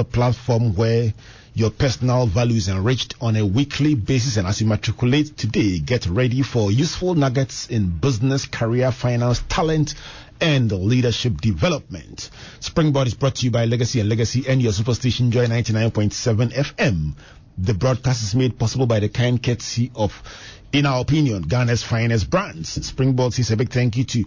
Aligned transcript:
the 0.00 0.04
platform 0.04 0.74
where 0.76 1.12
your 1.52 1.70
personal 1.70 2.26
value 2.26 2.56
is 2.56 2.68
enriched 2.68 3.14
on 3.20 3.36
a 3.36 3.44
weekly 3.44 3.94
basis. 3.94 4.38
And 4.38 4.46
as 4.46 4.58
you 4.62 4.66
matriculate 4.66 5.36
today, 5.36 5.78
get 5.78 6.06
ready 6.06 6.40
for 6.40 6.72
useful 6.72 7.14
nuggets 7.14 7.68
in 7.68 7.98
business, 7.98 8.46
career, 8.46 8.92
finance, 8.92 9.42
talent, 9.50 9.94
and 10.40 10.72
leadership 10.72 11.38
development. 11.42 12.30
Springboard 12.60 13.08
is 13.08 13.14
brought 13.14 13.34
to 13.36 13.44
you 13.44 13.50
by 13.50 13.66
Legacy 13.66 14.00
and 14.00 14.08
Legacy 14.08 14.46
and 14.48 14.62
your 14.62 14.72
superstation 14.72 15.28
Joy 15.28 15.44
99.7 15.48 16.50
FM. 16.54 17.12
The 17.62 17.74
broadcast 17.74 18.22
is 18.22 18.34
made 18.34 18.58
possible 18.58 18.86
by 18.86 19.00
the 19.00 19.10
kind 19.10 19.42
courtesy 19.42 19.90
of, 19.94 20.22
in 20.72 20.86
our 20.86 21.00
opinion, 21.02 21.42
Ghana's 21.42 21.82
finest 21.82 22.30
brands. 22.30 22.70
Springboard 22.86 23.34
says 23.34 23.50
a 23.50 23.56
big 23.56 23.70
thank 23.70 23.98
you 23.98 24.04
to 24.04 24.24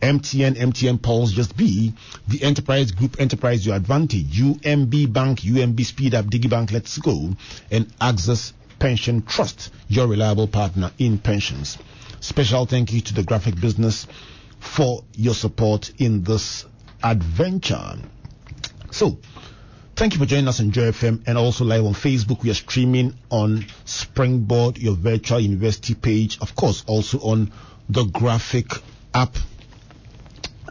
MTN, 0.00 0.56
MTN 0.56 1.02
Pulse 1.02 1.32
Just 1.32 1.54
Be, 1.54 1.92
the 2.28 2.42
Enterprise 2.42 2.92
Group, 2.92 3.20
Enterprise 3.20 3.66
Your 3.66 3.76
Advantage, 3.76 4.24
UMB 4.40 5.12
Bank, 5.12 5.40
UMB 5.40 5.84
Speed 5.84 6.14
Up, 6.14 6.24
DigiBank 6.26 6.72
Let's 6.72 6.96
Go, 6.96 7.34
and 7.70 7.92
Access 8.00 8.54
Pension 8.78 9.22
Trust, 9.22 9.70
your 9.88 10.06
reliable 10.06 10.48
partner 10.48 10.92
in 10.98 11.18
pensions. 11.18 11.76
Special 12.20 12.64
thank 12.64 12.92
you 12.92 13.02
to 13.02 13.12
the 13.14 13.22
graphic 13.22 13.60
business 13.60 14.06
for 14.60 15.04
your 15.14 15.34
support 15.34 15.92
in 15.98 16.22
this 16.22 16.64
adventure. 17.02 17.96
So, 18.92 19.18
thank 20.02 20.14
you 20.14 20.18
for 20.18 20.26
joining 20.26 20.48
us 20.48 20.58
on 20.58 20.72
Joy 20.72 20.90
FM 20.90 21.22
and 21.28 21.38
also 21.38 21.64
live 21.64 21.86
on 21.86 21.92
Facebook. 21.92 22.42
We 22.42 22.50
are 22.50 22.54
streaming 22.54 23.14
on 23.30 23.64
Springboard, 23.84 24.76
your 24.76 24.96
virtual 24.96 25.38
university 25.38 25.94
page. 25.94 26.40
Of 26.40 26.56
course, 26.56 26.82
also 26.88 27.20
on 27.20 27.52
the 27.88 28.02
graphic 28.02 28.72
app 29.14 29.36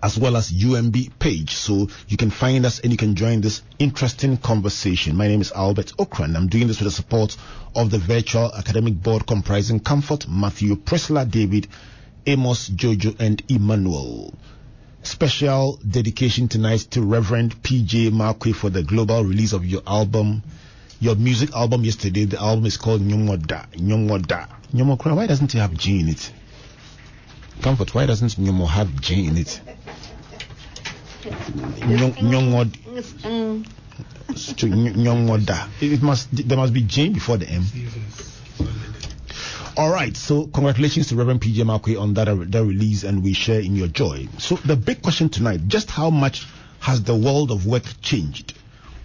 as 0.03 0.17
well 0.17 0.35
as 0.35 0.51
UMB 0.51 1.17
page. 1.17 1.55
So 1.55 1.87
you 2.09 2.17
can 2.17 2.29
find 2.29 2.65
us 2.65 2.81
and 2.81 2.91
you 2.91 2.97
can 2.97 3.15
join 3.15 3.39
this 3.39 3.61
interesting 3.79 4.35
conversation. 4.35 5.15
My 5.15 5.29
name 5.29 5.39
is 5.39 5.53
Albert 5.53 5.93
Ocran. 5.97 6.35
I'm 6.35 6.49
doing 6.49 6.67
this 6.67 6.81
with 6.81 6.87
the 6.87 6.91
support 6.91 7.37
of 7.73 7.89
the 7.89 7.99
virtual 7.99 8.53
academic 8.53 9.01
board 9.01 9.25
comprising 9.25 9.79
Comfort, 9.79 10.27
Matthew, 10.27 10.75
Priscilla, 10.75 11.25
David, 11.25 11.69
Amos, 12.25 12.67
Jojo, 12.67 13.17
and 13.17 13.41
Emmanuel. 13.47 14.33
Special 15.03 15.79
dedication 15.87 16.47
tonight 16.47 16.81
to 16.91 17.01
Reverend 17.01 17.63
PJ 17.63 18.11
Markwe 18.11 18.53
for 18.53 18.69
the 18.69 18.83
global 18.83 19.23
release 19.23 19.51
of 19.51 19.65
your 19.65 19.81
album, 19.87 20.43
your 20.99 21.15
music 21.15 21.51
album 21.55 21.83
yesterday. 21.83 22.25
The 22.25 22.39
album 22.39 22.67
is 22.67 22.77
called 22.77 23.01
Nyomoda. 23.01 23.67
Nyomoda. 23.73 24.47
Nyomokra, 24.71 25.15
why 25.15 25.25
doesn't 25.25 25.55
it 25.55 25.57
have 25.57 25.73
J 25.73 25.99
in 25.99 26.09
it? 26.09 26.31
Comfort, 27.63 27.95
why 27.95 28.05
doesn't 28.05 28.35
Nyomo 28.37 28.67
have 28.67 29.01
J 29.01 29.25
in 29.25 29.37
it? 29.37 29.59
Nyomod. 31.23 32.67
Mm. 33.23 33.65
Nyomoda. 34.29 35.67
It 35.81 36.01
must, 36.03 36.29
there 36.47 36.57
must 36.57 36.73
be 36.73 36.81
J 36.81 37.09
before 37.09 37.37
the 37.37 37.49
M. 37.49 37.63
All 39.77 39.89
right, 39.89 40.17
so 40.17 40.47
congratulations 40.47 41.07
to 41.07 41.15
Reverend 41.15 41.39
PJ 41.39 41.63
Markwe 41.63 41.99
on 41.99 42.13
that, 42.15 42.25
that 42.51 42.63
release, 42.65 43.05
and 43.05 43.23
we 43.23 43.31
share 43.31 43.61
in 43.61 43.77
your 43.77 43.87
joy. 43.87 44.27
So 44.37 44.57
the 44.57 44.75
big 44.75 45.01
question 45.01 45.29
tonight: 45.29 45.61
just 45.67 45.89
how 45.89 46.09
much 46.09 46.45
has 46.81 47.03
the 47.03 47.15
world 47.15 47.51
of 47.51 47.65
work 47.65 47.83
changed? 48.01 48.53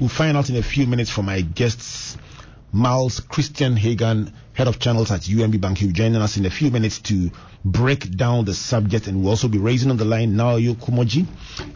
We'll 0.00 0.09
find 0.09 0.37
out 0.37 0.50
in 0.50 0.56
a 0.56 0.62
few 0.64 0.89
minutes 0.89 1.09
from 1.09 1.27
my 1.27 1.42
guests, 1.42 2.17
Miles 2.72 3.20
Christian 3.20 3.77
Hagan, 3.77 4.33
head 4.55 4.67
of 4.67 4.81
channels 4.81 5.12
at 5.12 5.20
UMB 5.20 5.61
Bank. 5.61 5.78
He'll 5.78 6.20
us 6.20 6.37
in 6.37 6.47
a 6.47 6.50
few 6.50 6.72
minutes 6.72 6.98
to 7.03 7.31
break 7.64 8.17
down 8.17 8.44
the 8.44 8.55
subject, 8.55 9.06
and 9.06 9.20
we'll 9.20 9.31
also 9.31 9.47
be 9.47 9.59
raising 9.59 9.92
on 9.92 9.98
the 9.98 10.05
line 10.05 10.34
Naoyo 10.34 10.75
Kumoji 10.75 11.27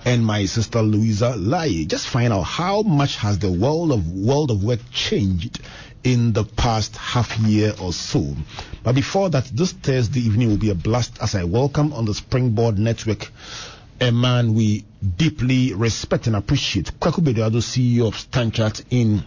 and 0.05 0.27
my 0.27 0.47
sister 0.47 0.83
Louisa 0.83 1.37
Lai. 1.37 1.85
Just 1.87 2.09
find 2.09 2.33
out 2.33 2.43
how 2.43 2.83
much 2.83 3.17
has 3.19 3.39
the 3.39 3.53
world 3.53 3.93
of 3.93 4.11
world 4.11 4.51
of 4.51 4.65
work 4.65 4.81
changed 4.91 5.61
in 6.05 6.33
the 6.33 6.45
past 6.45 6.97
half 6.97 7.39
year 7.39 7.75
or 7.81 7.93
so. 7.93 8.35
But 8.83 8.95
before 8.95 9.31
that, 9.31 9.45
this 9.45 9.73
Thursday 9.73 10.21
evening 10.21 10.49
will 10.49 10.57
be 10.57 10.71
a 10.71 10.75
blast 10.75 11.19
as 11.23 11.35
I 11.35 11.45
welcome 11.45 11.93
on 11.93 12.05
the 12.05 12.15
Springboard 12.15 12.79
Network 12.79 13.31
a 14.01 14.11
man 14.11 14.55
we 14.55 14.85
deeply 15.17 15.75
respect 15.75 16.27
and 16.27 16.35
appreciate. 16.35 16.87
Kwaku 16.99 17.23
Bedu-Addo, 17.23 17.61
CEO 17.61 18.09
of 18.09 18.15
Stanchart 18.15 18.83
in 18.91 19.23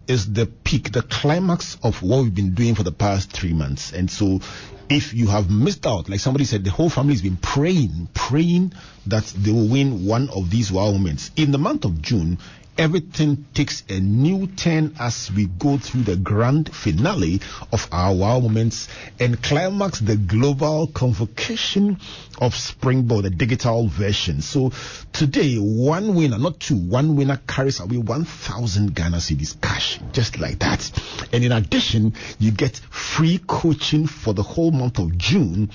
is 0.06 0.32
the 0.32 0.46
peak, 0.46 0.92
the 0.92 1.02
climax 1.02 1.76
of 1.82 2.02
what 2.02 2.22
we've 2.22 2.34
been 2.34 2.54
doing 2.54 2.74
for 2.74 2.82
the 2.82 2.92
past 2.92 3.32
three 3.32 3.52
months. 3.52 3.92
And 3.92 4.10
so 4.10 4.40
if 4.88 5.14
you 5.14 5.28
have 5.28 5.50
missed 5.50 5.86
out, 5.86 6.08
like 6.08 6.20
somebody 6.20 6.44
said, 6.44 6.64
the 6.64 6.70
whole 6.70 6.90
family 6.90 7.14
has 7.14 7.22
been 7.22 7.36
praying, 7.36 8.08
praying 8.14 8.72
that 9.06 9.24
they 9.24 9.50
will 9.50 9.68
win 9.68 10.06
one 10.06 10.28
of 10.30 10.50
these 10.50 10.70
wow 10.70 10.92
moments. 10.92 11.30
In 11.36 11.50
the 11.50 11.58
month 11.58 11.84
of 11.84 12.02
June, 12.02 12.38
everything 12.78 13.44
takes 13.54 13.82
a 13.88 14.00
new 14.00 14.46
turn 14.46 14.94
as 14.98 15.30
we 15.30 15.46
go 15.46 15.78
through 15.78 16.02
the 16.02 16.16
grand 16.16 16.74
finale 16.74 17.40
of 17.72 17.86
our 17.92 18.14
wow 18.14 18.40
moments 18.40 18.88
and 19.20 19.42
climax 19.42 20.00
the 20.00 20.16
global 20.16 20.86
convocation 20.86 21.98
of 22.40 22.54
Springboard, 22.54 23.24
the 23.24 23.30
digital 23.30 23.88
version. 23.88 24.40
So 24.40 24.72
today, 25.12 25.56
one 25.56 26.14
winner, 26.14 26.38
not 26.38 26.60
two, 26.60 26.76
one 26.76 27.16
winner 27.16 27.40
carries 27.46 27.80
away 27.80 27.98
1,000 27.98 28.94
Ghana 28.94 29.18
cedis 29.18 29.60
cash, 29.60 30.00
just 30.12 30.38
like 30.38 30.58
that. 30.60 30.90
And 31.32 31.44
in 31.44 31.52
addition, 31.52 32.14
you 32.38 32.52
get 32.52 32.76
free 32.76 33.38
coaching 33.46 34.06
for 34.06 34.34
the 34.34 34.42
whole 34.42 34.70
month 34.70 34.98
of 34.98 35.16
June 35.18 35.70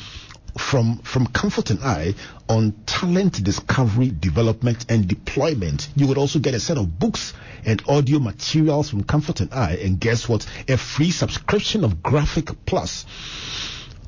from 0.57 0.97
from 0.99 1.27
Comfort 1.27 1.69
and 1.69 1.79
I 1.83 2.15
on 2.49 2.73
talent 2.85 3.43
discovery, 3.43 4.11
development, 4.11 4.85
and 4.89 5.07
deployment. 5.07 5.89
You 5.95 6.07
would 6.07 6.17
also 6.17 6.39
get 6.39 6.53
a 6.53 6.59
set 6.59 6.77
of 6.77 6.99
books 6.99 7.33
and 7.65 7.81
audio 7.87 8.19
materials 8.19 8.89
from 8.89 9.03
Comfort 9.03 9.41
and 9.41 9.53
I, 9.53 9.73
and 9.75 9.99
guess 9.99 10.27
what? 10.27 10.45
A 10.67 10.77
free 10.77 11.11
subscription 11.11 11.83
of 11.83 12.01
Graphic 12.03 12.65
Plus 12.65 13.05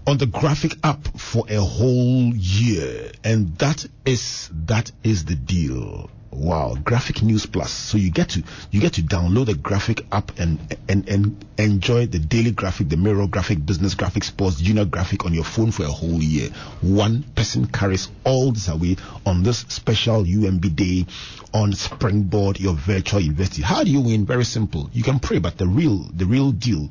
on 0.08 0.18
the 0.18 0.26
graphic 0.26 0.76
app 0.84 1.08
for 1.18 1.46
a 1.50 1.62
whole 1.62 2.34
year, 2.34 3.12
and 3.24 3.56
that 3.58 3.86
is 4.06 4.50
that 4.66 4.92
is 5.04 5.26
the 5.26 5.36
deal. 5.36 6.10
Wow, 6.32 6.78
Graphic 6.84 7.24
News 7.24 7.48
Plus. 7.48 7.72
So 7.72 7.98
you 7.98 8.12
get 8.12 8.30
to 8.30 8.44
you 8.70 8.80
get 8.80 8.94
to 8.94 9.02
download 9.02 9.48
the 9.48 9.56
graphic 9.56 10.06
app 10.12 10.38
and 10.38 10.60
and 10.88 11.10
and 11.10 11.46
enjoy 11.58 12.06
the 12.06 12.20
daily 12.20 12.52
graphic, 12.52 12.90
the 12.90 12.98
mirror 12.98 13.26
graphic, 13.26 13.66
business 13.66 13.96
graphic, 13.96 14.24
sports, 14.24 14.62
junior 14.62 14.86
graphic 14.86 15.26
on 15.26 15.34
your 15.34 15.44
phone 15.44 15.72
for 15.72 15.84
a 15.84 15.92
whole 15.92 16.22
year. 16.22 16.50
One 16.82 17.24
person 17.36 17.66
carries 17.66 18.10
all 18.26 18.52
this 18.52 18.68
away 18.68 18.98
on 19.26 19.42
this 19.42 19.66
special 19.70 20.24
UMB 20.24 20.76
day 20.76 21.08
on 21.52 21.74
Springboard, 21.74 22.60
your 22.60 22.76
virtual 22.76 23.22
university. 23.22 23.64
How 23.64 23.84
do 23.84 23.90
you 23.90 24.02
win? 24.02 24.26
Very 24.26 24.46
simple. 24.46 24.90
You 24.94 25.02
can 25.04 25.20
pray, 25.20 25.40
but 25.40 25.58
the 25.58 25.68
real 25.68 25.98
the 26.14 26.26
real 26.28 26.52
deal 26.52 26.90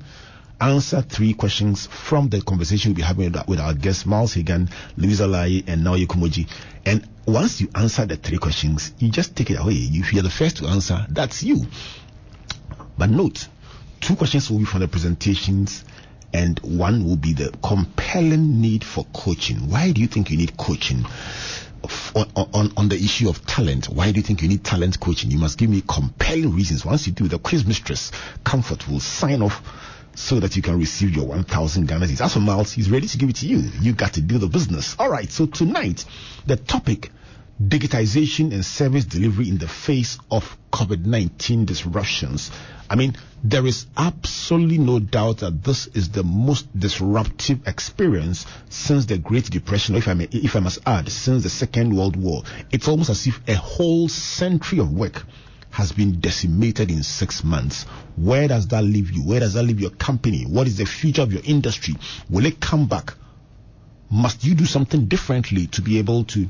answer 0.60 1.02
three 1.02 1.34
questions 1.34 1.86
from 1.86 2.28
the 2.28 2.40
conversation 2.42 2.90
we'll 2.90 2.96
be 2.96 3.02
having 3.02 3.32
with 3.46 3.60
our 3.60 3.74
guests, 3.74 4.06
Miles 4.06 4.34
Hagan, 4.34 4.68
Louisa 4.96 5.26
Lai, 5.26 5.62
and 5.66 5.84
Naoyo 5.84 6.06
Kumoji. 6.06 6.48
And 6.84 7.06
once 7.26 7.60
you 7.60 7.68
answer 7.74 8.06
the 8.06 8.16
three 8.16 8.38
questions, 8.38 8.92
you 8.98 9.10
just 9.10 9.36
take 9.36 9.50
it 9.50 9.58
away. 9.58 9.74
If 9.74 10.12
you're 10.12 10.22
the 10.22 10.30
first 10.30 10.58
to 10.58 10.66
answer, 10.66 11.06
that's 11.08 11.42
you. 11.42 11.66
But 12.96 13.10
note, 13.10 13.46
two 14.00 14.16
questions 14.16 14.50
will 14.50 14.58
be 14.58 14.64
from 14.64 14.80
the 14.80 14.88
presentations 14.88 15.84
and 16.32 16.58
one 16.60 17.04
will 17.04 17.16
be 17.16 17.32
the 17.32 17.52
compelling 17.62 18.60
need 18.60 18.84
for 18.84 19.06
coaching. 19.14 19.70
Why 19.70 19.92
do 19.92 20.00
you 20.00 20.08
think 20.08 20.30
you 20.30 20.36
need 20.36 20.56
coaching? 20.56 21.06
On, 22.14 22.26
on, 22.34 22.72
on 22.76 22.88
the 22.88 22.96
issue 22.96 23.28
of 23.28 23.46
talent, 23.46 23.86
why 23.86 24.10
do 24.10 24.16
you 24.16 24.22
think 24.22 24.42
you 24.42 24.48
need 24.48 24.64
talent 24.64 24.98
coaching? 24.98 25.30
You 25.30 25.38
must 25.38 25.56
give 25.56 25.70
me 25.70 25.82
compelling 25.86 26.52
reasons. 26.54 26.84
Once 26.84 27.06
you 27.06 27.12
do, 27.12 27.28
the 27.28 27.38
quiz 27.38 27.64
mistress, 27.64 28.10
Comfort, 28.44 28.88
will 28.88 29.00
sign 29.00 29.42
off 29.42 29.62
so 30.14 30.40
that 30.40 30.56
you 30.56 30.62
can 30.62 30.78
receive 30.78 31.10
your 31.10 31.26
1,000 31.26 31.86
Ghana 31.86 32.06
cedis. 32.06 32.20
As 32.20 32.34
for 32.34 32.40
Miles, 32.40 32.72
he's 32.72 32.90
ready 32.90 33.06
to 33.06 33.18
give 33.18 33.28
it 33.28 33.36
to 33.36 33.46
you. 33.46 33.58
You 33.80 33.92
got 33.92 34.14
to 34.14 34.20
do 34.20 34.38
the 34.38 34.48
business. 34.48 34.96
All 34.98 35.10
right. 35.10 35.30
So 35.30 35.46
tonight, 35.46 36.04
the 36.46 36.56
topic 36.56 37.10
digitization 37.62 38.52
and 38.52 38.64
service 38.64 39.04
delivery 39.04 39.48
in 39.48 39.58
the 39.58 39.66
face 39.66 40.18
of 40.30 40.56
COVID-19 40.72 41.66
disruptions. 41.66 42.50
I 42.88 42.94
mean, 42.94 43.16
there 43.42 43.66
is 43.66 43.86
absolutely 43.96 44.78
no 44.78 45.00
doubt 45.00 45.38
that 45.38 45.64
this 45.64 45.86
is 45.88 46.10
the 46.10 46.22
most 46.22 46.66
disruptive 46.78 47.66
experience 47.66 48.46
since 48.68 49.06
the 49.06 49.18
Great 49.18 49.50
Depression, 49.50 49.96
or 49.96 49.98
if 49.98 50.08
I 50.08 50.14
may, 50.14 50.28
if 50.30 50.54
I 50.56 50.60
must 50.60 50.78
add, 50.86 51.08
since 51.10 51.42
the 51.42 51.50
Second 51.50 51.96
World 51.96 52.16
War. 52.16 52.42
It's 52.70 52.88
almost 52.88 53.10
as 53.10 53.26
if 53.26 53.40
a 53.48 53.54
whole 53.54 54.08
century 54.08 54.78
of 54.78 54.92
work 54.92 55.24
has 55.70 55.92
been 55.92 56.20
decimated 56.20 56.90
in 56.90 57.02
six 57.02 57.44
months. 57.44 57.84
Where 58.16 58.48
does 58.48 58.68
that 58.68 58.82
leave 58.82 59.10
you? 59.10 59.22
Where 59.22 59.40
does 59.40 59.54
that 59.54 59.62
leave 59.62 59.80
your 59.80 59.90
company? 59.90 60.44
What 60.44 60.66
is 60.66 60.78
the 60.78 60.86
future 60.86 61.22
of 61.22 61.32
your 61.32 61.42
industry? 61.44 61.94
Will 62.30 62.46
it 62.46 62.60
come 62.60 62.86
back? 62.86 63.14
Must 64.10 64.42
you 64.44 64.54
do 64.54 64.64
something 64.64 65.06
differently 65.06 65.66
to 65.68 65.82
be 65.82 65.98
able 65.98 66.24
to 66.24 66.48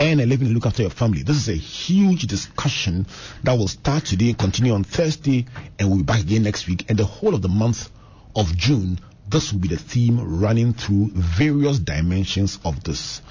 earn 0.00 0.20
a 0.20 0.26
living 0.26 0.46
and 0.48 0.54
look 0.54 0.66
after 0.66 0.82
your 0.82 0.90
family. 0.90 1.22
This 1.22 1.36
is 1.36 1.48
a 1.48 1.54
huge 1.54 2.26
discussion 2.26 3.06
that 3.44 3.56
will 3.56 3.68
start 3.68 4.04
today, 4.04 4.34
continue 4.34 4.74
on 4.74 4.84
Thursday, 4.84 5.46
and 5.78 5.88
we'll 5.88 5.98
be 5.98 6.04
back 6.04 6.20
again 6.20 6.42
next 6.42 6.66
week. 6.66 6.84
And 6.88 6.98
the 6.98 7.04
whole 7.04 7.34
of 7.34 7.42
the 7.42 7.48
month 7.48 7.90
of 8.34 8.54
June, 8.56 8.98
this 9.28 9.52
will 9.52 9.60
be 9.60 9.68
the 9.68 9.78
theme 9.78 10.40
running 10.40 10.74
through 10.74 11.10
various 11.14 11.78
dimensions 11.78 12.58
of 12.64 12.84
this. 12.84 13.22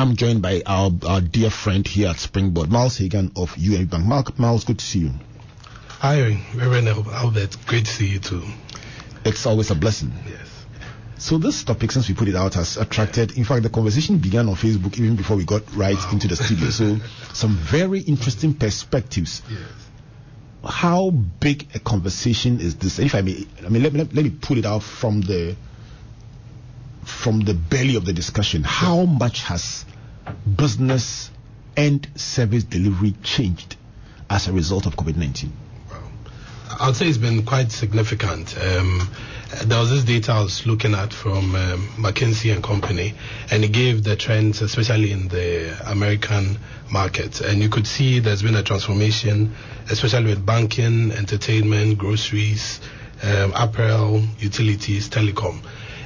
I'm 0.00 0.16
joined 0.16 0.40
by 0.40 0.62
our, 0.64 0.90
our 1.06 1.20
dear 1.20 1.50
friend 1.50 1.86
here 1.86 2.08
at 2.08 2.16
Springboard, 2.16 2.70
Miles 2.70 2.96
Hagan 2.96 3.32
of 3.36 3.50
UMB 3.56 3.90
Bank. 3.90 4.06
Mark, 4.06 4.38
Miles, 4.38 4.64
good 4.64 4.78
to 4.78 4.84
see 4.84 5.00
you. 5.00 5.10
Hi, 5.98 6.42
Reverend 6.54 6.88
Albert. 6.88 7.58
Great 7.66 7.84
to 7.84 7.92
see 7.92 8.06
you 8.06 8.18
too. 8.18 8.42
It's 9.26 9.44
always 9.44 9.70
a 9.70 9.74
blessing. 9.74 10.10
Yes. 10.26 10.64
So 11.18 11.36
this 11.36 11.64
topic, 11.64 11.92
since 11.92 12.08
we 12.08 12.14
put 12.14 12.28
it 12.28 12.34
out, 12.34 12.54
has 12.54 12.78
attracted. 12.78 13.36
In 13.36 13.44
fact, 13.44 13.62
the 13.62 13.68
conversation 13.68 14.16
began 14.16 14.48
on 14.48 14.54
Facebook 14.54 14.98
even 14.98 15.16
before 15.16 15.36
we 15.36 15.44
got 15.44 15.76
right 15.76 15.94
wow. 15.94 16.10
into 16.12 16.28
the 16.28 16.36
studio. 16.36 16.70
So 16.70 16.96
some 17.34 17.56
very 17.56 18.00
interesting 18.00 18.54
perspectives. 18.54 19.42
Yes. 19.50 19.60
How 20.64 21.10
big 21.10 21.68
a 21.74 21.78
conversation 21.78 22.58
is 22.60 22.76
this? 22.76 22.98
If 22.98 23.14
I 23.14 23.20
may, 23.20 23.46
I 23.66 23.68
mean, 23.68 23.82
let, 23.82 23.92
let, 23.92 24.14
let 24.14 24.24
me 24.24 24.30
pull 24.30 24.56
it 24.56 24.64
out 24.64 24.82
from 24.82 25.20
the 25.20 25.56
from 27.04 27.40
the 27.40 27.54
belly 27.54 27.96
of 27.96 28.06
the 28.06 28.12
discussion. 28.14 28.62
How 28.62 29.04
much 29.04 29.42
has 29.42 29.84
business 30.56 31.30
and 31.76 32.06
service 32.14 32.64
delivery 32.64 33.14
changed 33.22 33.76
as 34.28 34.48
a 34.48 34.52
result 34.52 34.86
of 34.86 34.96
COVID 34.96 35.16
nineteen? 35.16 35.52
I'd 36.78 36.96
say 36.96 37.08
it's 37.08 37.18
been 37.18 37.44
quite 37.44 37.72
significant. 37.72 38.56
Um, 38.56 39.08
there 39.64 39.80
was 39.80 39.90
this 39.90 40.04
data 40.04 40.32
I 40.32 40.42
was 40.42 40.64
looking 40.66 40.94
at 40.94 41.12
from 41.12 41.54
um, 41.56 41.88
McKinsey 41.98 42.54
and 42.54 42.62
Company, 42.62 43.14
and 43.50 43.64
it 43.64 43.72
gave 43.72 44.04
the 44.04 44.14
trends, 44.16 44.62
especially 44.62 45.10
in 45.10 45.28
the 45.28 45.76
American 45.90 46.56
market. 46.90 47.40
And 47.40 47.60
you 47.60 47.68
could 47.68 47.86
see 47.86 48.20
there's 48.20 48.42
been 48.42 48.54
a 48.54 48.62
transformation, 48.62 49.54
especially 49.90 50.26
with 50.26 50.46
banking, 50.46 51.10
entertainment, 51.10 51.98
groceries, 51.98 52.80
um, 53.22 53.52
apparel, 53.54 54.22
utilities, 54.38 55.10
telecom. 55.10 55.60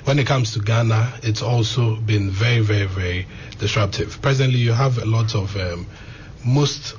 When 0.04 0.18
it 0.18 0.26
comes 0.26 0.52
to 0.52 0.60
Ghana, 0.60 1.20
it's 1.22 1.42
also 1.42 1.96
been 1.96 2.30
very, 2.30 2.60
very, 2.60 2.86
very 2.86 3.26
disruptive. 3.58 4.20
Presently, 4.20 4.58
you 4.58 4.72
have 4.72 4.98
a 4.98 5.04
lot 5.06 5.34
of 5.34 5.56
um, 5.56 5.86
most 6.44 6.94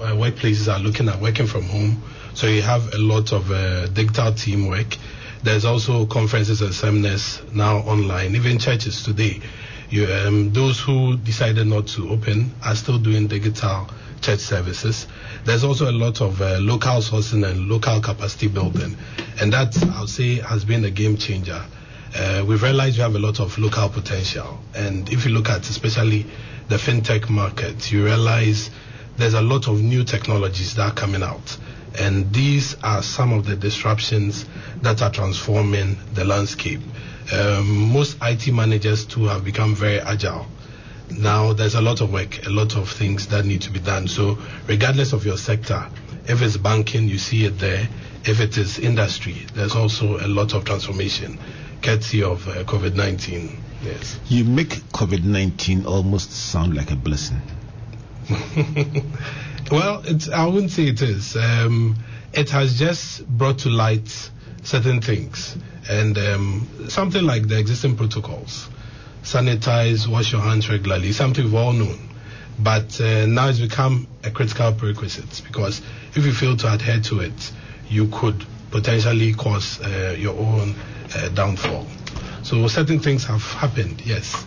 uh, 0.00 0.12
workplaces 0.12 0.72
are 0.72 0.78
looking 0.78 1.08
at 1.08 1.20
working 1.20 1.46
from 1.46 1.62
home, 1.64 2.02
so 2.34 2.46
you 2.46 2.62
have 2.62 2.92
a 2.94 2.98
lot 2.98 3.32
of 3.32 3.50
uh, 3.50 3.86
digital 3.88 4.32
teamwork 4.34 4.96
there's 5.42 5.64
also 5.64 6.04
conferences 6.06 6.60
and 6.60 6.74
seminars 6.74 7.40
now 7.52 7.78
online, 7.78 8.36
even 8.36 8.58
churches 8.58 9.02
today. 9.02 9.40
You, 9.88 10.06
um, 10.06 10.52
those 10.52 10.78
who 10.80 11.16
decided 11.16 11.66
not 11.66 11.86
to 11.88 12.10
open 12.10 12.52
are 12.62 12.76
still 12.76 12.98
doing 12.98 13.26
digital 13.26 13.88
church 14.20 14.40
services. 14.40 15.06
There's 15.44 15.64
also 15.64 15.90
a 15.90 15.92
lot 15.92 16.20
of 16.20 16.40
uh, 16.42 16.58
local 16.60 17.00
sourcing 17.00 17.48
and 17.48 17.68
local 17.68 18.00
capacity 18.00 18.48
building, 18.48 18.96
and 19.40 19.52
that 19.52 19.76
I'll 19.94 20.06
say 20.06 20.36
has 20.36 20.64
been 20.64 20.84
a 20.84 20.90
game 20.90 21.16
changer. 21.16 21.64
Uh, 22.14 22.44
we've 22.46 22.62
realized 22.62 22.96
we 22.96 23.02
have 23.02 23.14
a 23.14 23.18
lot 23.18 23.40
of 23.40 23.56
local 23.58 23.88
potential, 23.88 24.58
and 24.74 25.08
if 25.12 25.24
you 25.24 25.30
look 25.30 25.48
at 25.48 25.68
especially 25.68 26.26
the 26.68 26.76
fintech 26.76 27.28
market, 27.30 27.90
you 27.92 28.04
realize 28.04 28.70
there's 29.16 29.34
a 29.34 29.42
lot 29.42 29.68
of 29.68 29.80
new 29.80 30.02
technologies 30.04 30.74
that 30.74 30.82
are 30.82 30.94
coming 30.94 31.22
out. 31.22 31.56
And 31.98 32.32
these 32.32 32.76
are 32.82 33.02
some 33.02 33.32
of 33.32 33.44
the 33.46 33.56
disruptions 33.56 34.46
that 34.82 35.02
are 35.02 35.10
transforming 35.10 35.98
the 36.14 36.24
landscape. 36.24 36.80
Um, 37.32 37.92
most 37.92 38.16
IT 38.22 38.52
managers 38.52 39.04
too 39.04 39.24
have 39.24 39.44
become 39.44 39.74
very 39.74 40.00
agile. 40.00 40.46
Now 41.10 41.52
there's 41.52 41.74
a 41.74 41.80
lot 41.80 42.00
of 42.00 42.12
work, 42.12 42.46
a 42.46 42.50
lot 42.50 42.76
of 42.76 42.88
things 42.88 43.26
that 43.28 43.44
need 43.44 43.62
to 43.62 43.70
be 43.70 43.80
done. 43.80 44.08
So 44.08 44.38
regardless 44.66 45.12
of 45.12 45.26
your 45.26 45.36
sector, 45.36 45.86
if 46.26 46.42
it's 46.42 46.56
banking, 46.56 47.08
you 47.08 47.18
see 47.18 47.44
it 47.44 47.58
there. 47.58 47.88
If 48.24 48.40
it 48.40 48.56
is 48.58 48.78
industry, 48.78 49.46
there's 49.54 49.74
also 49.74 50.24
a 50.24 50.28
lot 50.28 50.54
of 50.54 50.64
transformation, 50.64 51.38
courtesy 51.82 52.22
of 52.22 52.46
uh, 52.48 52.64
COVID-19. 52.64 53.56
Yes. 53.82 54.18
You 54.28 54.44
make 54.44 54.68
COVID-19 54.68 55.86
almost 55.86 56.32
sound 56.32 56.74
like 56.74 56.90
a 56.90 56.96
blessing. 56.96 57.40
Well, 59.70 60.02
I 60.34 60.46
wouldn't 60.46 60.72
say 60.72 60.88
it 60.88 61.00
is. 61.00 61.36
Um, 61.36 61.96
it 62.32 62.50
has 62.50 62.76
just 62.76 63.24
brought 63.28 63.58
to 63.60 63.68
light 63.68 64.08
certain 64.64 65.00
things, 65.00 65.56
and 65.88 66.18
um, 66.18 66.68
something 66.88 67.22
like 67.22 67.46
the 67.46 67.56
existing 67.56 67.96
protocols, 67.96 68.68
sanitize, 69.22 70.08
wash 70.08 70.32
your 70.32 70.40
hands 70.40 70.68
regularly, 70.68 71.12
something 71.12 71.44
we've 71.44 71.54
all 71.54 71.72
known. 71.72 72.00
But 72.58 73.00
uh, 73.00 73.26
now 73.26 73.48
it's 73.48 73.60
become 73.60 74.08
a 74.24 74.32
critical 74.32 74.72
prerequisite 74.72 75.42
because 75.46 75.80
if 76.16 76.26
you 76.26 76.32
fail 76.32 76.56
to 76.56 76.72
adhere 76.72 77.00
to 77.02 77.20
it, 77.20 77.52
you 77.88 78.08
could 78.08 78.44
potentially 78.72 79.34
cause 79.34 79.80
uh, 79.80 80.16
your 80.18 80.36
own 80.36 80.74
downfall. 81.34 81.86
So 82.42 82.66
certain 82.68 83.00
things 83.00 83.24
have 83.24 83.42
happened, 83.42 84.02
yes. 84.04 84.44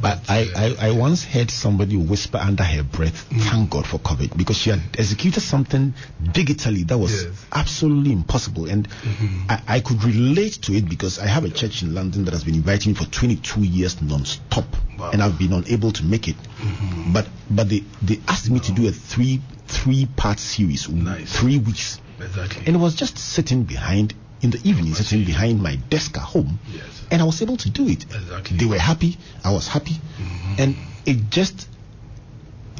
But 0.00 0.20
I, 0.28 0.46
I, 0.54 0.88
I, 0.88 0.90
once 0.90 1.24
heard 1.24 1.50
somebody 1.50 1.96
whisper 1.96 2.38
under 2.38 2.62
her 2.62 2.82
breath, 2.82 3.28
mm. 3.30 3.40
thank 3.40 3.70
God 3.70 3.86
for 3.86 3.98
COVID, 3.98 4.36
because 4.36 4.58
she 4.58 4.70
had 4.70 4.80
executed 4.98 5.40
something 5.40 5.94
digitally 6.22 6.86
that 6.88 6.98
was 6.98 7.24
yes. 7.24 7.46
absolutely 7.50 8.12
impossible. 8.12 8.66
And 8.66 8.88
mm-hmm. 8.88 9.50
I, 9.50 9.62
I, 9.66 9.80
could 9.80 10.04
relate 10.04 10.52
to 10.62 10.74
it 10.74 10.88
because 10.88 11.18
I 11.18 11.26
have 11.26 11.44
a 11.44 11.48
church 11.48 11.82
in 11.82 11.94
London 11.94 12.26
that 12.26 12.32
has 12.32 12.44
been 12.44 12.56
inviting 12.56 12.92
me 12.92 12.98
for 12.98 13.06
22 13.06 13.62
years 13.62 14.02
non-stop. 14.02 14.66
Wow. 14.98 15.10
And 15.12 15.22
I've 15.22 15.38
been 15.38 15.54
unable 15.54 15.92
to 15.92 16.04
make 16.04 16.28
it. 16.28 16.36
Mm-hmm. 16.36 17.12
But 17.12 17.28
but 17.50 17.68
they, 17.68 17.84
they 18.02 18.20
asked 18.28 18.50
me 18.50 18.60
to 18.60 18.72
do 18.72 18.86
a 18.88 18.92
three 18.92 19.40
three 19.66 20.06
part 20.06 20.38
series, 20.38 20.88
nice. 20.88 21.38
three 21.38 21.58
weeks. 21.58 22.00
Exactly. 22.20 22.62
And 22.66 22.76
it 22.76 22.78
was 22.78 22.94
just 22.94 23.18
sitting 23.18 23.64
behind 23.64 24.14
in 24.46 24.50
the 24.50 24.68
evening, 24.68 24.94
sitting 24.94 25.24
behind 25.24 25.62
my 25.62 25.76
desk 25.90 26.16
at 26.16 26.22
home. 26.22 26.58
Yes 26.72 26.96
and 27.10 27.22
I 27.22 27.24
was 27.24 27.40
able 27.42 27.56
to 27.58 27.70
do 27.70 27.88
it. 27.88 28.04
Exactly. 28.04 28.56
They 28.56 28.64
were 28.66 28.78
happy, 28.78 29.16
I 29.44 29.52
was 29.52 29.68
happy, 29.68 29.94
mm-hmm. 29.94 30.54
and 30.58 30.76
it 31.04 31.30
just 31.30 31.68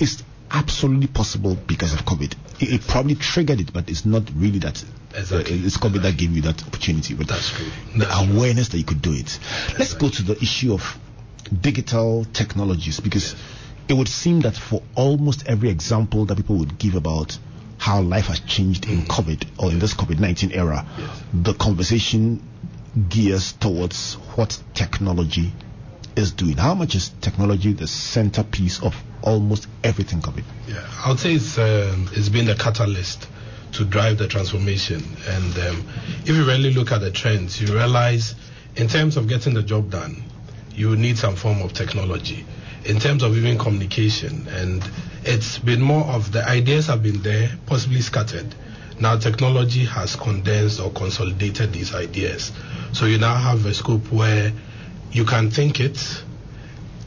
is 0.00 0.22
absolutely 0.50 1.06
possible 1.06 1.54
because 1.54 1.92
of 1.92 2.04
COVID. 2.04 2.34
It, 2.60 2.72
it, 2.72 2.86
probably 2.86 3.14
triggered 3.14 3.60
it, 3.60 3.72
but 3.72 3.88
it's 3.88 4.04
not 4.04 4.22
really 4.34 4.58
that. 4.60 4.84
Exactly. 5.14 5.60
Uh, 5.62 5.66
it's 5.66 5.76
COVID 5.76 5.96
exactly. 5.96 5.98
that 5.98 6.16
gave 6.16 6.32
you 6.32 6.42
that 6.42 6.66
opportunity, 6.66 7.14
but 7.14 7.28
that's 7.28 7.50
true. 7.50 7.66
That's 7.96 8.26
the 8.26 8.34
awareness 8.34 8.68
true. 8.68 8.72
that 8.72 8.78
you 8.78 8.84
could 8.84 9.02
do 9.02 9.12
it. 9.12 9.20
Exactly. 9.20 9.78
Let's 9.78 9.94
go 9.94 10.08
to 10.08 10.22
the 10.22 10.36
issue 10.42 10.72
of 10.72 10.98
digital 11.60 12.24
technologies 12.32 13.00
because 13.00 13.32
yes. 13.32 13.42
it 13.88 13.94
would 13.94 14.08
seem 14.08 14.40
that 14.40 14.56
for 14.56 14.82
almost 14.94 15.46
every 15.46 15.70
example 15.70 16.24
that 16.26 16.36
people 16.36 16.56
would 16.56 16.78
give 16.78 16.96
about 16.96 17.38
how 17.86 18.02
life 18.02 18.26
has 18.26 18.40
changed 18.40 18.88
in 18.88 19.02
COVID 19.02 19.46
or 19.60 19.70
in 19.70 19.78
this 19.78 19.94
COVID 19.94 20.18
19 20.18 20.50
era, 20.50 20.84
yes. 20.98 21.22
the 21.32 21.54
conversation 21.54 22.42
gears 23.08 23.52
towards 23.52 24.14
what 24.34 24.60
technology 24.74 25.52
is 26.16 26.32
doing. 26.32 26.56
How 26.56 26.74
much 26.74 26.96
is 26.96 27.10
technology 27.20 27.74
the 27.74 27.86
centerpiece 27.86 28.82
of 28.82 28.96
almost 29.22 29.68
everything 29.84 30.20
COVID? 30.20 30.42
Yeah, 30.66 30.84
I 31.04 31.10
would 31.10 31.20
say 31.20 31.34
it's 31.34 31.58
uh, 31.58 31.96
it's 32.10 32.28
been 32.28 32.46
the 32.46 32.56
catalyst 32.56 33.28
to 33.74 33.84
drive 33.84 34.18
the 34.18 34.26
transformation. 34.26 35.04
And 35.28 35.56
um, 35.56 35.88
if 36.24 36.30
you 36.30 36.44
really 36.44 36.74
look 36.74 36.90
at 36.90 37.02
the 37.02 37.12
trends, 37.12 37.60
you 37.60 37.72
realize 37.72 38.34
in 38.74 38.88
terms 38.88 39.16
of 39.16 39.28
getting 39.28 39.54
the 39.54 39.62
job 39.62 39.92
done, 39.92 40.24
you 40.72 40.96
need 40.96 41.18
some 41.18 41.36
form 41.36 41.62
of 41.62 41.72
technology. 41.72 42.44
In 42.84 42.98
terms 42.98 43.22
of 43.22 43.36
even 43.36 43.58
communication, 43.58 44.48
and 44.48 44.82
it's 45.24 45.58
been 45.58 45.80
more 45.80 46.04
of 46.04 46.32
the 46.32 46.46
ideas 46.46 46.86
have 46.86 47.02
been 47.02 47.22
there, 47.22 47.50
possibly 47.66 48.00
scattered. 48.00 48.54
Now 48.98 49.18
technology 49.18 49.84
has 49.84 50.16
condensed 50.16 50.80
or 50.80 50.90
consolidated 50.90 51.72
these 51.72 51.94
ideas. 51.94 52.52
So 52.92 53.06
you 53.06 53.18
now 53.18 53.34
have 53.34 53.66
a 53.66 53.74
scope 53.74 54.10
where 54.10 54.52
you 55.12 55.24
can 55.24 55.50
think 55.50 55.80
it, 55.80 55.98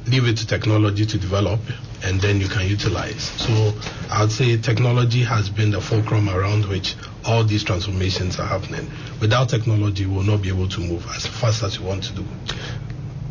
leave 0.08 0.26
it 0.26 0.38
to 0.38 0.48
technology 0.48 1.06
to 1.06 1.18
develop, 1.18 1.60
and 2.04 2.22
then 2.22 2.40
you 2.40 2.48
can 2.48 2.68
utilize. 2.68 3.24
So 3.24 3.74
I 4.10 4.22
would 4.22 4.32
say 4.32 4.58
technology 4.58 5.24
has 5.24 5.50
been 5.50 5.72
the 5.72 5.82
fulcrum 5.82 6.30
around 6.30 6.66
which 6.66 6.96
all 7.26 7.44
these 7.44 7.64
transformations 7.64 8.40
are 8.40 8.48
happening. 8.48 8.90
Without 9.20 9.50
technology, 9.50 10.06
we 10.06 10.16
will 10.16 10.24
not 10.24 10.42
be 10.42 10.50
able 10.50 10.70
to 10.70 10.80
move 10.80 11.06
as 11.16 11.26
fast 11.26 11.64
as 11.64 11.80
we 11.80 11.86
want 11.86 12.04
to 12.06 12.14
do. 12.14 12.26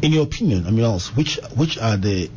In 0.02 0.12
your 0.12 0.25
opinion, 0.25 0.66
I 0.66 0.70
mean, 0.70 0.85
also, 0.85 1.12
which 1.14 1.40
which 1.56 1.78
are 1.78 1.97
the 1.97 2.30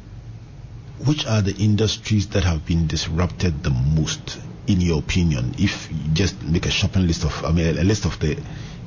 which 1.06 1.26
are 1.26 1.42
the 1.42 1.56
industries 1.56 2.28
that 2.30 2.44
have 2.44 2.66
been 2.66 2.88
disrupted 2.88 3.64
the 3.64 3.70
most? 3.70 4.40
In 4.68 4.80
your 4.80 5.00
opinion, 5.00 5.56
if 5.58 5.92
you 5.92 6.14
just 6.14 6.42
make 6.44 6.66
a 6.66 6.72
shopping 6.72 7.08
list 7.08 7.26
of, 7.26 7.44
I 7.44 7.52
mean, 7.52 7.78
a 7.78 7.84
list 7.84 8.06
of 8.06 8.20
the 8.20 8.38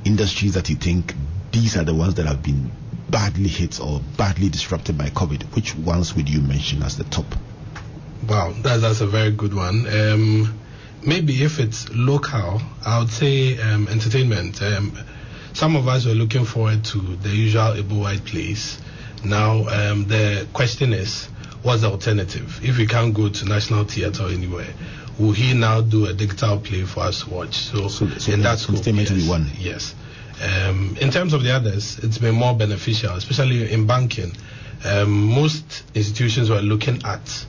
industries 0.05 0.53
that 0.53 0.69
you 0.69 0.77
think 0.77 1.13
these 1.51 1.77
are 1.77 1.83
the 1.83 1.93
ones 1.93 2.15
that 2.15 2.25
have 2.25 2.41
been 2.41 2.71
badly 3.09 3.49
hit 3.49 3.79
or 3.79 4.01
badly 4.17 4.49
disrupted 4.49 4.97
by 4.97 5.09
COVID, 5.09 5.43
which 5.55 5.75
ones 5.75 6.15
would 6.15 6.29
you 6.29 6.41
mention 6.41 6.81
as 6.81 6.97
the 6.97 7.03
top? 7.03 7.25
Wow, 8.27 8.53
that's, 8.61 8.81
that's 8.81 9.01
a 9.01 9.07
very 9.07 9.31
good 9.31 9.53
one. 9.53 9.85
Um, 9.87 10.59
maybe 11.05 11.43
if 11.43 11.59
it's 11.59 11.89
local, 11.93 12.61
I 12.85 12.99
would 12.99 13.09
say 13.09 13.59
um, 13.59 13.87
entertainment. 13.87 14.61
Um, 14.61 14.97
some 15.53 15.75
of 15.75 15.87
us 15.87 16.05
were 16.05 16.13
looking 16.13 16.45
forward 16.45 16.83
to 16.85 16.97
the 16.97 17.29
usual 17.29 17.73
Ebo 17.77 17.95
Whyte 17.95 18.25
place. 18.25 18.79
Now, 19.23 19.67
um, 19.67 20.05
the 20.07 20.47
question 20.53 20.93
is, 20.93 21.29
what's 21.65 21.81
the 21.81 21.89
alternative? 21.89 22.59
If 22.63 22.77
we 22.77 22.85
can't 22.85 23.13
go 23.13 23.27
to 23.27 23.45
National 23.45 23.83
Theatre 23.85 24.27
anywhere, 24.27 24.67
will 25.19 25.31
he 25.31 25.53
now 25.53 25.81
do 25.81 26.05
a 26.05 26.13
digital 26.13 26.59
play 26.59 26.83
for 26.83 27.01
us 27.01 27.23
to 27.23 27.29
watch? 27.31 27.55
So, 27.55 27.87
So, 27.87 28.07
so 28.07 28.31
in 28.31 28.41
that 28.43 28.59
scope, 28.59 28.85
yes. 28.85 28.95
yes, 28.97 29.11
be 29.11 29.27
one. 29.27 29.47
yes. 29.57 29.95
Um, 30.43 30.95
in 31.01 31.09
terms 31.11 31.33
of 31.33 31.43
the 31.43 31.51
others, 31.51 31.97
it's 32.03 32.17
been 32.19 32.35
more 32.35 32.55
beneficial, 32.55 33.13
especially 33.15 33.71
in 33.71 33.87
banking. 33.87 34.31
Um, 34.85 35.09
most 35.33 35.83
institutions 35.95 36.49
were 36.49 36.61
looking 36.61 37.01
at 37.03 37.45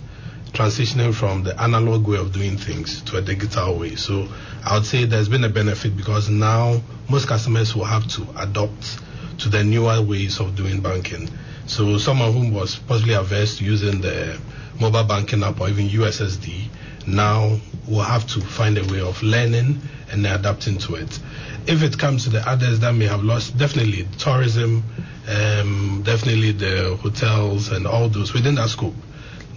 transitioning 0.52 1.12
from 1.12 1.42
the 1.42 1.60
analog 1.60 2.06
way 2.08 2.16
of 2.16 2.32
doing 2.32 2.56
things 2.56 3.02
to 3.02 3.18
a 3.18 3.20
digital 3.22 3.78
way. 3.78 3.96
So 3.96 4.28
I 4.64 4.76
would 4.76 4.86
say 4.86 5.04
there's 5.04 5.28
been 5.28 5.44
a 5.44 5.50
benefit 5.50 5.94
because 5.96 6.30
now 6.30 6.80
most 7.10 7.28
customers 7.28 7.74
will 7.76 7.84
have 7.84 8.06
to 8.12 8.26
adopt 8.38 8.98
to 9.40 9.50
the 9.50 9.62
newer 9.62 10.00
ways 10.00 10.40
of 10.40 10.56
doing 10.56 10.80
banking. 10.80 11.28
So 11.66 11.98
someone 11.98 12.32
who 12.32 12.52
was 12.52 12.76
possibly 12.76 13.14
averse 13.14 13.58
to 13.58 13.64
using 13.64 14.00
the 14.00 14.38
mobile 14.80 15.04
banking 15.04 15.42
app 15.42 15.60
or 15.60 15.68
even 15.68 15.88
USSD 15.88 16.68
now 17.06 17.58
will 17.88 18.02
have 18.02 18.26
to 18.28 18.40
find 18.40 18.78
a 18.78 18.84
way 18.84 19.00
of 19.00 19.22
learning 19.22 19.80
and 20.10 20.26
adapting 20.26 20.78
to 20.78 20.94
it. 20.96 21.18
If 21.66 21.82
it 21.82 21.98
comes 21.98 22.24
to 22.24 22.30
the 22.30 22.48
others 22.48 22.80
that 22.80 22.92
may 22.94 23.06
have 23.06 23.24
lost, 23.24 23.58
definitely 23.58 24.06
tourism, 24.18 24.84
um, 25.28 26.02
definitely 26.04 26.52
the 26.52 26.96
hotels 27.00 27.70
and 27.72 27.86
all 27.86 28.08
those 28.08 28.32
within 28.32 28.54
that 28.56 28.68
scope, 28.68 28.94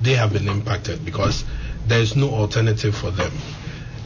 they 0.02 0.14
have 0.14 0.34
been 0.34 0.48
impacted 0.48 1.06
because 1.06 1.44
there 1.86 2.00
is 2.00 2.16
no 2.16 2.30
alternative 2.30 2.96
for 2.96 3.12
them. 3.12 3.32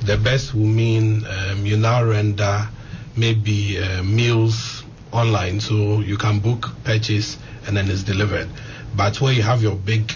The 0.02 0.18
best 0.18 0.54
will 0.54 0.66
mean 0.66 1.26
um, 1.26 1.66
you 1.66 1.78
now 1.78 2.04
render 2.04 2.68
maybe 3.16 3.82
uh, 3.82 4.04
meals 4.04 4.84
online 5.14 5.60
so 5.62 6.02
you 6.02 6.18
can 6.18 6.40
book, 6.40 6.70
purchase, 6.84 7.38
and 7.68 7.76
then 7.78 7.90
it's 7.90 8.04
delivered. 8.04 8.50
But 8.96 9.20
where 9.22 9.34
you 9.34 9.42
have 9.42 9.62
your 9.62 9.76
big 9.76 10.12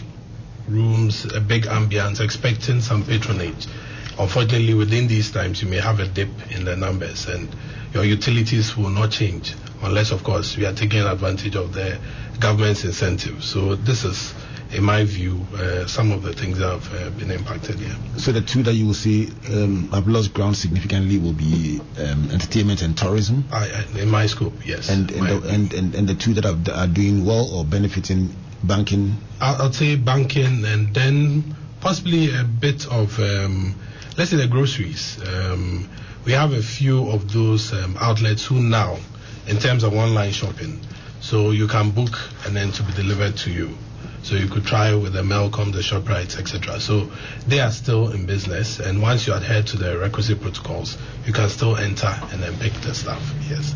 rooms, 0.68 1.26
a 1.34 1.40
big 1.40 1.64
ambience, 1.64 2.20
expecting 2.20 2.82
some 2.82 3.04
patronage. 3.06 3.68
Unfortunately, 4.20 4.74
within 4.74 5.08
these 5.08 5.32
times, 5.32 5.62
you 5.62 5.70
may 5.70 5.80
have 5.80 6.00
a 6.00 6.08
dip 6.08 6.30
in 6.52 6.66
the 6.66 6.76
numbers, 6.76 7.28
and 7.28 7.48
your 7.94 8.04
utilities 8.04 8.76
will 8.76 8.90
not 8.90 9.12
change 9.12 9.54
unless, 9.82 10.12
of 10.12 10.24
course, 10.24 10.58
we 10.58 10.66
are 10.66 10.74
taking 10.74 11.02
advantage 11.02 11.56
of 11.56 11.74
the 11.74 12.00
government's 12.40 12.84
incentives. 12.84 13.46
So 13.46 13.76
this 13.76 14.04
is, 14.04 14.34
in 14.72 14.84
my 14.84 15.04
view, 15.06 15.46
uh, 15.56 15.86
some 15.88 16.12
of 16.12 16.24
the 16.24 16.34
things 16.34 16.58
that 16.60 16.70
have 16.70 16.94
uh, 16.94 17.10
been 17.12 17.32
impacted 17.32 17.80
here. 17.80 17.96
So 18.18 18.32
the 18.32 18.42
two 18.42 18.64
that 18.64 18.74
you 18.74 18.88
will 18.88 18.94
see 18.94 19.30
um, 19.50 19.90
have 19.92 20.08
lost 20.08 20.34
ground 20.34 20.58
significantly 20.58 21.18
will 21.20 21.34
be 21.34 21.80
um, 22.00 22.32
entertainment 22.32 22.82
and 22.82 22.98
tourism, 22.98 23.46
I, 23.52 23.70
I, 23.70 24.00
in 24.00 24.10
my 24.10 24.28
scope, 24.28 24.66
yes. 24.66 24.90
and 24.90 25.12
and, 25.12 25.28
the, 25.28 25.50
and 25.50 25.74
and 25.74 25.96
and 25.96 26.08
the 26.08 26.16
two 26.16 26.34
that 26.36 26.46
are, 26.46 26.58
are 26.74 26.88
doing 26.88 27.26
well 27.26 27.50
or 27.54 27.64
benefiting 27.64 28.30
banking. 28.64 29.16
I'll, 29.40 29.64
I'll 29.64 29.74
say 29.74 29.96
banking 29.96 30.66
and 30.66 30.94
then 30.94 31.56
possibly 31.80 32.36
a 32.36 32.44
bit 32.44 32.88
of, 32.88 33.20
um, 33.20 33.76
let's 34.18 34.32
say 34.32 34.38
the 34.38 34.48
groceries. 34.48 35.20
Um, 35.26 35.90
we 36.26 36.34
have 36.34 36.52
a 36.54 36.62
few 36.62 37.10
of 37.10 37.32
those 37.32 37.72
um, 37.74 37.96
outlets 38.00 38.46
who 38.46 38.60
now, 38.62 38.98
in 39.48 39.58
terms 39.58 39.84
of 39.84 39.94
online 39.94 40.32
shopping, 40.32 40.80
so 41.22 41.52
you 41.52 41.68
can 41.68 41.92
book 41.92 42.20
and 42.46 42.56
then 42.56 42.72
to 42.74 42.84
be 42.84 42.94
delivered 42.94 43.38
to 43.38 43.52
you. 43.52 43.78
So 44.28 44.36
you 44.36 44.50
could 44.50 44.66
try 44.66 44.94
with 44.94 45.14
the 45.14 45.22
Melcom, 45.22 45.72
the 45.72 45.80
Shoprites, 45.80 46.38
etc. 46.38 46.82
So 46.82 47.10
they 47.48 47.62
are 47.62 47.72
still 47.72 48.12
in 48.12 48.26
business, 48.26 48.82
and 48.82 49.02
once 49.02 49.26
you 49.26 49.34
adhere 49.34 49.64
to 49.64 49.78
the 49.78 49.98
requisite 49.98 50.42
protocols, 50.42 50.98
you 51.26 51.32
can 51.32 51.48
still 51.48 51.78
enter 51.78 52.14
and 52.34 52.44
then 52.44 52.58
pick 52.60 52.74
the 52.74 52.94
stuff. 52.94 53.24
Yes. 53.50 53.74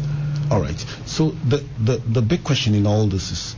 All 0.51 0.59
right. 0.59 0.77
So 1.05 1.29
the, 1.29 1.63
the, 1.79 1.99
the 1.99 2.21
big 2.21 2.43
question 2.43 2.75
in 2.75 2.85
all 2.85 3.07
this 3.07 3.31
is 3.31 3.55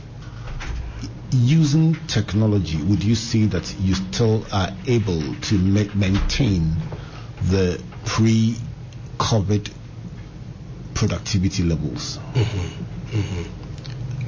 using 1.32 1.96
technology, 2.06 2.80
would 2.80 3.02
you 3.02 3.16
say 3.16 3.46
that 3.46 3.74
you 3.80 3.96
still 3.96 4.46
are 4.52 4.70
able 4.86 5.34
to 5.34 5.58
ma- 5.58 5.92
maintain 5.96 6.76
the 7.50 7.82
pre 8.04 8.54
COVID 9.18 9.68
productivity 10.94 11.64
levels? 11.64 12.18
Mm-hmm. 12.34 13.16
Mm-hmm. 13.18 13.63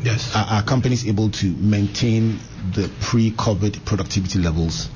Yes. 0.03 0.35
Are, 0.35 0.47
are 0.59 0.63
companies 0.63 1.07
able 1.07 1.31
to 1.31 1.47
maintain 1.47 2.39
the 2.73 2.91
pre 3.01 3.33
COVID 3.33 3.85
productivity 3.85 4.39
levels 4.39 4.89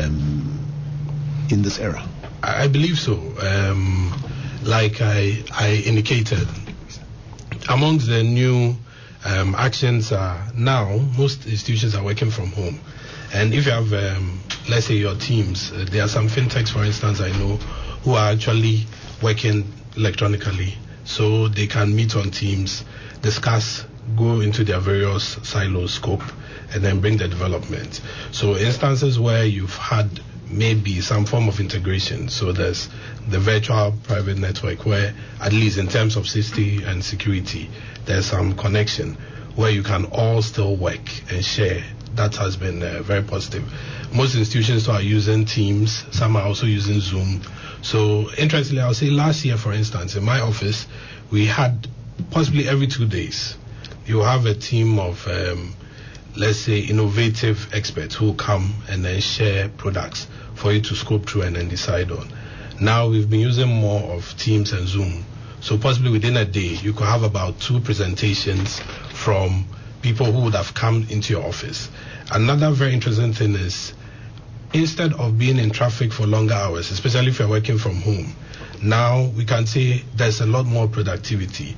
um, 0.00 0.66
in 1.50 1.62
this 1.62 1.78
era? 1.78 2.06
I 2.42 2.64
I 2.64 2.68
believe 2.68 2.98
so. 2.98 3.14
Um, 3.40 4.12
like 4.62 5.00
I, 5.00 5.44
I 5.52 5.82
indicated, 5.86 6.48
amongst 7.68 8.06
the 8.06 8.22
new 8.22 8.76
um, 9.24 9.54
actions 9.54 10.12
are 10.12 10.46
now 10.54 10.96
most 11.18 11.46
institutions 11.46 11.94
are 11.94 12.04
working 12.04 12.30
from 12.30 12.52
home. 12.52 12.80
And 13.32 13.52
if 13.52 13.66
you 13.66 13.72
have, 13.72 13.92
um, 13.92 14.40
let's 14.68 14.86
say, 14.86 14.94
your 14.94 15.16
teams, 15.16 15.72
uh, 15.72 15.84
there 15.90 16.04
are 16.04 16.08
some 16.08 16.28
fintechs, 16.28 16.68
for 16.70 16.84
instance, 16.84 17.20
I 17.20 17.30
know, 17.32 17.56
who 18.04 18.14
are 18.14 18.30
actually 18.30 18.86
working 19.22 19.72
electronically. 19.96 20.74
So 21.04 21.48
they 21.48 21.66
can 21.66 21.94
meet 21.94 22.14
on 22.16 22.30
Teams, 22.30 22.84
discuss, 23.22 23.84
go 24.16 24.40
into 24.40 24.64
their 24.64 24.80
various 24.80 25.24
silos 25.42 25.94
scope, 25.94 26.22
and 26.72 26.82
then 26.84 27.00
bring 27.00 27.16
the 27.16 27.28
development. 27.28 28.00
So 28.32 28.56
instances 28.56 29.18
where 29.18 29.44
you've 29.44 29.76
had 29.76 30.20
maybe 30.50 31.00
some 31.00 31.24
form 31.24 31.48
of 31.48 31.60
integration. 31.60 32.28
So 32.28 32.52
there's 32.52 32.88
the 33.28 33.38
virtual 33.38 33.94
private 34.04 34.38
network 34.38 34.86
where, 34.86 35.14
at 35.40 35.52
least 35.52 35.78
in 35.78 35.88
terms 35.88 36.16
of 36.16 36.28
safety 36.28 36.82
and 36.84 37.04
security, 37.04 37.68
there's 38.04 38.26
some 38.26 38.56
connection 38.56 39.16
where 39.56 39.70
you 39.70 39.82
can 39.82 40.04
all 40.06 40.42
still 40.42 40.76
work 40.76 41.00
and 41.30 41.44
share. 41.44 41.82
That 42.14 42.36
has 42.36 42.56
been 42.56 42.82
uh, 42.82 43.02
very 43.02 43.22
positive. 43.22 43.64
Most 44.14 44.36
institutions 44.36 44.88
are 44.88 45.02
using 45.02 45.44
Teams. 45.44 46.04
Some 46.16 46.36
are 46.36 46.44
also 46.44 46.66
using 46.66 47.00
Zoom. 47.00 47.42
So 47.82 48.30
interestingly, 48.38 48.80
I'll 48.82 48.94
say 48.94 49.10
last 49.10 49.44
year, 49.44 49.56
for 49.56 49.72
instance, 49.72 50.16
in 50.16 50.24
my 50.24 50.40
office, 50.40 50.86
we 51.30 51.46
had 51.46 51.88
possibly 52.30 52.68
every 52.68 52.86
two 52.86 53.06
days, 53.06 53.56
you 54.06 54.20
have 54.20 54.46
a 54.46 54.54
team 54.54 54.98
of 54.98 55.26
um, 55.28 55.74
let's 56.36 56.58
say, 56.58 56.80
innovative 56.80 57.72
experts 57.72 58.14
who 58.14 58.34
come 58.34 58.74
and 58.90 59.04
then 59.04 59.20
share 59.20 59.68
products 59.70 60.26
for 60.54 60.72
you 60.72 60.80
to 60.82 60.94
scope 60.94 61.28
through 61.28 61.42
and 61.42 61.56
then 61.56 61.68
decide 61.68 62.10
on. 62.10 62.28
Now 62.80 63.08
we've 63.08 63.28
been 63.28 63.40
using 63.40 63.68
more 63.68 64.02
of 64.12 64.36
Teams 64.36 64.72
and 64.72 64.86
Zoom. 64.86 65.24
So 65.60 65.78
possibly 65.78 66.10
within 66.10 66.36
a 66.36 66.44
day, 66.44 66.76
you 66.82 66.92
could 66.92 67.06
have 67.06 67.22
about 67.22 67.58
two 67.60 67.80
presentations 67.80 68.80
from 69.14 69.66
people 70.02 70.26
who 70.26 70.42
would 70.44 70.54
have 70.54 70.74
come 70.74 71.06
into 71.08 71.32
your 71.32 71.44
office. 71.44 71.88
Another 72.30 72.70
very 72.70 72.92
interesting 72.92 73.32
thing 73.32 73.54
is 73.54 73.94
instead 74.74 75.14
of 75.14 75.38
being 75.38 75.58
in 75.58 75.70
traffic 75.70 76.12
for 76.12 76.26
longer 76.26 76.54
hours, 76.54 76.90
especially 76.90 77.28
if 77.28 77.38
you're 77.38 77.48
working 77.48 77.78
from 77.78 77.96
home, 77.96 78.34
now 78.82 79.24
we 79.36 79.46
can 79.46 79.66
say 79.66 80.04
there's 80.14 80.40
a 80.42 80.46
lot 80.46 80.66
more 80.66 80.86
productivity. 80.86 81.74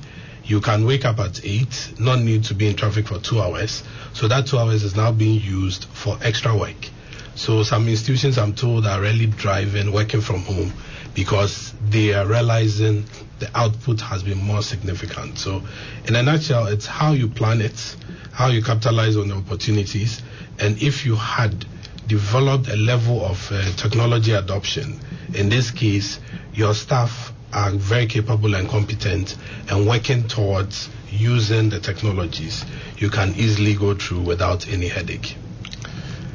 You 0.49 0.61
can 0.61 0.83
wake 0.87 1.05
up 1.05 1.19
at 1.19 1.45
8, 1.45 1.93
not 1.99 2.19
need 2.21 2.45
to 2.45 2.55
be 2.55 2.67
in 2.67 2.75
traffic 2.75 3.07
for 3.07 3.19
two 3.19 3.39
hours. 3.39 3.83
So 4.13 4.27
that 4.29 4.47
two 4.47 4.57
hours 4.57 4.83
is 4.83 4.95
now 4.95 5.11
being 5.11 5.39
used 5.39 5.85
for 5.85 6.17
extra 6.23 6.57
work. 6.57 6.89
So 7.35 7.61
some 7.61 7.87
institutions 7.87 8.39
I'm 8.39 8.55
told 8.55 8.87
are 8.87 8.99
really 8.99 9.27
driving 9.27 9.91
working 9.93 10.21
from 10.21 10.39
home 10.41 10.73
because 11.13 11.71
they 11.89 12.13
are 12.15 12.25
realizing 12.25 13.05
the 13.37 13.49
output 13.55 14.01
has 14.01 14.23
been 14.23 14.39
more 14.39 14.63
significant. 14.63 15.37
So 15.37 15.61
in 16.07 16.15
a 16.15 16.23
nutshell, 16.23 16.65
it's 16.65 16.87
how 16.87 17.11
you 17.11 17.27
plan 17.29 17.61
it, 17.61 17.95
how 18.33 18.47
you 18.47 18.63
capitalize 18.63 19.17
on 19.17 19.27
the 19.27 19.35
opportunities, 19.35 20.23
and 20.57 20.81
if 20.81 21.05
you 21.05 21.15
had 21.15 21.63
developed 22.07 22.67
a 22.69 22.75
level 22.75 23.23
of 23.23 23.51
uh, 23.51 23.71
technology 23.75 24.31
adoption, 24.31 24.99
in 25.35 25.49
this 25.49 25.69
case, 25.69 26.19
your 26.55 26.73
staff 26.73 27.31
are 27.53 27.71
very 27.71 28.05
capable 28.07 28.55
and 28.55 28.69
competent 28.69 29.35
and 29.69 29.87
working 29.87 30.27
towards 30.27 30.89
using 31.11 31.69
the 31.69 31.79
technologies, 31.79 32.65
you 32.97 33.09
can 33.09 33.33
easily 33.35 33.75
go 33.75 33.95
through 33.95 34.21
without 34.21 34.67
any 34.69 34.87
headache. 34.87 35.35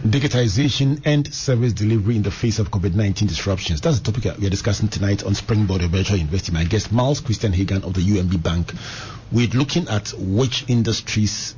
Digitization 0.04 1.00
and 1.06 1.32
service 1.32 1.72
delivery 1.72 2.16
in 2.16 2.22
the 2.22 2.30
face 2.30 2.58
of 2.58 2.70
COVID 2.70 2.94
19 2.94 3.26
disruptions. 3.26 3.80
That's 3.80 4.00
the 4.00 4.12
topic 4.12 4.38
we 4.38 4.46
are 4.46 4.50
discussing 4.50 4.88
tonight 4.88 5.24
on 5.24 5.34
Springboard 5.34 5.80
Virtual 5.82 6.20
Investing. 6.20 6.54
My 6.54 6.64
guest, 6.64 6.92
Miles 6.92 7.20
Christian 7.20 7.54
Hagan 7.54 7.84
of 7.84 7.94
the 7.94 8.02
UMB 8.02 8.42
Bank. 8.42 8.72
We're 9.32 9.48
looking 9.48 9.88
at 9.88 10.12
which 10.18 10.66
industries 10.68 11.54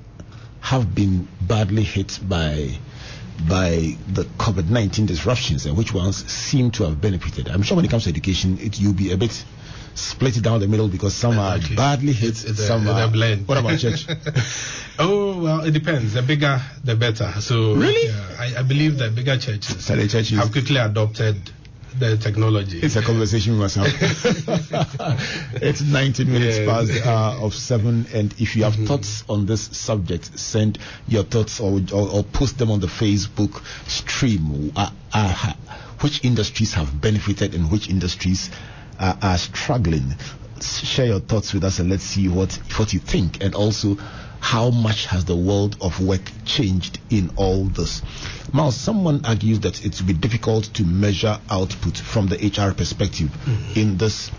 have 0.60 0.94
been 0.94 1.26
badly 1.40 1.82
hit 1.82 2.20
by 2.22 2.78
by 3.48 3.96
the 4.08 4.24
COVID 4.38 4.68
19 4.70 5.06
disruptions 5.06 5.66
and 5.66 5.76
which 5.76 5.92
ones 5.92 6.24
seem 6.30 6.70
to 6.72 6.84
have 6.84 7.00
benefited. 7.00 7.48
I'm 7.48 7.62
sure 7.62 7.76
when 7.76 7.84
it 7.84 7.90
comes 7.90 8.04
to 8.04 8.10
education, 8.10 8.58
it 8.60 8.80
you'll 8.80 8.94
be 8.94 9.12
a 9.12 9.16
bit 9.16 9.44
split 9.96 10.36
it 10.36 10.42
down 10.42 10.60
the 10.60 10.68
middle 10.68 10.88
because 10.88 11.14
some 11.14 11.32
exactly. 11.32 11.74
are 11.74 11.76
badly 11.76 12.12
hit, 12.12 12.30
it's, 12.30 12.44
it's 12.44 12.66
some 12.66 12.86
a, 12.86 12.92
are 12.92 13.08
blend. 13.08 13.48
What 13.48 13.58
about 13.58 13.78
church? 13.78 14.06
oh 14.98 15.40
well, 15.42 15.64
it 15.64 15.70
depends. 15.72 16.12
The 16.12 16.22
bigger, 16.22 16.60
the 16.84 16.96
better. 16.96 17.32
So 17.40 17.74
really, 17.74 18.08
yeah, 18.08 18.36
I, 18.38 18.56
I, 18.58 18.62
believe 18.62 18.98
the 18.98 19.10
bigger 19.10 19.36
churches, 19.38 19.86
churches 19.86 20.30
have 20.30 20.52
quickly 20.52 20.76
adopted 20.76 21.36
the 21.98 22.16
technology. 22.16 22.80
It's 22.80 22.96
a 22.96 23.02
conversation 23.02 23.54
we 23.54 23.58
must 23.60 23.76
have. 23.76 23.86
it's 25.62 25.82
19 25.82 26.30
minutes 26.30 26.58
yeah. 26.58 26.66
past 26.66 26.88
the 26.88 27.08
hour 27.08 27.40
of 27.40 27.54
seven, 27.54 28.06
and 28.12 28.34
if 28.40 28.56
you 28.56 28.64
have 28.64 28.74
mm-hmm. 28.74 28.86
thoughts 28.86 29.24
on 29.28 29.46
this 29.46 29.62
subject, 29.62 30.38
send 30.38 30.78
your 31.08 31.22
thoughts 31.22 31.60
or, 31.60 31.80
or, 31.92 32.10
or 32.10 32.24
post 32.24 32.58
them 32.58 32.70
on 32.70 32.80
the 32.80 32.86
Facebook 32.86 33.62
stream. 33.88 34.72
Uh, 34.76 34.90
uh, 35.12 35.52
which 36.00 36.24
industries 36.24 36.74
have 36.74 37.00
benefited 37.00 37.54
and 37.54 37.70
which 37.70 37.88
industries 37.88 38.50
are, 38.98 39.16
are 39.22 39.38
struggling. 39.38 40.14
Share 40.60 41.06
your 41.06 41.20
thoughts 41.20 41.52
with 41.52 41.64
us 41.64 41.78
and 41.78 41.90
let's 41.90 42.02
see 42.04 42.28
what, 42.28 42.52
what 42.76 42.92
you 42.92 43.00
think. 43.00 43.42
And 43.42 43.54
also, 43.54 43.96
how 44.40 44.70
much 44.70 45.06
has 45.06 45.24
the 45.24 45.36
world 45.36 45.76
of 45.80 46.00
work 46.00 46.22
changed 46.44 46.98
in 47.10 47.30
all 47.36 47.64
this? 47.64 48.02
Now, 48.52 48.70
someone 48.70 49.24
argues 49.24 49.60
that 49.60 49.84
it 49.84 50.00
will 50.00 50.06
be 50.06 50.14
difficult 50.14 50.64
to 50.74 50.84
measure 50.84 51.38
output 51.50 51.96
from 51.96 52.28
the 52.28 52.36
HR 52.36 52.74
perspective 52.74 53.28
mm-hmm. 53.28 53.78
in 53.78 53.96
this 53.96 54.30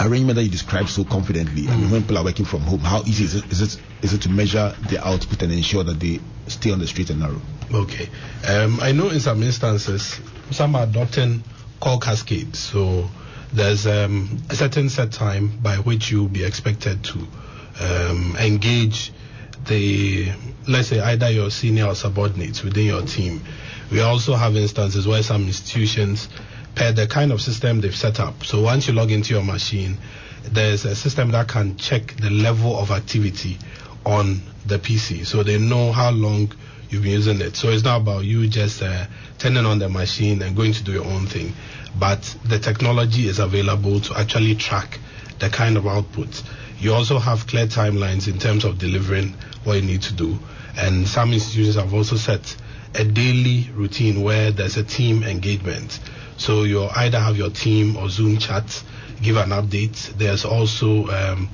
arrangement 0.00 0.36
that 0.36 0.44
you 0.44 0.50
described 0.50 0.88
so 0.88 1.04
confidently. 1.04 1.62
Mm-hmm. 1.62 1.72
I 1.72 1.76
mean, 1.76 1.90
when 1.90 2.02
people 2.02 2.18
are 2.18 2.24
working 2.24 2.44
from 2.44 2.60
home, 2.60 2.80
how 2.80 3.02
easy 3.02 3.24
is 3.24 3.34
it, 3.36 3.50
is 3.50 3.60
it 3.60 3.80
is 4.02 4.12
it 4.12 4.22
to 4.22 4.28
measure 4.28 4.74
the 4.88 5.06
output 5.06 5.42
and 5.42 5.52
ensure 5.52 5.84
that 5.84 6.00
they 6.00 6.20
stay 6.46 6.70
on 6.72 6.78
the 6.78 6.86
straight 6.86 7.10
and 7.10 7.20
narrow? 7.20 7.40
Okay, 7.72 8.08
um, 8.46 8.80
I 8.80 8.92
know 8.92 9.10
in 9.10 9.20
some 9.20 9.42
instances 9.42 10.20
some 10.50 10.76
are 10.76 10.84
adopting 10.84 11.42
call 11.80 11.98
cascades. 11.98 12.58
So 12.58 13.08
there's 13.52 13.86
um, 13.86 14.38
a 14.50 14.56
certain 14.56 14.88
set 14.88 15.12
time 15.12 15.58
by 15.62 15.76
which 15.76 16.10
you'll 16.10 16.28
be 16.28 16.44
expected 16.44 17.04
to 17.04 17.26
um, 17.80 18.36
engage 18.38 19.12
the, 19.66 20.28
let's 20.68 20.88
say, 20.88 21.00
either 21.00 21.30
your 21.30 21.50
senior 21.50 21.86
or 21.86 21.94
subordinates 21.94 22.62
within 22.62 22.86
your 22.86 23.02
team. 23.02 23.40
We 23.90 24.00
also 24.00 24.34
have 24.34 24.56
instances 24.56 25.06
where 25.06 25.22
some 25.22 25.46
institutions, 25.46 26.28
per 26.74 26.92
the 26.92 27.06
kind 27.06 27.32
of 27.32 27.40
system 27.40 27.80
they've 27.80 27.94
set 27.94 28.20
up, 28.20 28.44
so 28.44 28.60
once 28.62 28.88
you 28.88 28.94
log 28.94 29.10
into 29.10 29.34
your 29.34 29.44
machine, 29.44 29.96
there's 30.44 30.84
a 30.84 30.94
system 30.94 31.30
that 31.30 31.48
can 31.48 31.76
check 31.76 32.14
the 32.16 32.30
level 32.30 32.78
of 32.78 32.90
activity 32.90 33.58
on 34.04 34.40
the 34.66 34.78
PC, 34.78 35.24
so 35.26 35.42
they 35.42 35.58
know 35.58 35.92
how 35.92 36.10
long 36.10 36.52
you've 36.90 37.02
been 37.02 37.12
using 37.12 37.40
it. 37.40 37.56
So 37.56 37.70
it's 37.70 37.84
not 37.84 38.02
about 38.02 38.24
you 38.24 38.46
just 38.48 38.82
uh, 38.82 39.06
turning 39.38 39.64
on 39.64 39.78
the 39.78 39.88
machine 39.88 40.42
and 40.42 40.54
going 40.54 40.72
to 40.74 40.84
do 40.84 40.92
your 40.92 41.04
own 41.06 41.26
thing 41.26 41.52
but 41.98 42.22
the 42.44 42.58
technology 42.58 43.28
is 43.28 43.38
available 43.38 44.00
to 44.00 44.18
actually 44.18 44.54
track 44.56 44.98
the 45.38 45.48
kind 45.48 45.76
of 45.76 45.86
output. 45.86 46.42
You 46.84 46.92
also 46.92 47.18
have 47.18 47.46
clear 47.46 47.66
timelines 47.66 48.28
in 48.28 48.38
terms 48.38 48.62
of 48.62 48.76
delivering 48.76 49.32
what 49.64 49.76
you 49.76 49.80
need 49.80 50.02
to 50.02 50.12
do. 50.12 50.38
And 50.76 51.08
some 51.08 51.32
institutions 51.32 51.76
have 51.76 51.94
also 51.94 52.16
set 52.16 52.54
a 52.94 53.06
daily 53.06 53.70
routine 53.72 54.20
where 54.20 54.50
there's 54.50 54.76
a 54.76 54.84
team 54.84 55.22
engagement. 55.22 55.98
So 56.36 56.64
you 56.64 56.86
either 56.94 57.18
have 57.18 57.38
your 57.38 57.48
team 57.48 57.96
or 57.96 58.10
Zoom 58.10 58.36
chat, 58.36 58.84
give 59.22 59.38
an 59.38 59.48
update. 59.48 59.96
There's 60.18 60.44
also 60.44 61.08
um, 61.08 61.48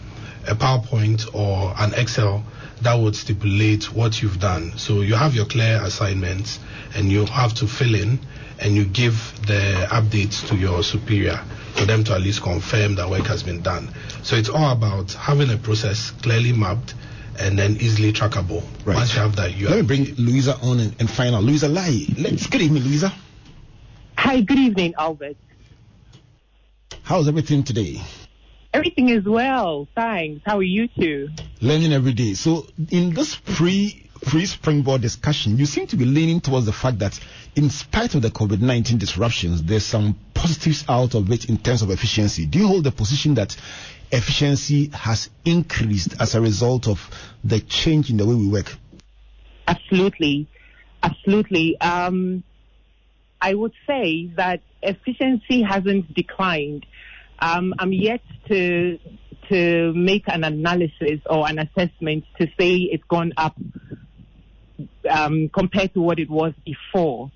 a 0.48 0.56
PowerPoint 0.56 1.32
or 1.32 1.74
an 1.78 1.94
Excel 1.94 2.42
that 2.82 2.94
would 2.94 3.14
stipulate 3.14 3.92
what 3.92 4.20
you've 4.20 4.40
done. 4.40 4.76
So 4.78 5.02
you 5.02 5.14
have 5.14 5.36
your 5.36 5.46
clear 5.46 5.80
assignments 5.80 6.58
and 6.96 7.08
you 7.08 7.24
have 7.26 7.54
to 7.54 7.68
fill 7.68 7.94
in 7.94 8.18
and 8.58 8.74
you 8.74 8.84
give 8.84 9.14
the 9.46 9.86
updates 9.92 10.48
to 10.48 10.56
your 10.56 10.82
superior 10.82 11.40
for 11.80 11.86
them 11.86 12.04
to 12.04 12.12
at 12.12 12.20
least 12.20 12.42
confirm 12.42 12.94
that 12.96 13.08
work 13.08 13.26
has 13.26 13.42
been 13.42 13.62
done. 13.62 13.88
So 14.22 14.36
it's 14.36 14.50
all 14.50 14.72
about 14.72 15.12
having 15.12 15.50
a 15.50 15.56
process 15.56 16.10
clearly 16.10 16.52
mapped 16.52 16.94
and 17.38 17.58
then 17.58 17.78
easily 17.80 18.12
trackable. 18.12 18.62
Right. 18.84 18.96
Once 18.96 19.14
you 19.14 19.20
have 19.20 19.36
that, 19.36 19.56
you 19.56 19.68
let 19.68 19.76
me 19.76 19.82
bring 19.82 20.14
Louisa 20.16 20.58
on 20.58 20.78
and, 20.78 20.94
and 21.00 21.10
find 21.10 21.34
out. 21.34 21.42
Louisa 21.42 21.68
Lai, 21.68 22.04
let's 22.18 22.46
good 22.48 22.60
evening, 22.60 22.82
Louisa. 22.82 23.10
Hi, 24.18 24.42
good 24.42 24.58
evening, 24.58 24.92
Albert. 24.98 25.38
How's 27.02 27.28
everything 27.28 27.64
today? 27.64 28.02
Everything 28.74 29.08
is 29.08 29.24
well, 29.24 29.88
thanks. 29.94 30.42
How 30.44 30.58
are 30.58 30.62
you 30.62 30.86
two? 30.86 31.30
Learning 31.62 31.94
every 31.94 32.12
day. 32.12 32.34
So, 32.34 32.66
in 32.90 33.14
this 33.14 33.36
pre 33.36 34.09
pre 34.22 34.46
springboard 34.46 35.00
discussion, 35.00 35.58
you 35.58 35.66
seem 35.66 35.86
to 35.88 35.96
be 35.96 36.04
leaning 36.04 36.40
towards 36.40 36.66
the 36.66 36.72
fact 36.72 36.98
that 37.00 37.18
in 37.56 37.70
spite 37.70 38.14
of 38.14 38.22
the 38.22 38.30
COVID 38.30 38.60
19 38.60 38.98
disruptions, 38.98 39.62
there's 39.62 39.84
some 39.84 40.18
positives 40.34 40.84
out 40.88 41.14
of 41.14 41.30
it 41.30 41.46
in 41.48 41.58
terms 41.58 41.82
of 41.82 41.90
efficiency. 41.90 42.46
Do 42.46 42.58
you 42.58 42.66
hold 42.66 42.84
the 42.84 42.92
position 42.92 43.34
that 43.34 43.56
efficiency 44.12 44.88
has 44.92 45.30
increased 45.44 46.20
as 46.20 46.34
a 46.34 46.40
result 46.40 46.88
of 46.88 47.10
the 47.44 47.60
change 47.60 48.10
in 48.10 48.16
the 48.16 48.26
way 48.26 48.34
we 48.34 48.48
work? 48.48 48.76
Absolutely. 49.66 50.48
Absolutely. 51.02 51.80
Um, 51.80 52.42
I 53.40 53.54
would 53.54 53.72
say 53.86 54.30
that 54.36 54.60
efficiency 54.82 55.62
hasn't 55.62 56.12
declined. 56.14 56.86
Um, 57.38 57.74
I'm 57.78 57.92
yet 57.92 58.20
to 58.48 58.98
to 59.48 59.92
make 59.94 60.24
an 60.28 60.44
analysis 60.44 61.20
or 61.28 61.48
an 61.48 61.58
assessment 61.58 62.24
to 62.38 62.46
say 62.58 62.76
it's 62.76 63.02
gone 63.08 63.32
up 63.36 63.56
um, 65.08 65.48
compared 65.48 65.94
to 65.94 66.00
what 66.00 66.18
it 66.18 66.30
was 66.30 66.52
before. 66.64 67.30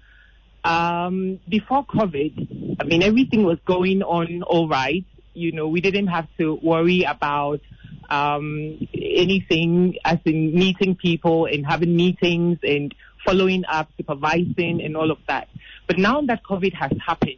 Um, 0.64 1.40
before 1.48 1.84
COVID, 1.84 2.76
I 2.80 2.84
mean, 2.84 3.02
everything 3.02 3.44
was 3.44 3.58
going 3.66 4.02
on 4.02 4.42
all 4.42 4.68
right. 4.68 5.04
You 5.34 5.52
know, 5.52 5.68
we 5.68 5.80
didn't 5.80 6.06
have 6.06 6.26
to 6.38 6.54
worry 6.62 7.02
about 7.02 7.60
um, 8.08 8.88
anything 8.94 9.96
as 10.04 10.18
in 10.24 10.54
meeting 10.54 10.96
people 10.96 11.46
and 11.46 11.66
having 11.66 11.94
meetings 11.94 12.58
and 12.62 12.94
following 13.26 13.64
up, 13.70 13.88
supervising, 13.96 14.80
and 14.82 14.96
all 14.96 15.10
of 15.10 15.18
that. 15.28 15.48
But 15.86 15.98
now 15.98 16.22
that 16.22 16.42
COVID 16.42 16.74
has 16.74 16.92
happened, 17.04 17.36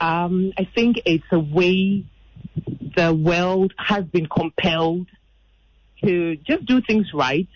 um, 0.00 0.52
I 0.58 0.68
think 0.74 1.00
it's 1.06 1.24
a 1.30 1.38
way 1.38 2.04
the 2.96 3.14
world 3.14 3.72
has 3.78 4.04
been 4.04 4.26
compelled 4.26 5.06
to 6.04 6.36
just 6.36 6.66
do 6.66 6.80
things 6.80 7.06
right 7.14 7.48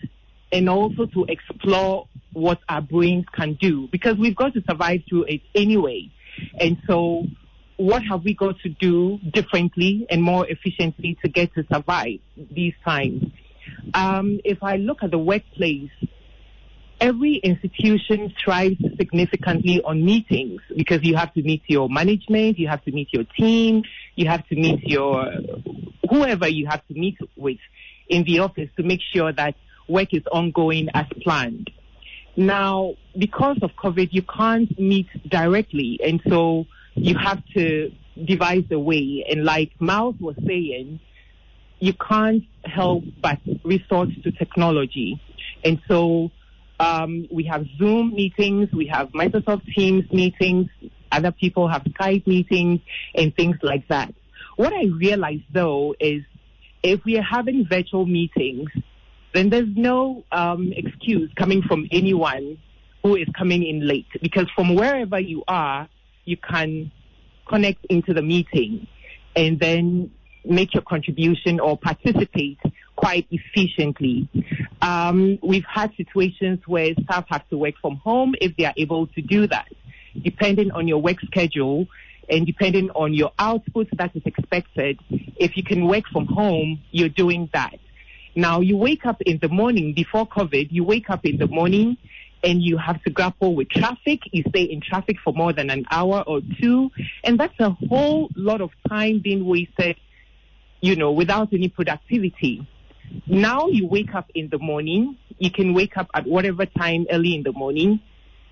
and 0.51 0.69
also 0.69 1.05
to 1.07 1.25
explore 1.25 2.07
what 2.33 2.59
our 2.69 2.81
brains 2.81 3.25
can 3.33 3.55
do 3.55 3.87
because 3.91 4.15
we've 4.17 4.35
got 4.35 4.53
to 4.53 4.61
survive 4.69 5.01
through 5.09 5.23
it 5.23 5.41
anyway. 5.55 6.09
And 6.59 6.77
so 6.87 7.23
what 7.77 8.03
have 8.03 8.23
we 8.23 8.33
got 8.33 8.59
to 8.59 8.69
do 8.69 9.19
differently 9.33 10.05
and 10.09 10.21
more 10.21 10.47
efficiently 10.47 11.17
to 11.23 11.29
get 11.29 11.53
to 11.55 11.65
survive 11.71 12.19
these 12.51 12.73
times? 12.85 13.31
Um, 13.93 14.39
if 14.43 14.63
I 14.63 14.77
look 14.77 15.03
at 15.03 15.11
the 15.11 15.17
workplace, 15.17 15.91
every 16.99 17.35
institution 17.35 18.33
thrives 18.43 18.77
significantly 18.97 19.81
on 19.83 20.03
meetings 20.03 20.61
because 20.75 21.03
you 21.03 21.15
have 21.15 21.33
to 21.33 21.43
meet 21.43 21.63
your 21.67 21.89
management, 21.89 22.57
you 22.57 22.67
have 22.67 22.83
to 22.85 22.91
meet 22.91 23.09
your 23.13 23.25
team, 23.37 23.83
you 24.15 24.27
have 24.27 24.47
to 24.47 24.55
meet 24.55 24.83
your 24.83 25.31
whoever 26.09 26.47
you 26.47 26.67
have 26.67 26.85
to 26.87 26.93
meet 26.93 27.17
with 27.35 27.57
in 28.07 28.23
the 28.23 28.39
office 28.39 28.69
to 28.77 28.83
make 28.83 29.01
sure 29.13 29.31
that 29.33 29.55
work 29.87 30.13
is 30.13 30.23
ongoing 30.31 30.89
as 30.93 31.05
planned. 31.23 31.69
Now, 32.35 32.95
because 33.17 33.57
of 33.61 33.71
COVID, 33.83 34.09
you 34.11 34.21
can't 34.21 34.77
meet 34.79 35.07
directly, 35.27 35.99
and 36.03 36.21
so 36.29 36.65
you 36.95 37.17
have 37.17 37.41
to 37.55 37.91
devise 38.23 38.65
a 38.71 38.79
way. 38.79 39.25
And 39.29 39.43
like 39.43 39.71
Miles 39.79 40.15
was 40.19 40.35
saying, 40.45 40.99
you 41.79 41.93
can't 41.93 42.43
help 42.65 43.03
but 43.21 43.39
resort 43.63 44.09
to 44.23 44.31
technology. 44.31 45.21
And 45.63 45.81
so 45.87 46.31
Um, 46.79 47.25
we 47.31 47.43
have 47.45 47.65
Zoom 47.79 48.13
meetings, 48.13 48.69
we 48.71 48.85
have 48.95 49.07
Microsoft 49.09 49.65
Teams 49.73 50.05
meetings, 50.11 50.69
other 51.11 51.31
people 51.31 51.67
have 51.67 51.81
Skype 51.93 52.27
meetings 52.27 52.81
and 53.15 53.33
things 53.35 53.57
like 53.63 53.87
that. 53.87 54.13
What 54.57 54.73
I 54.73 54.85
realized 55.05 55.49
though 55.51 55.95
is 55.99 56.21
if 56.83 57.03
we 57.03 57.17
are 57.17 57.27
having 57.37 57.65
virtual 57.67 58.05
meetings, 58.05 58.69
then 59.37 59.49
there's 59.51 59.69
no 59.75 60.23
um, 60.31 60.73
excuse 60.75 61.31
coming 61.35 61.61
from 61.61 61.87
anyone 61.91 62.57
who 63.03 63.15
is 63.15 63.27
coming 63.37 63.63
in 63.63 63.87
late 63.87 64.07
because 64.19 64.47
from 64.55 64.73
wherever 64.73 65.19
you 65.19 65.43
are, 65.47 65.87
you 66.25 66.37
can 66.37 66.91
connect 67.47 67.85
into 67.85 68.15
the 68.15 68.21
meeting 68.23 68.87
and 69.35 69.59
then 69.59 70.11
make 70.43 70.73
your 70.73 70.81
contribution 70.81 71.59
or 71.59 71.77
participate 71.77 72.57
quite 72.95 73.27
efficiently. 73.29 74.27
Um, 74.81 75.37
we've 75.43 75.65
had 75.71 75.93
situations 75.95 76.59
where 76.65 76.93
staff 77.03 77.25
have 77.29 77.47
to 77.49 77.59
work 77.59 77.75
from 77.79 77.97
home 77.97 78.33
if 78.41 78.57
they 78.57 78.65
are 78.65 78.73
able 78.75 79.05
to 79.05 79.21
do 79.21 79.45
that, 79.47 79.67
depending 80.23 80.71
on 80.71 80.87
your 80.87 80.97
work 80.97 81.17
schedule 81.21 81.85
and 82.27 82.47
depending 82.47 82.89
on 82.91 83.13
your 83.13 83.31
output 83.37 83.87
that 83.97 84.15
is 84.15 84.23
expected. 84.25 84.99
If 85.35 85.55
you 85.55 85.63
can 85.63 85.85
work 85.85 86.05
from 86.11 86.25
home, 86.25 86.81
you're 86.89 87.09
doing 87.09 87.51
that. 87.53 87.75
Now 88.37 88.59
you 88.61 88.77
wake 88.77 89.03
up 89.07 89.19
in 89.23 89.39
the 89.41 89.49
morning 89.49 89.93
before 89.95 90.27
COVID, 90.27 90.67
you 90.69 90.83
wake 90.83 91.09
up 91.09 91.25
in 91.25 91.37
the 91.37 91.47
morning 91.47 91.97
and 92.43 92.61
you 92.61 92.77
have 92.77 93.01
to 93.01 93.09
grapple 93.09 93.55
with 93.55 93.67
traffic. 93.67 94.19
You 94.31 94.43
stay 94.49 94.61
in 94.61 94.79
traffic 94.79 95.17
for 95.23 95.33
more 95.33 95.53
than 95.53 95.71
an 95.71 95.85
hour 95.89 96.23
or 96.27 96.41
two. 96.61 96.91
And 97.23 97.39
that's 97.39 97.59
a 97.59 97.71
whole 97.71 98.29
lot 98.35 98.61
of 98.61 98.69
time 98.87 99.21
being 99.23 99.43
wasted, 99.43 99.95
you 100.81 100.95
know, 100.95 101.13
without 101.13 101.51
any 101.51 101.69
productivity. 101.69 102.67
Now 103.25 103.69
you 103.69 103.87
wake 103.87 104.13
up 104.13 104.29
in 104.35 104.49
the 104.49 104.59
morning. 104.59 105.17
You 105.39 105.49
can 105.49 105.73
wake 105.73 105.97
up 105.97 106.07
at 106.13 106.27
whatever 106.27 106.67
time 106.67 107.07
early 107.11 107.33
in 107.33 107.41
the 107.41 107.53
morning 107.53 108.01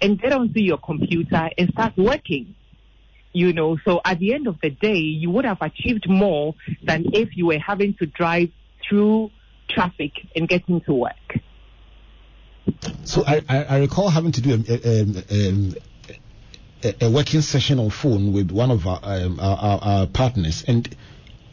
and 0.01 0.19
get 0.19 0.33
onto 0.33 0.61
your 0.61 0.79
computer 0.79 1.51
and 1.59 1.69
start 1.73 1.95
working. 1.95 2.55
You 3.33 3.53
know, 3.53 3.77
so 3.85 4.01
at 4.03 4.17
the 4.17 4.33
end 4.33 4.47
of 4.47 4.55
the 4.63 4.71
day, 4.71 4.97
you 4.97 5.29
would 5.29 5.45
have 5.45 5.61
achieved 5.61 6.09
more 6.09 6.55
than 6.81 7.05
if 7.13 7.37
you 7.37 7.45
were 7.45 7.59
having 7.59 7.93
to 7.99 8.07
drive 8.07 8.49
through 8.89 9.29
traffic 9.69 10.11
and 10.35 10.47
getting 10.47 10.81
to 10.81 10.93
work. 10.93 11.39
So 13.03 13.23
I, 13.25 13.41
I, 13.47 13.63
I 13.63 13.77
recall 13.79 14.09
having 14.09 14.31
to 14.33 14.41
do 14.41 14.53
a, 14.53 14.73
a, 14.73 15.73
a, 16.83 17.05
a, 17.05 17.09
working 17.11 17.41
session 17.41 17.79
on 17.79 17.89
phone 17.89 18.33
with 18.33 18.51
one 18.51 18.71
of 18.71 18.87
our, 18.87 18.99
um, 19.03 19.39
our, 19.39 19.57
our, 19.57 19.79
our, 19.81 20.07
partners, 20.07 20.63
and 20.67 20.95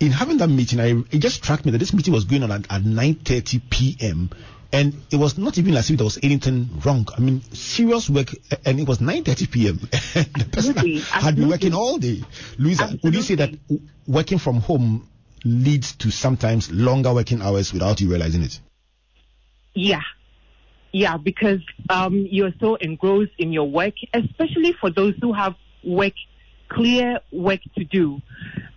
in 0.01 0.11
having 0.11 0.39
that 0.39 0.49
meeting, 0.49 0.81
I, 0.81 0.89
it 1.11 1.19
just 1.19 1.37
struck 1.37 1.65
me 1.65 1.71
that 1.73 1.79
this 1.79 1.93
meeting 1.93 2.13
was 2.13 2.25
going 2.25 2.43
on 2.43 2.51
at, 2.51 2.63
at 2.71 2.83
9:30 2.83 3.63
p.m. 3.71 4.31
And 4.75 4.95
it 5.11 5.17
was 5.17 5.37
not 5.37 5.59
even 5.59 5.77
as 5.77 5.91
if 5.91 5.99
there 5.99 6.05
was 6.05 6.19
anything 6.23 6.81
wrong. 6.83 7.07
I 7.15 7.21
mean, 7.21 7.43
serious 7.53 8.09
work, 8.09 8.35
and 8.65 8.81
it 8.81 8.89
was 8.89 8.99
9:30 8.99 9.51
p.m. 9.51 9.77
the 10.15 10.47
person 10.51 10.75
had 11.03 11.37
been 11.37 11.49
working 11.49 11.75
all 11.75 11.99
day. 11.99 12.23
Louisa, 12.59 12.85
Absolutely. 12.85 13.09
would 13.09 13.15
you 13.15 13.23
say 13.23 13.35
that 13.35 13.51
working 14.07 14.39
from 14.39 14.61
home 14.61 15.09
leads 15.45 15.93
to 15.97 16.11
sometimes 16.11 16.71
longer 16.71 17.13
working 17.13 17.43
hours 17.43 17.73
without 17.73 18.01
you 18.01 18.11
realizing 18.11 18.43
it? 18.43 18.61
Yeah, 19.75 20.03
yeah, 20.93 21.17
because 21.17 21.61
um, 21.89 22.27
you're 22.31 22.53
so 22.61 22.75
engrossed 22.77 23.33
in 23.39 23.53
your 23.53 23.69
work, 23.69 23.95
especially 24.13 24.75
for 24.79 24.91
those 24.91 25.15
who 25.21 25.33
have 25.33 25.55
work, 25.83 26.13
clear 26.69 27.21
work 27.33 27.61
to 27.77 27.85
do. 27.85 28.21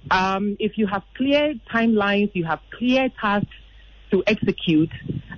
Um, 0.10 0.56
if 0.60 0.78
you 0.78 0.88
have 0.88 1.04
clear 1.16 1.56
timelines, 1.74 2.32
you 2.34 2.46
have 2.46 2.60
clear 2.78 3.10
tasks 3.20 3.50
to 4.12 4.24
execute. 4.28 4.92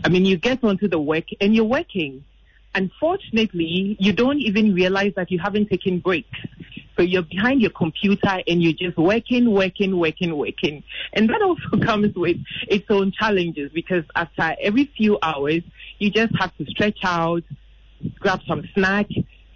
I 0.03 0.09
mean, 0.09 0.25
you 0.25 0.37
get 0.37 0.63
onto 0.63 0.87
the 0.87 0.99
work 0.99 1.25
and 1.41 1.55
you're 1.55 1.65
working. 1.65 2.23
Unfortunately, 2.75 3.97
you 3.99 4.13
don't 4.13 4.39
even 4.39 4.75
realize 4.75 5.13
that 5.15 5.31
you 5.31 5.39
haven't 5.39 5.69
taken 5.69 5.99
breaks. 5.99 6.37
So 6.97 7.03
you're 7.03 7.21
behind 7.21 7.61
your 7.61 7.71
computer 7.71 8.41
and 8.47 8.61
you're 8.61 8.73
just 8.73 8.97
working, 8.97 9.51
working, 9.51 9.97
working, 9.97 10.35
working. 10.35 10.83
And 11.13 11.29
that 11.29 11.41
also 11.41 11.77
comes 11.85 12.15
with 12.15 12.37
its 12.67 12.85
own 12.89 13.11
challenges 13.11 13.71
because 13.73 14.03
after 14.15 14.55
every 14.61 14.91
few 14.97 15.17
hours, 15.21 15.61
you 15.99 16.09
just 16.09 16.33
have 16.39 16.55
to 16.57 16.65
stretch 16.65 16.99
out, 17.03 17.43
grab 18.19 18.41
some 18.47 18.67
snack, 18.73 19.07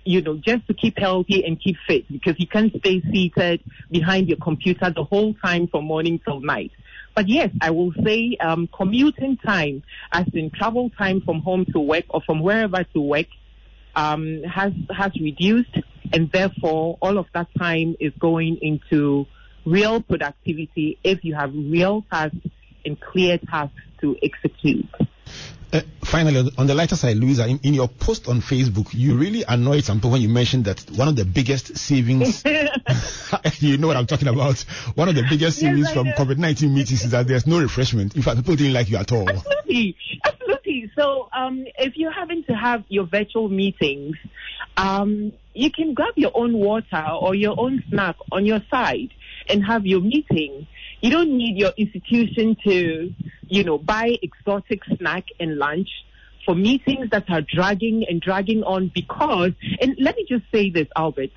you 0.04 0.21
know, 0.21 0.36
just 0.38 0.67
to 0.67 0.73
keep 0.73 0.97
healthy 0.97 1.43
and 1.45 1.60
keep 1.60 1.77
fit 1.88 2.08
because 2.12 2.36
you 2.39 2.47
can't 2.47 2.73
stay 2.80 3.01
seated 3.12 3.63
behind 3.89 4.27
your 4.27 4.38
computer 4.38 4.91
the 4.95 5.04
whole 5.04 5.34
time 5.36 5.67
from 5.67 5.86
morning 5.86 6.19
till 6.23 6.39
night. 6.39 6.71
But 7.15 7.27
yes, 7.27 7.49
I 7.60 7.71
will 7.71 7.93
say 8.04 8.38
um, 8.39 8.69
commuting 8.75 9.38
time, 9.38 9.84
as 10.12 10.25
in 10.34 10.49
travel 10.49 10.89
time 10.97 11.21
from 11.21 11.41
home 11.41 11.65
to 11.73 11.80
work 11.80 12.06
or 12.10 12.21
from 12.21 12.39
wherever 12.41 12.84
to 12.84 13.01
work, 13.01 13.27
um, 13.95 14.43
has 14.43 14.71
has 14.95 15.12
reduced, 15.19 15.75
and 16.13 16.32
therefore 16.32 16.97
all 17.02 17.17
of 17.17 17.28
that 17.34 17.47
time 17.58 17.95
is 18.00 18.13
going 18.19 18.58
into 18.62 19.26
real 19.65 20.02
productivity 20.02 20.97
if 21.04 21.24
you 21.24 21.36
have 21.36 21.52
real 21.54 22.06
tasks 22.12 22.38
and 22.86 23.00
clear 23.00 23.38
tasks 23.38 23.76
to 24.02 24.15
execute. 24.24 24.89
Uh, 25.74 25.80
finally, 26.04 26.52
on 26.58 26.67
the 26.67 26.76
lighter 26.76 26.98
side, 26.98 27.15
Louisa, 27.15 27.48
in, 27.48 27.58
in, 27.63 27.74
your 27.74 27.88
post 27.88 28.28
on 28.28 28.41
Facebook, 28.41 28.94
you 28.94 29.15
really 29.15 29.46
annoyed 29.48 29.86
some 29.86 30.00
people 30.00 30.12
when 30.12 30.22
you 30.22 30.28
mentioned 30.28 30.65
that 30.65 30.82
one 30.98 31.08
of 31.08 31.15
the 31.15 31.24
biggest 31.24 31.78
savings, 31.78 32.44
you 33.60 33.78
know 33.78 33.88
what 33.88 33.96
I'm 33.96 34.06
talking 34.06 34.28
about, 34.28 34.60
one 34.96 35.08
of 35.08 35.15
the 35.15 35.24
biggest 35.30 35.60
savings 35.60 35.86
yes, 35.86 35.94
from 35.94 36.08
COVID 36.08 36.38
19 36.38 36.74
meetings 36.74 37.06
is 37.06 37.12
that 37.12 37.26
there's 37.26 37.48
no 37.48 37.62
refreshment. 37.62 38.17
In 38.17 38.22
fact, 38.22 38.38
people 38.38 38.58
didn't 38.58 38.74
like 38.74 38.89
you 38.89 38.98
at 38.98 39.13
all. 39.13 39.30
Absolutely. 39.30 39.96
Absolutely. 40.26 40.91
So, 40.98 41.30
um, 41.32 41.63
if 41.78 41.96
you're 41.96 42.12
having 42.12 42.44
to 42.46 42.54
have 42.54 42.84
your 42.89 43.06
virtual 43.06 43.48
meetings, 43.48 44.17
um, 44.76 45.32
you 45.54 45.72
can 45.72 45.94
grab 45.94 46.13
your 46.15 46.32
own 46.34 46.54
water 46.54 47.06
or 47.20 47.34
your 47.34 47.58
own 47.58 47.82
snack 47.89 48.17
on 48.32 48.46
your 48.46 48.62
side 48.70 49.10
and 49.48 49.63
have 49.65 49.86
your 49.86 50.02
meeting. 50.02 50.67
You 51.01 51.09
don't 51.09 51.35
need 51.35 51.57
your 51.57 51.71
institution 51.77 52.55
to, 52.63 53.13
you 53.47 53.63
know, 53.63 53.77
buy 53.77 54.17
exotic 54.21 54.83
snack 54.97 55.25
and 55.39 55.57
lunch 55.57 55.89
for 56.45 56.55
meetings 56.55 57.09
that 57.09 57.29
are 57.29 57.41
dragging 57.41 58.05
and 58.07 58.21
dragging 58.21 58.63
on 58.63 58.91
because, 58.93 59.51
and 59.79 59.95
let 59.99 60.15
me 60.15 60.25
just 60.29 60.43
say 60.51 60.69
this, 60.69 60.87
Albert, 60.95 61.31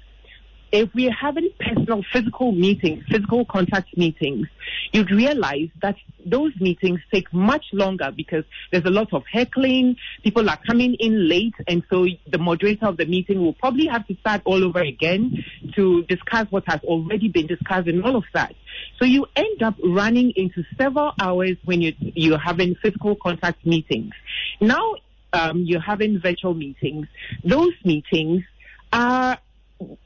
if 0.75 0.93
we're 0.93 1.13
having 1.13 1.51
personal 1.61 2.03
physical 2.13 2.51
meetings, 2.51 3.05
physical 3.09 3.45
contact 3.45 3.97
meetings, 3.97 4.49
you'd 4.93 5.11
realize 5.13 5.69
that 5.81 5.95
those 6.27 6.53
meetings 6.61 6.99
take 7.13 7.33
much 7.33 7.65
longer 7.73 8.11
because 8.15 8.45
there's 8.73 8.85
a 8.85 8.91
lot 8.91 9.13
of 9.13 9.23
heckling, 9.31 9.97
people 10.25 10.51
are 10.51 10.59
coming 10.67 10.95
in 10.95 11.29
late, 11.29 11.55
and 11.69 11.85
so 11.89 12.09
the 12.27 12.39
moderator 12.39 12.87
of 12.87 12.97
the 12.97 13.07
meeting 13.07 13.41
will 13.41 13.53
probably 13.53 13.87
have 13.87 14.05
to 14.09 14.17
start 14.17 14.43
all 14.45 14.65
over 14.65 14.81
again 14.81 15.45
to 15.77 16.03
discuss 16.05 16.49
what 16.51 16.65
has 16.67 16.81
already 16.83 17.29
been 17.29 17.47
discussed 17.47 17.87
and 17.87 18.05
all 18.05 18.17
of 18.17 18.25
that. 18.35 18.53
So 18.99 19.05
you 19.05 19.27
end 19.37 19.63
up 19.63 19.77
running 19.85 20.33
into 20.35 20.65
several 20.77 21.13
hours 21.21 21.57
when 21.65 21.83
you, 21.83 21.95
you're 22.01 22.37
having 22.37 22.75
physical 22.83 23.15
contact 23.15 23.65
meetings. 23.65 24.13
Now 24.61 24.95
um, 25.35 25.59
you're 25.59 25.81
having 25.81 26.21
virtual 26.21 26.55
meetings. 26.55 27.07
Those 27.45 27.75
meetings 27.85 28.45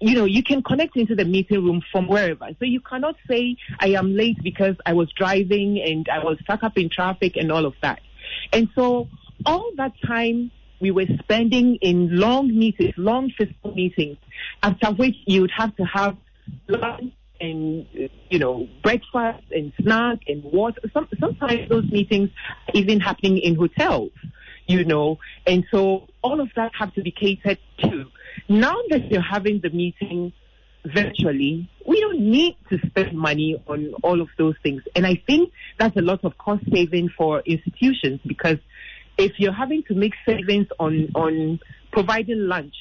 you 0.00 0.14
know, 0.14 0.24
you 0.24 0.42
can 0.42 0.62
connect 0.62 0.96
into 0.96 1.14
the 1.14 1.24
meeting 1.24 1.62
room 1.64 1.83
from 1.92 2.09
wherever. 2.09 2.48
So 2.59 2.64
you 2.64 2.81
cannot 2.81 3.16
say, 3.28 3.57
I 3.78 3.88
am 3.88 4.14
late 4.14 4.42
because 4.42 4.76
I 4.87 4.94
was 4.94 5.12
driving 5.12 5.81
and 5.85 6.09
I 6.09 6.24
was 6.24 6.38
stuck 6.42 6.62
up 6.62 6.76
in 6.76 6.88
traffic 6.88 7.37
and 7.37 7.52
all 7.52 7.66
of 7.66 7.74
that. 7.83 8.00
And 8.52 8.68
so 8.74 9.09
all 9.44 9.70
that 9.76 9.92
time 10.07 10.50
we 10.81 10.90
were 10.90 11.07
spending 11.20 11.76
in 11.76 12.16
long 12.18 12.48
meetings, 12.57 12.94
long 12.96 13.33
physical 13.37 13.74
meetings, 13.74 14.16
after 14.62 14.92
which 14.92 15.16
you 15.26 15.42
would 15.42 15.50
have 15.57 15.74
to 15.76 15.85
have 15.85 16.16
lunch 16.68 17.12
and, 17.40 17.87
you 18.31 18.38
know, 18.38 18.68
breakfast 18.83 19.44
and 19.50 19.72
snack 19.81 20.18
and 20.26 20.42
water. 20.44 20.81
Some, 20.92 21.09
sometimes 21.20 21.68
those 21.68 21.85
meetings 21.90 22.31
even 22.74 23.00
happening 23.00 23.38
in 23.38 23.54
hotels, 23.54 24.11
you 24.68 24.85
know, 24.85 25.18
and 25.46 25.64
so 25.70 26.07
all 26.22 26.40
of 26.40 26.50
that 26.54 26.72
have 26.78 26.94
to 26.94 27.02
be 27.02 27.11
catered 27.11 27.59
to. 27.81 28.04
Now 28.48 28.76
that 28.90 29.11
you're 29.11 29.20
having 29.20 29.61
the 29.61 29.70
meeting 29.70 30.33
virtually, 30.85 31.68
we 31.87 32.00
don't 32.00 32.20
need 32.20 32.57
to 32.68 32.78
spend 32.87 33.16
money 33.16 33.61
on 33.66 33.94
all 34.02 34.20
of 34.20 34.28
those 34.37 34.54
things. 34.62 34.83
And 34.94 35.07
I 35.07 35.22
think 35.26 35.52
that's 35.78 35.96
a 35.96 36.02
lot 36.02 36.22
of 36.22 36.37
cost 36.38 36.64
saving 36.72 37.09
for 37.16 37.40
institutions 37.40 38.20
because 38.26 38.59
if 39.16 39.33
you're 39.38 39.52
having 39.52 39.83
to 39.85 39.94
make 39.94 40.12
savings 40.24 40.66
on, 40.78 41.09
on 41.14 41.61
providing 41.90 42.46
lunch 42.46 42.74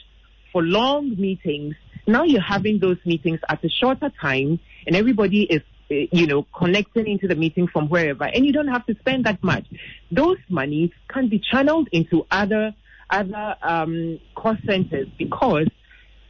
for 0.51 0.61
long 0.61 1.15
meetings, 1.17 1.75
now 2.05 2.23
you're 2.23 2.41
having 2.41 2.79
those 2.79 2.97
meetings 3.05 3.39
at 3.49 3.63
a 3.63 3.69
shorter 3.69 4.11
time 4.21 4.59
and 4.85 4.95
everybody 4.95 5.43
is 5.43 5.61
you 5.89 6.27
know, 6.27 6.45
connecting 6.55 7.07
into 7.07 7.27
the 7.27 7.35
meeting 7.35 7.67
from 7.67 7.87
wherever, 7.87 8.25
and 8.25 8.45
you 8.45 8.51
don't 8.51 8.67
have 8.67 8.85
to 8.87 8.95
spend 8.99 9.25
that 9.25 9.41
much. 9.43 9.65
Those 10.11 10.37
monies 10.49 10.91
can 11.07 11.29
be 11.29 11.39
channeled 11.39 11.89
into 11.91 12.25
other 12.31 12.73
other 13.09 13.55
um, 13.61 14.19
cost 14.35 14.59
centers 14.65 15.07
because 15.17 15.67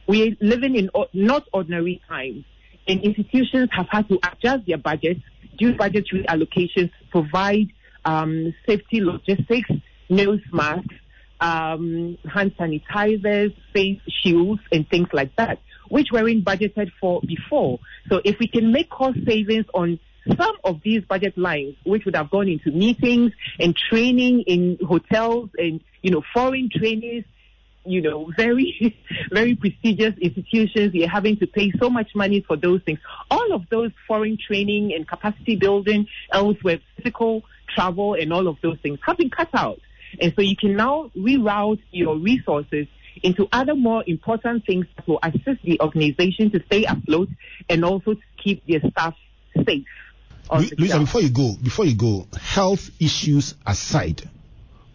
we're 0.06 0.36
living 0.40 0.76
in 0.76 0.90
not 1.12 1.44
ordinary 1.52 2.00
times, 2.08 2.44
and 2.86 3.02
institutions 3.02 3.68
have 3.72 3.88
had 3.90 4.08
to 4.08 4.18
adjust 4.30 4.66
their 4.66 4.78
budgets, 4.78 5.20
do 5.58 5.74
budgetary 5.74 6.24
allocations, 6.24 6.90
provide 7.10 7.68
um, 8.04 8.54
safety 8.66 9.00
logistics, 9.00 9.70
nose 10.08 10.40
masks, 10.52 10.94
um, 11.40 12.16
hand 12.32 12.54
sanitizers, 12.58 13.54
face 13.72 14.00
shields, 14.22 14.60
and 14.72 14.88
things 14.88 15.08
like 15.12 15.34
that, 15.36 15.58
which 15.88 16.08
weren't 16.12 16.44
budgeted 16.44 16.90
for 17.00 17.20
before. 17.22 17.78
So 18.08 18.20
if 18.24 18.38
we 18.38 18.48
can 18.48 18.72
make 18.72 18.90
cost 18.90 19.18
savings 19.26 19.66
on 19.74 19.98
some 20.36 20.56
of 20.64 20.80
these 20.82 21.02
budget 21.04 21.36
lines, 21.38 21.76
which 21.84 22.04
would 22.04 22.16
have 22.16 22.30
gone 22.30 22.48
into 22.48 22.70
meetings 22.70 23.32
and 23.58 23.74
training 23.76 24.42
in 24.46 24.78
hotels 24.86 25.50
and, 25.56 25.80
you 26.02 26.10
know, 26.10 26.22
foreign 26.34 26.68
trainees, 26.70 27.24
you 27.84 28.02
know, 28.02 28.30
very, 28.36 28.96
very 29.32 29.54
prestigious 29.54 30.14
institutions, 30.20 30.92
you're 30.94 31.08
having 31.08 31.36
to 31.38 31.46
pay 31.46 31.72
so 31.80 31.88
much 31.88 32.10
money 32.14 32.44
for 32.46 32.56
those 32.56 32.82
things. 32.82 32.98
All 33.30 33.52
of 33.52 33.62
those 33.70 33.90
foreign 34.06 34.36
training 34.36 34.92
and 34.94 35.08
capacity 35.08 35.56
building 35.56 36.06
elsewhere, 36.32 36.80
physical 36.96 37.42
travel 37.74 38.14
and 38.14 38.32
all 38.32 38.48
of 38.48 38.56
those 38.62 38.78
things 38.82 38.98
have 39.06 39.16
been 39.16 39.30
cut 39.30 39.48
out. 39.54 39.80
And 40.20 40.32
so 40.34 40.42
you 40.42 40.56
can 40.56 40.76
now 40.76 41.10
reroute 41.16 41.80
your 41.90 42.16
resources 42.16 42.86
into 43.22 43.48
other 43.52 43.74
more 43.74 44.02
important 44.06 44.64
things 44.66 44.86
that 44.96 45.06
will 45.06 45.20
assist 45.22 45.62
the 45.64 45.80
organization 45.80 46.50
to 46.50 46.62
stay 46.66 46.84
afloat 46.84 47.28
and 47.68 47.84
also 47.84 48.14
to 48.14 48.20
keep 48.42 48.66
their 48.66 48.80
staff 48.90 49.14
safe. 49.64 49.86
Louisa, 50.50 50.98
before 50.98 51.20
you 51.20 51.30
go, 51.30 51.54
before 51.62 51.84
you 51.84 51.94
go, 51.94 52.26
health 52.40 52.90
issues 53.00 53.54
aside, 53.66 54.28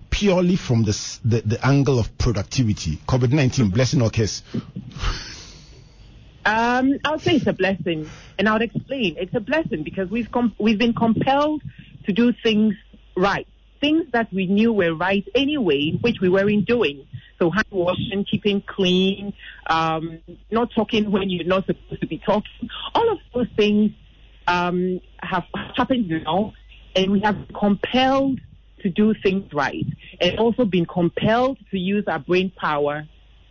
purely 0.10 0.56
from 0.56 0.84
the, 0.84 1.20
the, 1.24 1.42
the 1.42 1.66
angle 1.66 2.00
of 2.00 2.18
productivity, 2.18 2.98
COVID 3.08 3.32
19, 3.32 3.70
blessing 3.70 4.02
or 4.02 4.10
curse? 4.10 4.42
Um, 6.46 7.00
I 7.06 7.12
would 7.12 7.22
say 7.22 7.36
it's 7.36 7.48
a 7.48 7.54
blessing, 7.54 8.10
and 8.38 8.50
I 8.50 8.54
would 8.54 8.64
explain. 8.64 9.16
It's 9.18 9.34
a 9.34 9.40
blessing 9.40 9.84
because 9.84 10.10
we've 10.10 10.30
com- 10.30 10.56
we've 10.60 10.78
been 10.78 10.94
compelled 10.94 11.62
to 12.06 12.12
do 12.12 12.34
things 12.34 12.76
right, 13.16 13.48
things 13.80 14.08
that 14.12 14.32
we 14.34 14.48
knew 14.48 14.74
were 14.74 14.94
right 14.94 15.26
anyway, 15.36 15.92
which 16.02 16.20
we 16.20 16.30
weren't 16.30 16.66
doing. 16.66 17.08
So 17.44 17.50
hand 17.52 17.66
washing, 17.72 18.24
keeping 18.24 18.62
clean, 18.66 19.34
um, 19.68 20.20
not 20.50 20.70
talking 20.74 21.12
when 21.12 21.30
you're 21.30 21.44
not 21.44 21.66
supposed 21.66 22.00
to 22.00 22.08
be 22.08 22.20
talking. 22.20 22.70
All 22.96 23.12
of 23.12 23.18
those 23.34 23.48
things 23.58 23.92
um, 24.48 25.02
have 25.22 25.44
happened 25.76 26.08
now, 26.08 26.54
and 26.96 27.12
we 27.12 27.20
have 27.20 27.36
compelled 27.54 28.40
to 28.80 28.90
do 28.90 29.14
things 29.22 29.52
right, 29.52 29.86
and 30.22 30.40
also 30.40 30.64
been 30.64 30.86
compelled 30.86 31.58
to 31.72 31.78
use 31.78 32.06
our 32.08 32.20
brain 32.20 32.50
power 32.56 33.06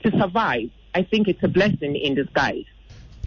to 0.04 0.10
survive. 0.18 0.70
I 0.94 1.02
think 1.02 1.28
it's 1.28 1.42
a 1.42 1.48
blessing 1.48 1.94
in 1.94 2.14
disguise. 2.14 2.64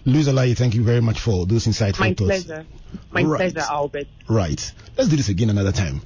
Louisa 0.04 0.34
Lai, 0.34 0.56
thank 0.56 0.74
you 0.74 0.82
very 0.84 1.02
much 1.02 1.20
for 1.20 1.46
those 1.46 1.68
insightful 1.68 2.00
My 2.00 2.14
thoughts. 2.16 2.44
pleasure. 2.46 2.66
My 3.12 3.22
Right. 3.22 3.54
pleasure, 3.54 3.68
Albert. 3.70 4.08
Right. 4.28 4.72
Let's 4.98 5.12
do 5.12 5.16
this 5.16 5.30
again 5.30 5.52
another 5.52 5.72
time. 5.72 6.02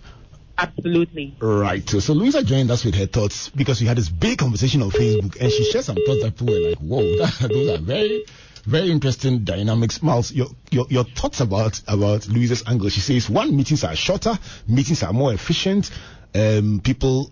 Absolutely. 0.60 1.36
Right. 1.40 1.90
So, 1.90 2.14
Louisa 2.14 2.44
joined 2.44 2.70
us 2.70 2.84
with 2.84 2.96
her 2.96 3.06
thoughts 3.06 3.50
because 3.50 3.80
we 3.80 3.88
had 3.88 3.98
this 3.98 4.10
big 4.10 4.40
conversation 4.40 4.82
on 4.82 4.92
Facebook 4.92 5.40
and 5.40 5.52
she 5.52 5.64
shared 5.72 5.86
some 5.86 5.96
thoughts 5.96 6.22
that 6.24 6.38
people 6.38 6.54
were 6.54 6.70
like, 6.70 6.78
whoa, 6.80 7.18
that, 7.18 7.38
those 7.50 7.80
are 7.80 7.82
very, 7.82 8.26
very 8.66 8.92
interesting 8.92 9.46
dynamics. 9.46 10.04
Miles, 10.04 10.34
your, 10.34 10.48
your, 10.70 10.86
your 10.90 11.06
thoughts 11.06 11.40
about, 11.40 11.80
about 11.88 12.28
Louisa's 12.28 12.64
angle. 12.68 12.90
She 12.90 13.00
says, 13.00 13.30
one, 13.30 13.56
meetings 13.56 13.86
are 13.86 13.96
shorter, 13.96 14.38
meetings 14.68 15.02
are 15.02 15.14
more 15.14 15.34
efficient, 15.34 15.92
um, 16.36 16.82
people 16.84 17.32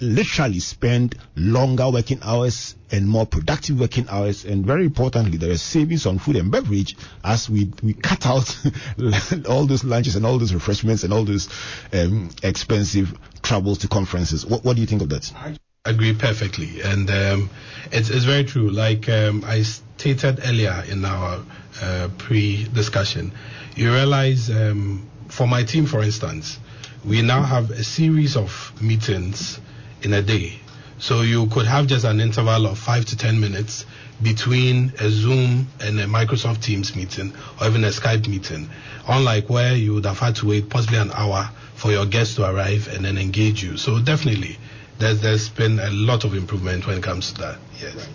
literally 0.00 0.60
spend 0.60 1.16
longer 1.36 1.90
working 1.90 2.18
hours 2.22 2.74
and 2.90 3.08
more 3.08 3.26
productive 3.26 3.80
working 3.80 4.08
hours. 4.08 4.44
And 4.44 4.64
very 4.64 4.84
importantly, 4.84 5.38
there 5.38 5.50
is 5.50 5.62
savings 5.62 6.06
on 6.06 6.18
food 6.18 6.36
and 6.36 6.50
beverage 6.50 6.96
as 7.24 7.48
we, 7.48 7.72
we 7.82 7.94
cut 7.94 8.26
out 8.26 8.56
all 9.48 9.66
those 9.66 9.84
lunches 9.84 10.16
and 10.16 10.26
all 10.26 10.38
those 10.38 10.54
refreshments 10.54 11.04
and 11.04 11.12
all 11.12 11.24
those 11.24 11.48
um, 11.92 12.30
expensive 12.42 13.16
travels 13.42 13.78
to 13.78 13.88
conferences. 13.88 14.44
What, 14.44 14.64
what 14.64 14.76
do 14.76 14.80
you 14.82 14.86
think 14.86 15.02
of 15.02 15.08
that? 15.10 15.32
I 15.34 15.56
agree 15.84 16.14
perfectly, 16.14 16.80
and 16.82 17.08
um, 17.10 17.50
it's, 17.92 18.10
it's 18.10 18.24
very 18.24 18.44
true. 18.44 18.70
Like 18.70 19.08
um, 19.08 19.44
I 19.46 19.62
stated 19.62 20.40
earlier 20.44 20.84
in 20.88 21.04
our 21.04 21.42
uh, 21.80 22.08
pre-discussion, 22.18 23.32
you 23.76 23.92
realize 23.92 24.50
um, 24.50 25.08
for 25.28 25.46
my 25.46 25.62
team, 25.62 25.86
for 25.86 26.02
instance, 26.02 26.58
we 27.04 27.22
now 27.22 27.42
have 27.42 27.70
a 27.70 27.84
series 27.84 28.36
of 28.36 28.72
meetings 28.82 29.60
in 30.02 30.12
a 30.12 30.22
day. 30.22 30.58
So 30.98 31.20
you 31.20 31.46
could 31.46 31.66
have 31.66 31.86
just 31.86 32.04
an 32.04 32.20
interval 32.20 32.66
of 32.66 32.78
five 32.78 33.04
to 33.06 33.16
ten 33.16 33.38
minutes 33.38 33.84
between 34.22 34.94
a 34.98 35.10
Zoom 35.10 35.68
and 35.80 36.00
a 36.00 36.06
Microsoft 36.06 36.62
Teams 36.62 36.96
meeting 36.96 37.34
or 37.60 37.66
even 37.66 37.84
a 37.84 37.88
Skype 37.88 38.26
meeting. 38.28 38.70
Unlike 39.06 39.50
where 39.50 39.74
you 39.74 39.94
would 39.94 40.06
have 40.06 40.18
had 40.18 40.36
to 40.36 40.46
wait 40.46 40.70
possibly 40.70 40.98
an 40.98 41.10
hour 41.12 41.50
for 41.74 41.90
your 41.90 42.06
guests 42.06 42.36
to 42.36 42.50
arrive 42.50 42.88
and 42.88 43.04
then 43.04 43.18
engage 43.18 43.62
you. 43.62 43.76
So 43.76 44.00
definitely, 44.00 44.58
there's 44.98 45.20
there's 45.20 45.48
been 45.50 45.78
a 45.78 45.90
lot 45.90 46.24
of 46.24 46.34
improvement 46.34 46.86
when 46.86 46.98
it 46.98 47.02
comes 47.02 47.32
to 47.32 47.40
that. 47.42 47.58
Yes. 47.80 48.08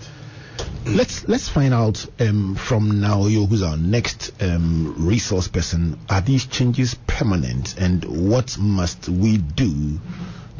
Let's 0.86 1.28
let's 1.28 1.48
find 1.48 1.74
out 1.76 2.04
um, 2.20 2.56
from 2.56 2.92
Naoyo, 2.94 3.48
who's 3.48 3.62
our 3.62 3.78
next 3.78 4.32
um, 4.42 4.96
resource 4.98 5.48
person. 5.48 6.00
Are 6.10 6.22
these 6.22 6.48
changes 6.48 6.96
permanent, 7.06 7.78
and 7.78 8.04
what 8.30 8.58
must 8.58 9.08
we 9.08 9.38
do 9.38 10.00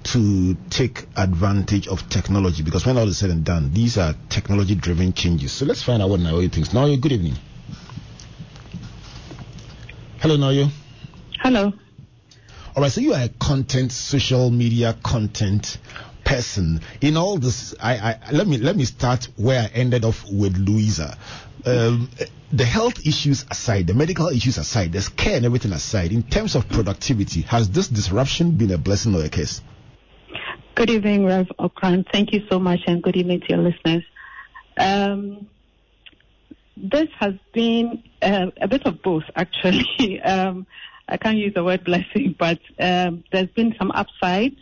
to 0.04 0.56
take 0.70 1.06
advantage 1.16 1.88
of 1.88 2.10
technology? 2.10 2.64
Because 2.64 2.86
when 2.86 2.98
all 2.98 3.08
is 3.08 3.18
said 3.18 3.30
and 3.30 3.44
done, 3.44 3.74
these 3.74 3.98
are 3.98 4.14
technology-driven 4.30 5.14
changes. 5.14 5.52
So 5.52 5.66
let's 5.66 5.84
find 5.84 6.02
out 6.02 6.10
what 6.10 6.20
Naoyo 6.20 6.52
thinks. 6.52 6.70
Naoyo, 6.70 7.00
good 7.00 7.12
evening. 7.12 7.36
Hello, 10.20 10.38
Naoyo. 10.38 10.70
Hello. 11.40 11.74
All 12.76 12.84
right, 12.84 12.92
so 12.92 13.02
you 13.02 13.14
are 13.14 13.24
a 13.24 13.30
content, 13.30 13.92
social 13.92 14.50
media 14.50 14.96
content 15.04 15.78
person. 16.24 16.82
In 17.02 17.18
all 17.18 17.38
this, 17.38 17.76
I, 17.82 17.98
I 17.98 18.32
let 18.32 18.48
me 18.48 18.58
let 18.58 18.76
me 18.76 18.86
start 18.86 19.28
where 19.36 19.62
I 19.62 19.66
ended 19.66 20.06
off 20.06 20.24
with 20.32 20.58
Louisa. 20.58 21.18
Um, 21.66 22.10
the 22.52 22.66
health 22.66 23.06
issues 23.06 23.46
aside, 23.50 23.88
the 23.88 23.94
medical 23.94 24.28
issues 24.30 24.58
aside, 24.58 24.94
the 24.94 25.12
care 25.16 25.38
and 25.38 25.46
everything 25.46 25.74
aside, 25.74 26.12
in 26.12 26.24
terms 26.24 26.56
of 26.56 26.70
productivity, 26.70 27.42
has 27.42 27.70
this 27.70 27.88
disruption 27.88 28.52
been 28.52 28.72
a 28.72 28.78
blessing 28.78 29.16
or 29.16 29.24
a 29.24 29.30
curse? 29.30 29.62
Good 30.74 30.90
evening, 30.90 31.26
Rev 31.26 31.48
Ocran. 31.60 32.06
Thank 32.14 32.32
you 32.32 32.44
so 32.50 32.58
much, 32.58 32.80
and 32.88 33.04
good 33.04 33.18
evening 33.18 33.42
to 33.42 33.48
your 33.50 33.58
listeners. 33.58 34.04
Um, 34.78 35.48
this 36.78 37.10
has 37.20 37.34
been 37.54 38.02
uh, 38.22 38.48
a 38.60 38.70
bit 38.70 38.86
of 38.86 39.02
both, 39.02 39.26
actually. 39.36 40.22
um, 40.24 40.66
I 41.10 41.18
can't 41.18 41.38
use 41.38 41.54
the 41.54 41.64
word 41.64 41.84
blessing, 41.84 42.36
but 42.40 42.60
um, 42.80 43.26
there's 43.34 43.50
been 43.50 43.76
some 43.78 43.92
upsides 43.92 44.56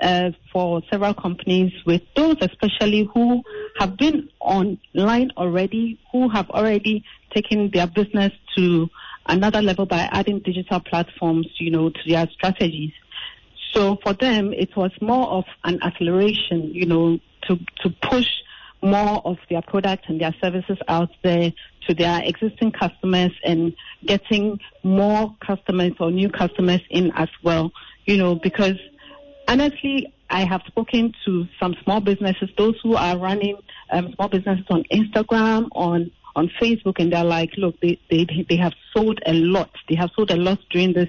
uh, 0.00 0.30
for 0.52 0.82
several 0.88 1.14
companies, 1.14 1.72
with 1.84 2.02
those 2.14 2.36
especially 2.40 3.10
who 3.12 3.42
have 3.80 3.96
been 3.96 4.28
online 4.38 5.32
already, 5.36 5.98
who 6.12 6.28
have 6.28 6.48
already 6.50 7.04
taken 7.34 7.70
their 7.72 7.88
business 7.88 8.32
to 8.56 8.88
another 9.26 9.60
level 9.60 9.84
by 9.84 10.08
adding 10.12 10.38
digital 10.38 10.78
platforms, 10.78 11.48
you 11.58 11.72
know, 11.72 11.90
to 11.90 12.00
their 12.06 12.28
strategies. 12.28 12.92
So 13.72 13.96
for 14.02 14.12
them, 14.14 14.52
it 14.52 14.76
was 14.76 14.90
more 15.00 15.28
of 15.28 15.44
an 15.64 15.82
acceleration, 15.82 16.72
you 16.74 16.86
know, 16.86 17.18
to, 17.48 17.56
to 17.82 17.90
push 18.02 18.26
more 18.82 19.20
of 19.24 19.36
their 19.48 19.62
products 19.62 20.04
and 20.08 20.20
their 20.20 20.34
services 20.42 20.78
out 20.88 21.10
there 21.22 21.52
to 21.86 21.94
their 21.94 22.22
existing 22.24 22.72
customers 22.72 23.32
and 23.44 23.74
getting 24.04 24.58
more 24.82 25.34
customers 25.46 25.92
or 26.00 26.10
new 26.10 26.28
customers 26.30 26.80
in 26.90 27.12
as 27.14 27.28
well, 27.42 27.72
you 28.06 28.16
know, 28.16 28.34
because 28.34 28.76
honestly, 29.48 30.12
I 30.30 30.44
have 30.44 30.62
spoken 30.66 31.12
to 31.24 31.46
some 31.58 31.74
small 31.82 32.00
businesses, 32.00 32.50
those 32.56 32.76
who 32.82 32.94
are 32.94 33.18
running 33.18 33.56
um, 33.90 34.12
small 34.14 34.28
businesses 34.28 34.64
on 34.70 34.84
Instagram, 34.92 35.68
on 35.72 36.10
on 36.36 36.48
Facebook, 36.60 37.00
and 37.00 37.12
they're 37.12 37.24
like, 37.24 37.50
look, 37.56 37.74
they, 37.80 37.98
they 38.08 38.24
they 38.48 38.56
have 38.56 38.72
sold 38.94 39.18
a 39.26 39.32
lot. 39.32 39.70
They 39.88 39.96
have 39.96 40.10
sold 40.14 40.30
a 40.30 40.36
lot 40.36 40.60
during 40.70 40.92
this 40.92 41.08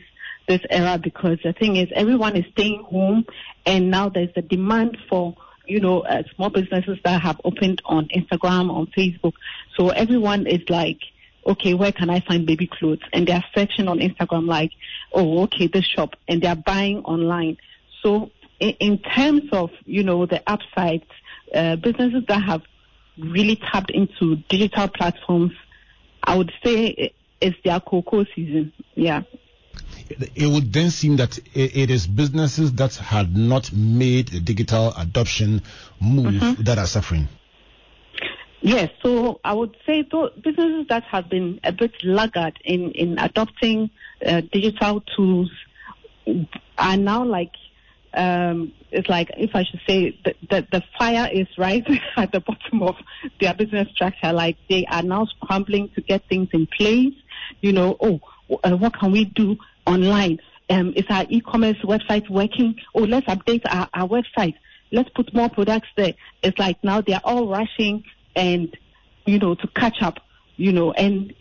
this 0.51 0.61
era 0.69 0.97
because 0.97 1.37
the 1.45 1.53
thing 1.53 1.77
is, 1.77 1.87
everyone 1.95 2.35
is 2.35 2.43
staying 2.51 2.83
home, 2.83 3.25
and 3.65 3.89
now 3.89 4.09
there's 4.09 4.33
a 4.35 4.41
demand 4.41 4.97
for 5.09 5.33
you 5.65 5.79
know 5.79 6.01
uh, 6.01 6.23
small 6.35 6.49
businesses 6.49 6.97
that 7.05 7.21
have 7.21 7.39
opened 7.45 7.81
on 7.85 8.09
Instagram, 8.09 8.69
on 8.69 8.87
Facebook. 8.87 9.31
So 9.77 9.89
everyone 9.89 10.47
is 10.47 10.61
like, 10.67 10.99
okay, 11.45 11.73
where 11.73 11.93
can 11.93 12.09
I 12.09 12.19
find 12.19 12.45
baby 12.45 12.67
clothes? 12.67 12.99
And 13.13 13.25
they're 13.27 13.43
searching 13.55 13.87
on 13.87 13.99
Instagram 13.99 14.45
like, 14.45 14.71
oh, 15.13 15.43
okay, 15.43 15.67
this 15.67 15.85
shop, 15.85 16.15
and 16.27 16.41
they're 16.41 16.55
buying 16.73 16.99
online. 17.05 17.55
So 18.03 18.31
in, 18.59 18.71
in 18.81 18.97
terms 18.99 19.43
of 19.53 19.71
you 19.85 20.03
know 20.03 20.25
the 20.25 20.43
upsides, 20.47 21.05
uh, 21.55 21.77
businesses 21.77 22.23
that 22.27 22.43
have 22.43 22.61
really 23.17 23.55
tapped 23.55 23.91
into 23.91 24.35
digital 24.49 24.89
platforms, 24.89 25.53
I 26.23 26.35
would 26.37 26.51
say 26.63 26.87
it- 26.87 27.15
it's 27.39 27.57
their 27.63 27.79
cocoa 27.79 28.23
season. 28.35 28.71
Yeah. 28.95 29.23
It 30.36 30.47
would 30.47 30.74
then 30.74 30.89
seem 30.91 31.17
that 31.17 31.38
it 31.54 31.89
is 31.89 32.08
businesses 32.08 32.74
that 32.74 32.95
had 32.95 33.36
not 33.36 33.71
made 33.71 34.34
a 34.34 34.39
digital 34.39 34.93
adoption 34.97 35.62
move 36.00 36.63
that 36.65 36.78
are 36.78 36.88
suffering. 36.88 37.28
Yes, 38.62 38.91
so 39.02 39.39
I 39.43 39.54
would 39.54 39.76
say 39.88 40.04
businesses 40.04 40.86
that 40.89 41.04
have 41.06 41.30
been 41.30 41.60
a 41.63 41.71
bit 41.71 41.93
laggard 42.04 42.60
in, 42.63 42.91
in 42.91 43.17
adopting 43.17 43.89
uh, 44.26 44.41
digital 44.52 45.02
tools 45.15 45.50
are 46.78 46.97
now 46.97 47.26
like 47.26 47.54
um, 48.13 48.74
it's 48.91 49.08
like 49.08 49.32
if 49.38 49.52
I 49.56 49.63
should 49.63 49.80
say 49.88 50.19
the, 50.24 50.36
the, 50.50 50.67
the 50.71 50.84
fire 51.00 51.30
is 51.32 51.47
right 51.58 51.86
at 52.17 52.32
the 52.32 52.41
bottom 52.41 52.84
of 52.84 52.95
their 53.39 53.54
business 53.54 53.88
structure. 53.93 54.34
Like 54.34 54.58
they 54.69 54.86
are 54.86 55.04
now 55.04 55.26
scrambling 55.26 55.89
to 55.95 56.02
get 56.02 56.28
things 56.28 56.50
in 56.54 56.67
place. 56.67 57.13
You 57.62 57.71
know, 57.71 57.97
oh, 58.00 58.19
uh, 58.63 58.76
what 58.76 58.93
can 59.00 59.12
we 59.12 59.26
do 59.26 59.58
online? 59.91 60.39
Um, 60.69 60.93
is 60.95 61.06
our 61.10 61.25
e-commerce 61.30 61.77
website 61.84 62.30
working? 62.30 62.75
Oh, 62.95 63.01
let's 63.01 63.27
update 63.27 63.62
our, 63.69 63.89
our 63.93 64.08
website. 64.08 64.56
Let's 64.91 65.10
put 65.10 65.34
more 65.34 65.49
products 65.49 65.89
there. 65.97 66.13
It's 66.43 66.58
like 66.58 66.82
now 66.84 67.01
they 67.01 67.13
are 67.13 67.21
all 67.23 67.47
rushing 67.47 68.04
and, 68.36 68.75
you 69.25 69.39
know, 69.39 69.56
to 69.56 69.67
catch 69.75 70.01
up, 70.01 70.19
you 70.56 70.71
know, 70.71 70.91
and 70.93 71.34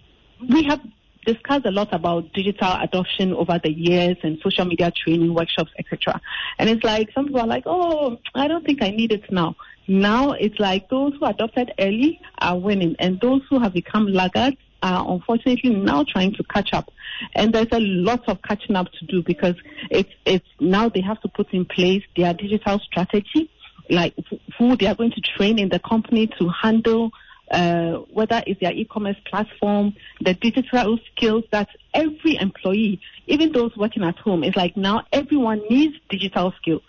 we 0.48 0.64
have 0.64 0.80
discussed 1.26 1.66
a 1.66 1.70
lot 1.70 1.92
about 1.92 2.32
digital 2.32 2.72
adoption 2.80 3.32
over 3.34 3.60
the 3.62 3.70
years 3.70 4.16
and 4.22 4.38
social 4.42 4.64
media 4.64 4.90
training 4.90 5.34
workshops, 5.34 5.70
etc. 5.78 6.20
And 6.58 6.70
it's 6.70 6.82
like 6.82 7.10
some 7.14 7.26
people 7.26 7.40
are 7.40 7.46
like, 7.46 7.64
oh, 7.66 8.18
I 8.34 8.48
don't 8.48 8.64
think 8.64 8.82
I 8.82 8.90
need 8.90 9.12
it 9.12 9.30
now. 9.30 9.54
Now 9.86 10.32
it's 10.32 10.58
like 10.58 10.88
those 10.88 11.12
who 11.18 11.26
adopted 11.26 11.72
early 11.78 12.20
are 12.38 12.58
winning, 12.58 12.96
and 12.98 13.20
those 13.20 13.42
who 13.50 13.58
have 13.58 13.72
become 13.74 14.06
laggards 14.06 14.56
are 14.82 15.10
unfortunately 15.10 15.70
now 15.70 16.04
trying 16.04 16.34
to 16.34 16.44
catch 16.44 16.72
up. 16.72 16.90
And 17.34 17.52
there's 17.52 17.68
a 17.72 17.80
lot 17.80 18.28
of 18.28 18.40
catching 18.42 18.76
up 18.76 18.90
to 18.92 19.06
do 19.06 19.22
because 19.22 19.54
it's 19.90 20.12
it's 20.24 20.46
now 20.58 20.88
they 20.88 21.00
have 21.00 21.20
to 21.22 21.28
put 21.28 21.52
in 21.52 21.64
place 21.64 22.02
their 22.16 22.32
digital 22.34 22.78
strategy, 22.78 23.50
like 23.88 24.14
who 24.58 24.76
they 24.76 24.86
are 24.86 24.94
going 24.94 25.12
to 25.12 25.20
train 25.20 25.58
in 25.58 25.68
the 25.68 25.78
company 25.78 26.28
to 26.38 26.48
handle 26.48 27.10
uh, 27.50 27.94
whether 28.12 28.42
it's 28.46 28.60
their 28.60 28.72
e-commerce 28.72 29.16
platform, 29.26 29.94
the 30.20 30.34
digital 30.34 30.98
skills 31.10 31.44
that 31.50 31.68
every 31.92 32.36
employee, 32.36 33.00
even 33.26 33.50
those 33.52 33.76
working 33.76 34.04
at 34.04 34.16
home, 34.18 34.44
is 34.44 34.54
like 34.54 34.76
now 34.76 35.02
everyone 35.12 35.60
needs 35.68 35.96
digital 36.08 36.52
skills. 36.60 36.82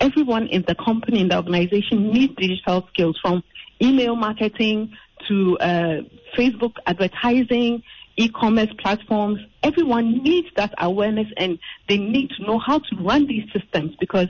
Everyone 0.00 0.46
in 0.46 0.64
the 0.66 0.74
company, 0.74 1.20
in 1.20 1.28
the 1.28 1.36
organization 1.36 2.10
needs 2.10 2.34
digital 2.36 2.86
skills 2.92 3.18
from 3.20 3.42
email 3.82 4.16
marketing 4.16 4.96
to 5.28 5.58
uh, 5.58 6.00
Facebook 6.36 6.74
advertising, 6.86 7.82
e-commerce 8.16 8.70
platforms. 8.78 9.40
Everyone 9.62 10.22
needs 10.22 10.48
that 10.56 10.74
awareness 10.78 11.28
and 11.36 11.58
they 11.88 11.98
need 11.98 12.30
to 12.30 12.42
know 12.42 12.58
how 12.58 12.78
to 12.78 12.96
run 13.00 13.26
these 13.26 13.44
systems 13.52 13.96
because 14.00 14.28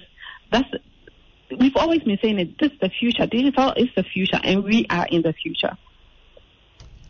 that's 0.51 0.68
we've 1.59 1.77
always 1.77 2.03
been 2.03 2.18
saying 2.20 2.38
it. 2.38 2.59
This 2.59 2.72
is 2.72 2.79
the 2.81 2.88
future. 2.88 3.27
Digital 3.27 3.72
is 3.77 3.88
the 3.94 4.03
future, 4.03 4.40
and 4.42 4.64
we 4.64 4.87
are 4.90 5.07
in 5.07 5.22
the 5.22 5.33
future. 5.33 5.77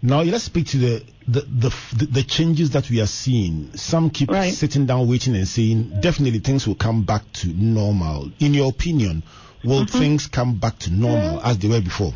Now 0.03 0.23
let's 0.23 0.45
speak 0.45 0.69
to 0.69 0.79
the 0.79 1.05
the, 1.27 1.41
the, 1.41 2.07
the 2.07 2.23
changes 2.23 2.71
that 2.71 2.89
we 2.91 3.01
are 3.01 3.07
seeing. 3.07 3.77
Some 3.77 4.11
keep 4.11 4.31
right. 4.31 4.53
sitting 4.53 4.87
down, 4.87 5.09
waiting, 5.09 5.35
and 5.35 5.49
saying 5.49 6.01
definitely 6.01 6.41
things 6.41 6.67
will 6.67 6.75
come 6.75 7.03
back 7.03 7.23
to 7.35 7.49
normal. 7.49 8.31
In 8.39 8.55
your 8.55 8.69
opinion, 8.69 9.23
will 9.65 9.85
mm-hmm. 9.85 9.99
things 9.99 10.27
come 10.27 10.59
back 10.59 10.79
to 10.81 10.93
normal 10.93 11.41
as 11.41 11.59
they 11.59 11.69
were 11.69 11.81
before? 11.81 12.12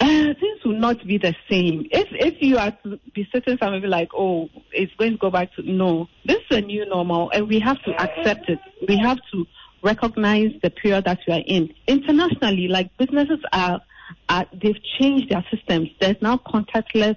Uh, 0.00 0.34
things 0.40 0.64
will 0.64 0.78
not 0.78 1.06
be 1.06 1.18
the 1.18 1.34
same. 1.48 1.86
If 1.90 2.08
if 2.10 2.42
you 2.42 2.58
are 2.58 2.72
to 2.82 2.98
be 3.14 3.28
sitting 3.32 3.56
somewhere 3.58 3.80
like, 3.88 4.10
oh, 4.14 4.48
it's 4.72 4.92
going 4.96 5.12
to 5.12 5.18
go 5.18 5.30
back 5.30 5.54
to 5.54 5.62
no, 5.62 6.08
this 6.24 6.38
is 6.50 6.58
a 6.58 6.60
new 6.60 6.84
normal, 6.86 7.30
and 7.30 7.48
we 7.48 7.60
have 7.60 7.80
to 7.84 7.92
accept 7.92 8.48
it. 8.48 8.58
We 8.88 8.96
have 8.98 9.18
to 9.32 9.46
recognize 9.82 10.50
the 10.62 10.70
period 10.70 11.04
that 11.04 11.20
we 11.28 11.34
are 11.34 11.42
in. 11.46 11.72
Internationally, 11.86 12.68
like 12.68 12.96
businesses 12.96 13.38
are, 13.52 13.80
are 14.28 14.46
they've 14.52 14.82
changed 14.98 15.30
their 15.30 15.44
systems. 15.50 15.90
There's 16.00 16.20
now 16.20 16.38
contactless 16.38 17.16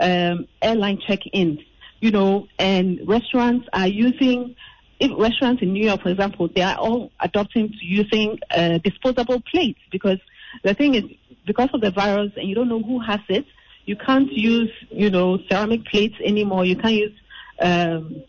um, 0.00 0.46
airline 0.60 0.98
check-ins, 1.06 1.60
you 2.00 2.10
know, 2.10 2.46
and 2.58 3.00
restaurants 3.08 3.66
are 3.72 3.88
using. 3.88 4.54
If 5.00 5.12
restaurants 5.16 5.62
in 5.62 5.72
New 5.72 5.84
York, 5.84 6.02
for 6.02 6.08
example, 6.08 6.48
they 6.52 6.62
are 6.62 6.76
all 6.76 7.12
adopting 7.20 7.68
to 7.68 7.84
using 7.84 8.40
uh, 8.50 8.78
disposable 8.78 9.40
plates 9.40 9.78
because 9.92 10.18
the 10.64 10.74
thing 10.74 10.96
is, 10.96 11.04
because 11.48 11.70
of 11.72 11.80
the 11.80 11.90
virus, 11.90 12.30
and 12.36 12.48
you 12.48 12.54
don't 12.54 12.68
know 12.68 12.82
who 12.82 13.00
has 13.00 13.20
it, 13.28 13.46
you 13.84 13.96
can't 13.96 14.30
use, 14.30 14.70
you 14.90 15.10
know, 15.10 15.38
ceramic 15.48 15.84
plates 15.86 16.14
anymore. 16.24 16.64
You 16.64 16.76
can't 16.76 16.94
use 16.94 17.18
um, 17.60 18.22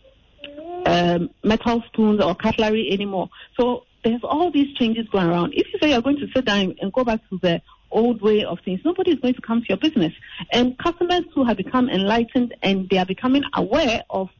um, 0.86 1.30
metal 1.44 1.82
spoons 1.88 2.20
or 2.20 2.34
cutlery 2.34 2.88
anymore. 2.90 3.28
So 3.58 3.84
there's 4.02 4.22
all 4.24 4.50
these 4.50 4.74
changes 4.76 5.06
going 5.08 5.28
around. 5.28 5.52
If 5.54 5.66
you 5.72 5.78
say 5.80 5.90
you're 5.90 6.02
going 6.02 6.18
to 6.18 6.28
sit 6.34 6.46
down 6.46 6.74
and 6.80 6.92
go 6.92 7.04
back 7.04 7.20
to 7.28 7.38
the 7.42 7.60
old 7.90 8.22
way 8.22 8.44
of 8.44 8.58
things, 8.64 8.80
nobody 8.84 9.12
is 9.12 9.20
going 9.20 9.34
to 9.34 9.42
come 9.42 9.60
to 9.60 9.68
your 9.68 9.76
business. 9.76 10.14
And 10.50 10.78
customers 10.78 11.24
who 11.34 11.44
have 11.44 11.58
become 11.58 11.90
enlightened 11.90 12.54
and 12.62 12.88
they 12.88 12.98
are 12.98 13.06
becoming 13.06 13.42
aware 13.54 14.02
of 14.08 14.30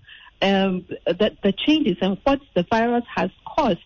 um, 0.43 0.87
the, 1.07 1.37
the 1.43 1.53
changes 1.53 1.99
and 2.01 2.19
what 2.25 2.41
the 2.55 2.65
virus 2.71 3.05
has 3.15 3.31
caused. 3.47 3.81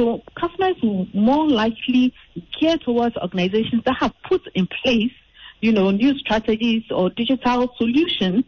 So 0.00 0.22
customers 0.34 0.76
will 0.82 1.06
more 1.12 1.46
likely 1.46 2.14
gear 2.58 2.78
towards 2.78 3.18
organizations 3.18 3.82
that 3.84 3.96
have 4.00 4.14
put 4.26 4.40
in 4.54 4.66
place, 4.82 5.12
you 5.60 5.72
know, 5.72 5.90
new 5.90 6.16
strategies 6.16 6.84
or 6.90 7.10
digital 7.10 7.70
solutions 7.76 8.44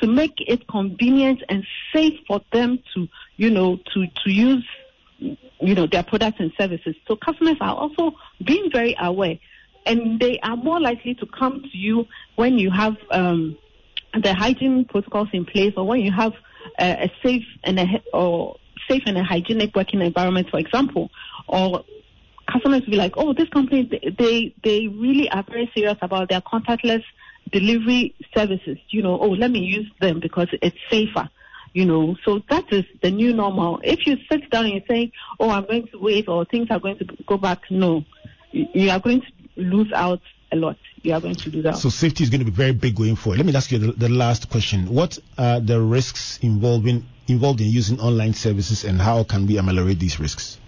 to 0.00 0.08
make 0.08 0.34
it 0.38 0.66
convenient 0.66 1.44
and 1.48 1.64
safe 1.94 2.18
for 2.26 2.40
them 2.52 2.80
to, 2.94 3.06
you 3.36 3.50
know, 3.50 3.76
to, 3.94 4.06
to 4.24 4.32
use, 4.32 4.66
you 5.20 5.74
know, 5.76 5.86
their 5.86 6.02
products 6.02 6.40
and 6.40 6.50
services. 6.58 6.96
So 7.06 7.14
customers 7.14 7.58
are 7.60 7.76
also 7.76 8.16
being 8.44 8.68
very 8.72 8.96
aware 8.98 9.38
and 9.86 10.18
they 10.18 10.40
are 10.40 10.56
more 10.56 10.80
likely 10.80 11.14
to 11.14 11.26
come 11.26 11.62
to 11.62 11.78
you 11.78 12.08
when 12.34 12.58
you 12.58 12.72
have, 12.72 12.96
um, 13.12 13.56
the 14.20 14.34
hygiene 14.34 14.84
protocols 14.86 15.28
in 15.32 15.44
place 15.44 15.74
or 15.76 15.86
when 15.86 16.00
you 16.00 16.10
have 16.10 16.32
uh, 16.80 16.96
a 16.98 17.12
safe 17.22 17.46
and 17.62 17.78
a, 17.78 18.02
or 18.12 18.56
safe 18.88 19.02
and 19.06 19.18
a 19.18 19.24
hygienic 19.24 19.74
working 19.74 20.00
environment, 20.00 20.48
for 20.50 20.58
example, 20.58 21.10
or 21.48 21.84
customers 22.50 22.80
will 22.82 22.92
be 22.92 22.96
like, 22.96 23.14
oh, 23.16 23.32
this 23.32 23.48
company, 23.48 23.88
they, 24.18 24.54
they 24.62 24.88
really 24.88 25.28
are 25.30 25.44
very 25.48 25.70
serious 25.74 25.96
about 26.00 26.28
their 26.28 26.40
contactless 26.40 27.02
delivery 27.52 28.14
services, 28.34 28.78
you 28.88 29.02
know, 29.02 29.18
oh, 29.20 29.30
let 29.30 29.50
me 29.50 29.60
use 29.60 29.90
them 30.00 30.20
because 30.20 30.48
it's 30.62 30.76
safer, 30.90 31.28
you 31.72 31.84
know. 31.84 32.16
So 32.24 32.42
that 32.50 32.72
is 32.72 32.84
the 33.02 33.10
new 33.10 33.32
normal. 33.32 33.80
If 33.84 34.06
you 34.06 34.16
sit 34.30 34.50
down 34.50 34.66
and 34.66 34.74
you 34.74 34.82
say, 34.88 35.12
oh, 35.38 35.50
I'm 35.50 35.66
going 35.66 35.86
to 35.88 35.98
wait 35.98 36.28
or 36.28 36.44
things 36.44 36.68
are 36.70 36.80
going 36.80 36.98
to 36.98 37.04
go 37.26 37.36
back, 37.36 37.62
no, 37.70 38.04
you 38.52 38.90
are 38.90 39.00
going 39.00 39.20
to 39.20 39.26
lose 39.56 39.92
out 39.94 40.20
a 40.52 40.56
lot. 40.56 40.76
You 41.02 41.14
are 41.14 41.20
going 41.20 41.34
to 41.36 41.50
do 41.50 41.62
that. 41.62 41.76
So 41.76 41.88
safety 41.88 42.24
is 42.24 42.30
going 42.30 42.40
to 42.40 42.44
be 42.44 42.50
very 42.50 42.72
big 42.72 42.96
going 42.96 43.16
forward. 43.16 43.38
Let 43.38 43.46
me 43.46 43.54
ask 43.54 43.70
you 43.70 43.78
the, 43.78 43.92
the 43.92 44.08
last 44.08 44.50
question. 44.50 44.92
What 44.92 45.18
are 45.38 45.60
the 45.60 45.80
risks 45.80 46.38
involving 46.42 47.06
involved 47.28 47.60
in 47.60 47.68
using 47.68 48.00
online 48.00 48.34
services 48.34 48.84
and 48.84 49.00
how 49.00 49.24
can 49.24 49.46
we 49.46 49.58
ameliorate 49.58 49.98
these 49.98 50.20
risks? 50.20 50.58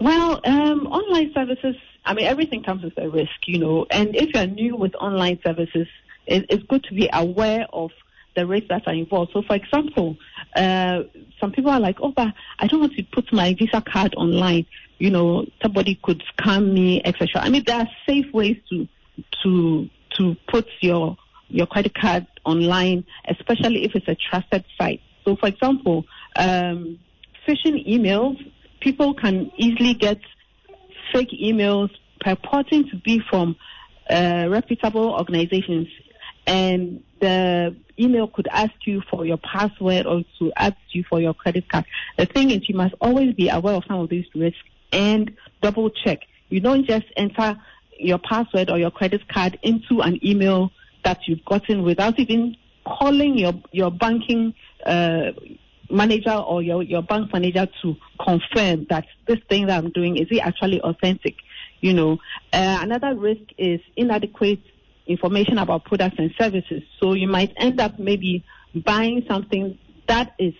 Well, 0.00 0.40
um, 0.44 0.86
online 0.86 1.32
services, 1.34 1.76
I 2.04 2.14
mean, 2.14 2.26
everything 2.26 2.62
comes 2.62 2.82
with 2.82 2.96
a 2.96 3.08
risk, 3.10 3.46
you 3.46 3.58
know, 3.58 3.86
and 3.90 4.16
if 4.16 4.30
you're 4.34 4.46
new 4.46 4.76
with 4.76 4.94
online 4.94 5.38
services, 5.44 5.86
it, 6.26 6.46
it's 6.48 6.62
good 6.64 6.84
to 6.84 6.94
be 6.94 7.10
aware 7.12 7.66
of 7.72 7.90
the 8.34 8.46
risks 8.46 8.68
that 8.70 8.86
are 8.86 8.94
involved. 8.94 9.32
So, 9.32 9.42
for 9.42 9.56
example, 9.56 10.16
uh, 10.56 11.02
some 11.38 11.52
people 11.52 11.70
are 11.70 11.80
like, 11.80 11.96
oh, 12.00 12.12
but 12.12 12.28
I 12.58 12.66
don't 12.66 12.80
want 12.80 12.94
to 12.94 13.02
put 13.02 13.32
my 13.32 13.54
Visa 13.54 13.82
card 13.82 14.14
online. 14.16 14.66
You 14.98 15.10
know, 15.10 15.46
somebody 15.62 15.98
could 16.02 16.22
scam 16.38 16.72
me, 16.72 17.02
etc. 17.04 17.42
I 17.42 17.50
mean, 17.50 17.64
there 17.66 17.80
are 17.80 17.88
safe 18.06 18.32
ways 18.32 18.56
to 18.70 18.86
to 19.42 19.88
to 20.18 20.36
put 20.48 20.66
your 20.80 21.16
your 21.48 21.66
credit 21.66 21.94
card 21.94 22.26
online, 22.44 23.04
especially 23.28 23.84
if 23.84 23.94
it's 23.94 24.08
a 24.08 24.16
trusted 24.16 24.64
site. 24.78 25.00
So, 25.24 25.36
for 25.36 25.48
example, 25.48 26.04
um, 26.36 26.98
phishing 27.46 27.86
emails, 27.88 28.36
people 28.80 29.14
can 29.14 29.50
easily 29.56 29.94
get 29.94 30.18
fake 31.12 31.30
emails 31.32 31.90
purporting 32.20 32.88
to 32.90 32.96
be 32.96 33.20
from 33.28 33.56
uh, 34.08 34.46
reputable 34.48 35.14
organizations 35.14 35.88
and 36.46 37.02
the 37.20 37.76
email 37.98 38.26
could 38.26 38.48
ask 38.50 38.72
you 38.86 39.02
for 39.10 39.24
your 39.26 39.36
password 39.38 40.06
or 40.06 40.22
to 40.38 40.52
ask 40.56 40.76
you 40.92 41.04
for 41.08 41.20
your 41.20 41.34
credit 41.34 41.68
card. 41.68 41.84
The 42.16 42.26
thing 42.26 42.50
is, 42.50 42.68
you 42.68 42.74
must 42.74 42.94
always 43.00 43.34
be 43.34 43.48
aware 43.48 43.74
of 43.74 43.84
some 43.86 44.00
of 44.00 44.08
these 44.08 44.24
risks 44.34 44.58
and 44.92 45.36
double 45.60 45.90
check. 45.90 46.20
You 46.48 46.60
don't 46.60 46.86
just 46.86 47.04
enter 47.16 47.56
your 48.00 48.18
password 48.18 48.70
or 48.70 48.78
your 48.78 48.90
credit 48.90 49.28
card 49.28 49.58
into 49.62 50.00
an 50.00 50.18
email 50.24 50.70
that 51.04 51.18
you've 51.26 51.44
gotten 51.44 51.82
without 51.82 52.18
even 52.18 52.56
calling 52.86 53.38
your 53.38 53.52
your 53.72 53.90
banking 53.90 54.54
uh, 54.86 55.30
manager 55.90 56.32
or 56.34 56.62
your, 56.62 56.82
your 56.82 57.02
bank 57.02 57.32
manager 57.32 57.66
to 57.82 57.96
confirm 58.24 58.86
that 58.90 59.06
this 59.26 59.38
thing 59.48 59.66
that 59.66 59.82
I'm 59.82 59.90
doing 59.90 60.16
is 60.16 60.28
it 60.30 60.38
actually 60.38 60.80
authentic. 60.80 61.36
You 61.80 61.94
know, 61.94 62.12
uh, 62.52 62.78
another 62.80 63.14
risk 63.14 63.42
is 63.58 63.80
inadequate 63.96 64.60
information 65.06 65.58
about 65.58 65.84
products 65.84 66.16
and 66.18 66.32
services. 66.38 66.82
So 67.00 67.14
you 67.14 67.26
might 67.26 67.52
end 67.56 67.80
up 67.80 67.98
maybe 67.98 68.44
buying 68.74 69.24
something 69.28 69.78
that 70.06 70.34
is 70.38 70.54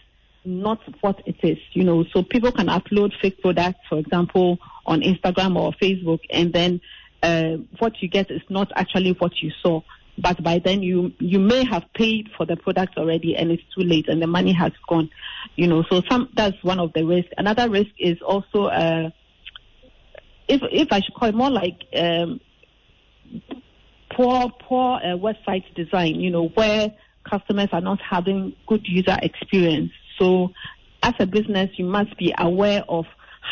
not 0.45 0.81
what 1.03 1.21
it 1.27 1.37
is, 1.43 1.59
you 1.73 1.85
know. 1.85 2.05
So 2.13 2.23
people 2.23 2.51
can 2.51 2.67
upload 2.67 3.13
fake 3.21 3.41
products, 3.43 3.81
for 3.89 3.99
example, 3.99 4.59
on 4.87 5.03
Instagram 5.03 5.57
or 5.57 5.73
Facebook, 5.73 6.21
and 6.31 6.53
then 6.53 6.81
uh, 7.23 7.57
what 7.79 8.01
you 8.01 8.09
get 8.09 8.31
is 8.31 8.43
not 8.49 8.71
actually 8.77 9.13
what 9.13 9.33
you 9.43 9.51
saw. 9.63 9.81
But 10.19 10.43
by 10.43 10.59
then 10.59 10.83
you 10.83 11.13
you 11.19 11.39
may 11.39 11.65
have 11.65 11.85
paid 11.95 12.29
for 12.37 12.45
the 12.45 12.57
product 12.57 12.99
already, 12.99 13.37
and 13.37 13.51
it's 13.51 13.63
too 13.75 13.83
late, 13.83 14.09
and 14.09 14.21
the 14.21 14.27
money 14.27 14.53
has 14.53 14.73
gone, 14.89 15.09
you 15.57 15.67
know. 15.67 15.83
So 15.91 16.03
some 16.11 16.29
that's 16.37 16.63
one 16.63 16.79
of 16.79 16.93
the 16.93 17.05
risks. 17.05 17.31
Another 17.39 17.71
risk 17.71 17.91
is 17.99 18.19
also 18.21 18.65
uh, 18.65 19.11
if 20.49 20.61
if 20.71 20.89
I 20.93 21.01
should 21.01 21.15
call 21.15 21.29
it 21.29 21.35
more 21.35 21.51
like 21.51 21.79
um, 21.97 22.41
poor 24.15 24.51
poor 24.69 24.97
uh, 24.97 25.17
website 25.17 25.65
design. 25.75 26.17
You 26.17 26.31
know 26.31 26.49
where 26.49 26.93
customers 27.29 27.69
are 27.73 27.81
not 27.81 28.01
having 28.03 28.55
good 28.67 28.83
user 28.85 29.17
experience. 29.23 29.93
So 30.19 30.51
as 31.03 31.15
a 31.19 31.27
business, 31.27 31.71
you 31.79 31.87
must 31.87 32.17
be 32.19 32.35
aware 32.39 32.85
of 32.89 33.07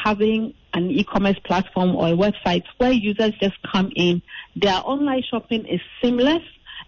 having 0.05 0.55
an 0.75 0.91
e-commerce 0.91 1.39
platform 1.45 1.97
or 1.97 2.09
a 2.09 2.13
website 2.13 2.65
where 2.79 2.93
users 2.93 3.33
just 3.41 3.57
come 3.73 3.91
in. 3.97 4.23
Their 4.57 4.81
online 4.85 5.23
shopping 5.29 5.67
is 5.67 5.81
seamless 6.03 6.43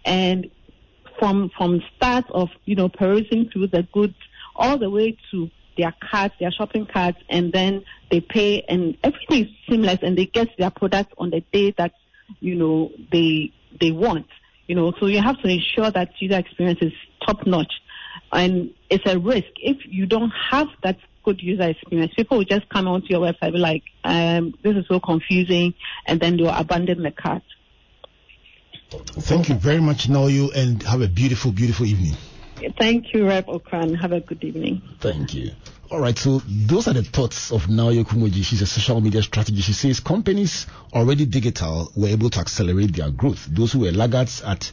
and 0.04 0.50
from 1.18 1.50
from 1.56 1.82
start 1.96 2.24
of 2.30 2.48
you 2.64 2.74
know 2.74 2.88
perusing 2.88 3.50
through 3.52 3.68
the 3.68 3.86
goods 3.92 4.14
all 4.56 4.78
the 4.78 4.90
way 4.90 5.16
to 5.30 5.50
their 5.76 5.94
carts, 6.10 6.34
their 6.40 6.50
shopping 6.50 6.86
carts, 6.86 7.18
and 7.28 7.52
then 7.52 7.84
they 8.10 8.20
pay 8.20 8.62
and 8.68 8.96
everything 9.02 9.46
is 9.46 9.50
seamless 9.68 9.98
and 10.02 10.16
they 10.16 10.26
get 10.26 10.48
their 10.58 10.70
product 10.70 11.12
on 11.18 11.30
the 11.30 11.40
day 11.52 11.74
that 11.78 11.92
you 12.40 12.54
know 12.54 12.90
they 13.12 13.52
they 13.80 13.90
want. 13.90 14.26
You 14.66 14.76
know, 14.76 14.92
so 15.00 15.06
you 15.06 15.20
have 15.20 15.40
to 15.42 15.48
ensure 15.48 15.90
that 15.90 16.10
user 16.20 16.38
experience 16.38 16.78
is 16.80 16.92
top 17.26 17.44
notch. 17.46 17.72
And 18.32 18.72
it's 18.88 19.04
a 19.10 19.18
risk 19.18 19.48
if 19.56 19.78
you 19.84 20.06
don't 20.06 20.32
have 20.50 20.68
that 20.84 20.98
good 21.24 21.40
user 21.42 21.68
experience. 21.68 22.12
People 22.14 22.38
will 22.38 22.44
just 22.44 22.68
come 22.68 22.88
onto 22.88 23.08
your 23.08 23.20
website 23.20 23.52
be 23.52 23.58
like, 23.58 23.82
um, 24.04 24.54
this 24.62 24.76
is 24.76 24.86
so 24.88 25.00
confusing, 25.00 25.74
and 26.06 26.20
then 26.20 26.36
they'll 26.36 26.48
abandon 26.48 27.02
the 27.02 27.10
cart. 27.10 27.42
Thank 28.90 29.48
you 29.48 29.54
very 29.54 29.80
much, 29.80 30.08
Naoyo, 30.08 30.54
and 30.54 30.82
have 30.82 31.00
a 31.00 31.08
beautiful, 31.08 31.52
beautiful 31.52 31.86
evening. 31.86 32.16
Thank 32.78 33.14
you, 33.14 33.26
Rev 33.26 33.46
Ocran. 33.46 33.98
Have 34.00 34.12
a 34.12 34.20
good 34.20 34.42
evening. 34.44 34.82
Thank 34.98 35.34
you. 35.34 35.52
All 35.90 35.98
right, 35.98 36.16
so 36.16 36.40
those 36.46 36.86
are 36.86 36.92
the 36.92 37.02
thoughts 37.02 37.50
of 37.50 37.66
Naoyo 37.66 38.04
Kumoji. 38.04 38.44
She's 38.44 38.62
a 38.62 38.66
social 38.66 39.00
media 39.00 39.22
strategist. 39.22 39.66
She 39.66 39.72
says 39.72 40.00
companies 40.00 40.66
already 40.92 41.26
digital 41.26 41.90
were 41.96 42.08
able 42.08 42.30
to 42.30 42.40
accelerate 42.40 42.94
their 42.94 43.10
growth. 43.10 43.46
Those 43.50 43.72
who 43.72 43.80
were 43.80 43.90
laggards 43.90 44.42
at 44.42 44.70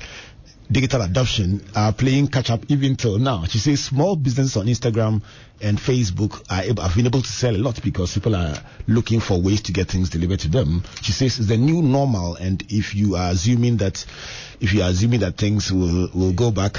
digital 0.72 1.01
adoption 1.01 1.63
are 1.76 1.93
playing 1.93 2.28
catch 2.28 2.49
up 2.49 2.61
even 2.70 2.95
till 2.95 3.18
now. 3.18 3.45
She 3.45 3.57
says 3.57 3.84
small 3.84 4.15
businesses 4.15 4.57
on 4.57 4.65
Instagram 4.68 5.22
and 5.61 5.78
Facebook 5.78 6.43
are 6.49 6.63
able, 6.63 6.84
have 6.84 6.95
been 6.95 7.05
able 7.05 7.22
to 7.22 7.28
sell 7.28 7.55
a 7.55 7.57
lot 7.57 7.82
because 7.84 8.13
people 8.13 8.36
are 8.36 8.55
looking 8.88 9.20
for 9.20 9.41
ways 9.41 9.61
to 9.63 9.72
get 9.72 9.89
things 9.89 10.09
delivered 10.09 10.39
to 10.41 10.49
them. 10.49 10.84
She 11.01 11.11
says 11.11 11.39
it's 11.39 11.47
the 11.47 11.57
new 11.57 11.82
normal, 11.82 12.36
and 12.36 12.63
if 12.70 12.95
you 12.95 13.15
are 13.15 13.32
assuming 13.32 13.78
that, 13.78 14.05
if 14.59 14.74
you 14.74 14.82
are 14.82 14.89
assuming 14.89 15.22
that 15.22 15.38
things 15.38 15.72
will 15.72 16.09
will 16.13 16.34
go 16.34 16.51
back. 16.51 16.78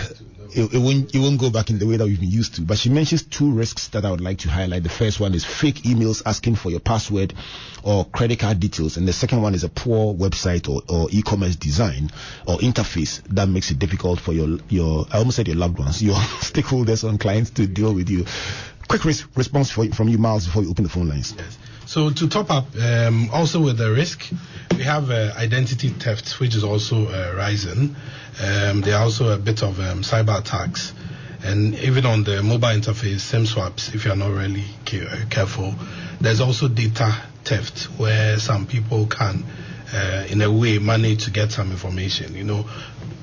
It, 0.55 0.75
it, 0.75 0.79
won't, 0.79 1.15
it 1.15 1.19
won't 1.19 1.39
go 1.39 1.51
back 1.51 1.71
in 1.71 1.79
the 1.79 1.87
way 1.87 1.97
that 1.97 2.05
we've 2.05 2.21
been 2.21 2.31
used 2.31 2.57
to. 2.57 2.63
But 2.63 2.79
she 2.79 2.89
mentions 2.91 3.23
two 3.23 3.51
risks 3.53 3.89
that 3.89 4.05
I 4.05 4.11
would 4.11 4.21
like 4.21 4.39
to 4.39 4.51
highlight. 4.51 4.83
The 4.83 4.89
first 4.89 5.21
one 5.21 5.35
is 5.35 5.45
fake 5.45 5.83
emails 5.83 6.23
asking 6.25 6.57
for 6.57 6.71
your 6.71 6.81
password 6.81 7.35
or 7.83 8.05
credit 8.05 8.39
card 8.41 8.61
details. 8.61 8.97
And 8.97 9.07
the 9.07 9.13
second 9.13 9.43
one 9.43 9.55
is 9.55 9.65
a 9.65 9.69
poor 9.69 10.15
website 10.15 10.69
or, 10.69 10.83
or 10.89 11.09
e-commerce 11.11 11.57
design 11.57 12.11
or 12.47 12.59
interface 12.59 13.23
that 13.29 13.49
makes 13.49 13.71
it 13.71 13.79
difficult 13.79 14.21
for 14.21 14.33
your, 14.33 14.59
your, 14.69 15.07
I 15.13 15.19
almost 15.19 15.37
said 15.37 15.49
your 15.49 15.57
loved 15.57 15.79
ones, 15.79 16.03
your 16.03 16.15
stakeholders 16.15 17.09
and 17.09 17.21
clients 17.21 17.51
to 17.51 17.67
deal 17.67 17.95
with 17.95 18.09
you. 18.09 18.25
Quick 18.89 19.05
res- 19.05 19.25
response 19.37 19.71
for, 19.71 19.87
from 19.89 20.09
you, 20.09 20.19
Miles, 20.19 20.47
before 20.47 20.63
you 20.63 20.71
open 20.71 20.85
the 20.85 20.91
phone 20.91 21.09
lines. 21.09 21.35
Yes. 21.37 21.59
So 21.89 22.11
to 22.11 22.29
top 22.29 22.51
up, 22.51 22.67
um, 22.79 23.31
also 23.31 23.63
with 23.63 23.79
the 23.79 23.91
risk, 23.91 24.23
we 24.77 24.83
have 24.83 25.11
uh, 25.11 25.33
identity 25.39 25.89
theft, 25.89 26.39
which 26.39 26.55
is 26.55 26.63
also 26.63 27.07
uh, 27.07 27.33
rising. 27.35 27.97
Um, 28.45 28.83
there 28.83 28.97
are 28.99 29.05
also 29.05 29.31
a 29.31 29.39
bit 29.39 29.63
of 29.63 29.81
um, 29.81 30.03
cyber 30.03 30.39
attacks, 30.39 30.93
and 31.43 31.75
even 31.77 32.05
on 32.05 32.25
the 32.25 32.43
mobile 32.43 32.69
interface, 32.69 33.21
SIM 33.21 33.47
swaps. 33.47 33.95
If 33.95 34.05
you 34.05 34.11
are 34.11 34.17
not 34.17 34.33
really 34.33 34.65
careful, 35.31 35.75
there's 36.21 36.43
also 36.43 36.69
data 36.69 37.23
theft, 37.45 37.85
where 37.99 38.39
some 38.39 38.67
people 38.67 39.07
can, 39.07 39.43
uh, 39.95 40.27
in 40.29 40.43
a 40.43 40.53
way, 40.53 40.77
manage 40.79 41.25
to 41.25 41.31
get 41.31 41.53
some 41.53 41.71
information. 41.71 42.35
You 42.35 42.45
know, 42.45 42.69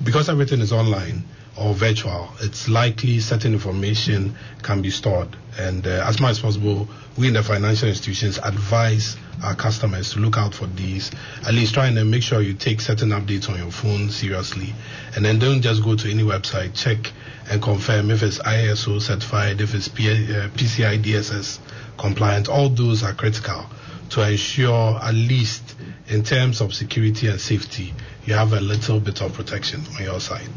because 0.04 0.28
everything 0.28 0.62
is 0.62 0.74
online 0.74 1.24
or 1.58 1.74
virtual, 1.74 2.30
it's 2.42 2.68
likely 2.68 3.20
certain 3.20 3.54
information 3.54 4.36
can 4.62 4.82
be 4.82 4.90
stored. 4.90 5.36
And 5.58 5.86
uh, 5.88 6.04
as 6.06 6.20
much 6.20 6.32
as 6.32 6.40
possible, 6.40 6.88
we 7.18 7.28
in 7.28 7.34
the 7.34 7.44
financial 7.44 7.88
institutions 7.88 8.38
advise 8.44 9.16
our 9.44 9.56
customers 9.56 10.12
to 10.14 10.20
look 10.20 10.38
out 10.38 10.54
for 10.54 10.68
these. 10.68 11.12
At 11.48 11.54
least 11.54 11.74
try 11.74 11.88
and 11.88 12.12
make 12.12 12.24
sure 12.24 12.42
you 12.42 12.54
take 12.54 12.82
certain 12.82 13.10
updates 13.10 13.50
on 13.50 13.58
your 13.58 13.72
phone 13.72 14.10
seriously. 14.10 14.74
And 15.16 15.24
then 15.24 15.40
don't 15.40 15.62
just 15.62 15.84
go 15.84 15.96
to 15.96 16.10
any 16.12 16.24
website. 16.24 16.76
Check 16.76 17.12
and 17.50 17.62
confirm 17.62 18.12
if 18.12 18.24
it's 18.24 18.40
ISO 18.40 19.00
certified, 19.02 19.62
if 19.62 19.74
it's 19.74 19.88
P- 19.88 20.10
uh, 20.10 20.50
PCI 20.50 21.02
DSS 21.02 21.60
compliant. 21.98 22.50
All 22.50 22.70
those 22.70 23.04
are 23.04 23.14
critical 23.14 23.66
to 24.10 24.30
ensure 24.30 25.00
at 25.02 25.14
least 25.14 25.76
in 26.08 26.24
terms 26.24 26.62
of 26.62 26.74
security 26.74 27.28
and 27.28 27.40
safety, 27.40 27.94
you 28.26 28.34
have 28.34 28.54
a 28.54 28.62
little 28.62 29.00
bit 29.00 29.22
of 29.22 29.34
protection 29.34 29.82
on 29.98 30.04
your 30.04 30.20
side. 30.20 30.48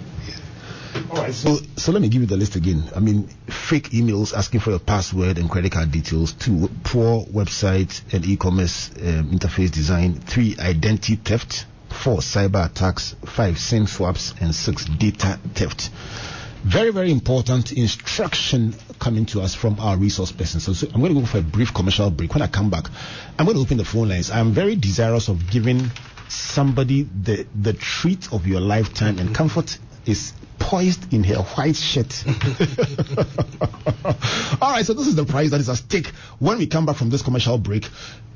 All 1.11 1.17
right, 1.23 1.35
so 1.35 1.57
so 1.77 1.93
let 1.93 2.03
me 2.03 2.09
give 2.09 2.23
you 2.23 2.27
the 2.27 2.37
list 2.37 2.57
again. 2.57 2.83
I 2.95 3.01
mean, 3.01 3.29
fake 3.47 3.91
emails 3.91 4.37
asking 4.37 4.61
for 4.61 4.71
your 4.71 4.79
password 4.79 5.39
and 5.39 5.51
credit 5.51 5.73
card 5.73 5.91
details. 5.91 6.33
Two, 6.33 6.69
poor 6.85 7.25
website 7.27 8.03
and 8.13 8.25
e-commerce 8.27 8.91
um, 8.97 9.31
interface 9.31 9.71
design. 9.71 10.15
Three, 10.15 10.57
identity 10.59 11.17
theft. 11.17 11.67
Four, 11.91 12.19
cyber 12.19 12.67
attacks. 12.67 13.15
Five, 13.25 13.59
SIM 13.59 13.87
swaps, 13.87 14.35
and 14.41 14.55
six, 14.55 14.85
data 14.85 15.39
theft. 15.55 15.91
Very, 16.65 16.91
very 16.91 17.11
important 17.13 17.73
instruction 17.73 18.75
coming 18.99 19.27
to 19.27 19.41
us 19.41 19.55
from 19.55 19.79
our 19.81 19.97
resource 19.97 20.33
person. 20.33 20.61
So, 20.61 20.73
so 20.73 20.89
I'm 20.93 21.01
going 21.01 21.15
to 21.15 21.21
go 21.21 21.27
for 21.27 21.39
a 21.39 21.43
brief 21.43 21.73
commercial 21.73 22.11
break. 22.11 22.35
When 22.35 22.43
I 22.43 22.49
come 22.49 22.69
back, 22.69 22.89
I'm 23.39 23.47
going 23.47 23.57
to 23.57 23.63
open 23.63 23.77
the 23.79 23.85
phone 23.85 24.09
lines. 24.09 24.31
I'm 24.31 24.53
very 24.53 24.77
desirous 24.77 25.29
of 25.29 25.51
giving 25.51 25.91
somebody 26.29 27.05
the 27.05 27.47
the 27.55 27.73
treat 27.73 28.33
of 28.33 28.47
your 28.47 28.61
lifetime 28.61 29.19
and 29.19 29.35
comfort 29.35 29.79
is 30.05 30.33
poised 30.59 31.13
in 31.13 31.25
her 31.25 31.37
white 31.37 31.77
shirt. 31.77 32.25
All 34.61 34.73
right, 34.73 34.85
so 34.85 34.95
this 34.95 35.07
is 35.07 35.15
the 35.17 35.25
price 35.25 35.51
that 35.51 35.61
is 35.61 35.69
at 35.69 35.77
stake 35.77 36.09
when 36.39 36.59
we 36.59 36.67
come 36.67 36.87
back 36.87 36.97
from 36.97 37.11
this 37.11 37.23
commercial 37.23 37.59
break. 37.59 37.89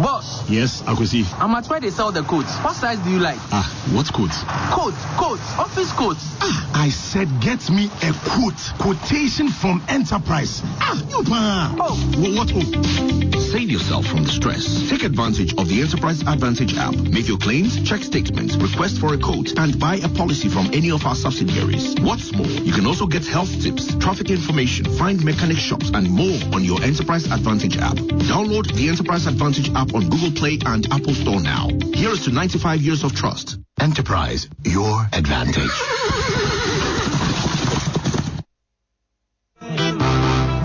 Boss. 0.00 0.48
Yes, 0.48 0.82
Akwesi. 0.82 1.26
I'm 1.38 1.54
at 1.54 1.66
where 1.66 1.80
they 1.80 1.90
sell 1.90 2.12
the 2.12 2.22
coats. 2.22 2.56
What 2.58 2.74
size 2.74 2.98
do 3.00 3.10
you 3.10 3.18
like? 3.18 3.38
Ah, 3.52 3.68
what 3.92 4.10
coats? 4.12 4.42
Coats, 4.72 4.96
coats, 5.16 5.58
office 5.58 5.92
coats. 5.92 6.24
Ah, 6.40 6.70
I 6.74 6.88
said 6.88 7.28
get 7.40 7.68
me 7.70 7.90
a 8.02 8.12
quote. 8.24 8.58
Quotation 8.78 9.48
from 9.48 9.82
Enterprise. 9.88 10.62
Ah, 10.80 10.96
you 11.10 11.22
pa. 11.24 11.76
Oh. 11.78 11.96
What? 12.16 12.50
Oh. 12.54 13.40
Save 13.52 13.70
yourself 13.70 14.06
from 14.06 14.24
the 14.24 14.30
stress. 14.30 14.88
Take 14.88 15.02
advantage 15.04 15.52
of 15.58 15.68
the 15.68 15.82
Enterprise 15.82 16.22
Advantage 16.22 16.74
app. 16.78 16.94
Make 16.94 17.28
your 17.28 17.38
claims, 17.38 17.76
check 17.86 18.02
statements, 18.02 18.56
request 18.56 18.98
for 18.98 19.12
a 19.12 19.18
quote, 19.18 19.58
and 19.58 19.78
buy 19.78 19.96
a 19.96 20.08
policy 20.08 20.48
from 20.48 20.70
any 20.72 20.90
of 20.90 21.04
our 21.04 21.14
subsidiaries. 21.14 21.94
What's 22.00 22.32
more, 22.32 22.46
you 22.46 22.72
can 22.72 22.86
also 22.86 23.06
get 23.06 23.26
health 23.26 23.52
tips, 23.62 23.94
traffic 23.96 24.30
information, 24.30 24.86
find 24.96 25.22
mechanic 25.22 25.58
shops, 25.58 25.90
and 25.92 26.08
more 26.08 26.38
on 26.54 26.64
your 26.64 26.82
Enterprise 26.82 27.26
Advantage 27.30 27.76
app. 27.76 27.96
Download 28.32 28.64
the 28.72 28.88
Enterprise 28.88 29.26
Advantage 29.26 29.68
app 29.74 29.81
on 29.90 30.08
Google 30.08 30.30
Play 30.32 30.58
and 30.64 30.86
Apple 30.92 31.14
Store 31.14 31.40
now. 31.40 31.68
Here 31.94 32.10
is 32.10 32.24
to 32.24 32.30
95 32.30 32.80
years 32.80 33.04
of 33.04 33.14
trust. 33.14 33.58
Enterprise, 33.80 34.48
your 34.64 35.06
advantage. 35.12 35.70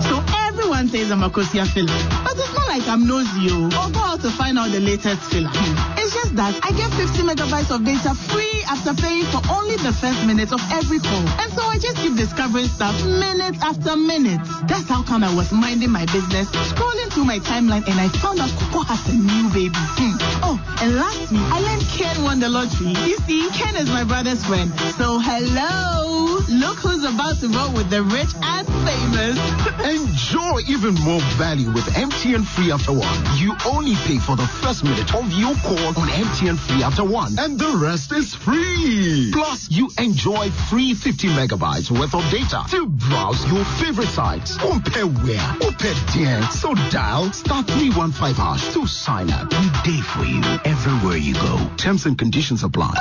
So 0.06 0.24
everyone 0.46 0.88
says 0.88 1.10
I'm 1.10 1.22
a 1.22 1.30
Kosia 1.30 1.66
filler. 1.66 1.98
But 2.24 2.36
it's 2.36 2.57
like 2.78 2.88
I'm 2.88 3.06
nosy 3.06 3.50
oh, 3.50 3.66
or 3.66 3.90
go 3.90 4.00
out 4.00 4.20
to 4.20 4.30
find 4.30 4.58
out 4.58 4.70
the 4.70 4.80
latest 4.80 5.30
filler. 5.30 5.50
Hmm. 5.50 5.98
It's 5.98 6.14
just 6.14 6.36
that 6.36 6.54
I 6.62 6.70
get 6.72 6.90
50 6.94 7.26
megabytes 7.26 7.74
of 7.74 7.84
data 7.84 8.14
free 8.14 8.62
after 8.70 8.94
paying 8.94 9.26
for 9.26 9.42
only 9.50 9.76
the 9.76 9.92
first 9.92 10.24
minute 10.26 10.52
of 10.52 10.60
every 10.70 11.00
call. 11.00 11.24
And 11.42 11.50
so 11.52 11.62
I 11.62 11.78
just 11.78 11.96
keep 11.96 12.14
discovering 12.16 12.66
stuff 12.66 12.94
minute 13.04 13.56
after 13.62 13.96
minute. 13.96 14.40
That's 14.68 14.88
how 14.88 15.02
come 15.02 15.24
I 15.24 15.34
was 15.34 15.50
minding 15.52 15.90
my 15.90 16.06
business, 16.06 16.48
scrolling 16.70 17.10
through 17.10 17.24
my 17.24 17.38
timeline, 17.40 17.86
and 17.88 17.98
I 17.98 18.08
found 18.22 18.38
out 18.38 18.50
Coco 18.58 18.84
has 18.86 19.02
a 19.08 19.16
new 19.16 19.48
baby. 19.50 19.74
Hmm. 19.74 20.14
Oh, 20.46 20.56
and 20.82 20.94
last 20.94 21.32
week 21.32 21.42
I 21.50 21.58
learned 21.60 21.86
Ken 21.98 22.22
won 22.22 22.38
the 22.40 22.48
lottery. 22.48 22.94
You 23.08 23.18
see, 23.26 23.48
Ken 23.50 23.74
is 23.76 23.88
my 23.90 24.04
brother's 24.04 24.44
friend. 24.44 24.70
So 24.94 25.18
hello, 25.18 26.37
look 26.48 26.78
who's 26.78 27.04
about 27.04 27.36
to 27.40 27.48
vote 27.48 27.74
with 27.74 27.90
the 27.90 28.02
rich 28.02 28.32
and 28.42 28.66
famous. 28.66 29.36
Enjoy 29.84 30.60
even 30.68 30.94
more 31.04 31.20
value 31.36 31.70
with 31.70 31.84
MTN 31.84 32.44
Free 32.44 32.72
After 32.72 32.92
One. 32.92 33.38
You 33.38 33.54
only 33.66 33.94
pay 33.94 34.18
for 34.18 34.36
the 34.36 34.46
first 34.46 34.84
minute 34.84 35.14
of 35.14 35.30
your 35.32 35.54
call 35.56 35.86
on 36.00 36.08
MTN 36.08 36.58
Free 36.58 36.82
After 36.82 37.04
One, 37.04 37.38
and 37.38 37.58
the 37.58 37.76
rest 37.76 38.12
is 38.12 38.34
free. 38.34 39.30
Plus, 39.32 39.70
you 39.70 39.90
enjoy 39.98 40.50
free 40.50 40.94
50 40.94 41.28
megabytes 41.28 41.90
worth 41.90 42.14
of 42.14 42.28
data 42.30 42.64
to 42.70 42.86
browse 42.86 43.44
your 43.50 43.64
favorite 43.64 44.08
sites. 44.08 44.56
Compare 44.56 45.06
where, 45.06 45.54
compare 45.60 45.94
there. 46.14 46.42
So 46.50 46.74
dial 46.90 47.32
star 47.32 47.62
315 47.62 48.34
hash 48.34 48.72
to 48.74 48.86
sign 48.86 49.30
up. 49.30 49.50
We 49.50 49.68
day 49.84 50.00
for 50.00 50.24
you 50.24 50.42
everywhere 50.64 51.16
you 51.16 51.34
go. 51.34 51.70
Terms 51.76 52.06
and 52.06 52.18
conditions 52.18 52.62
apply. 52.62 52.94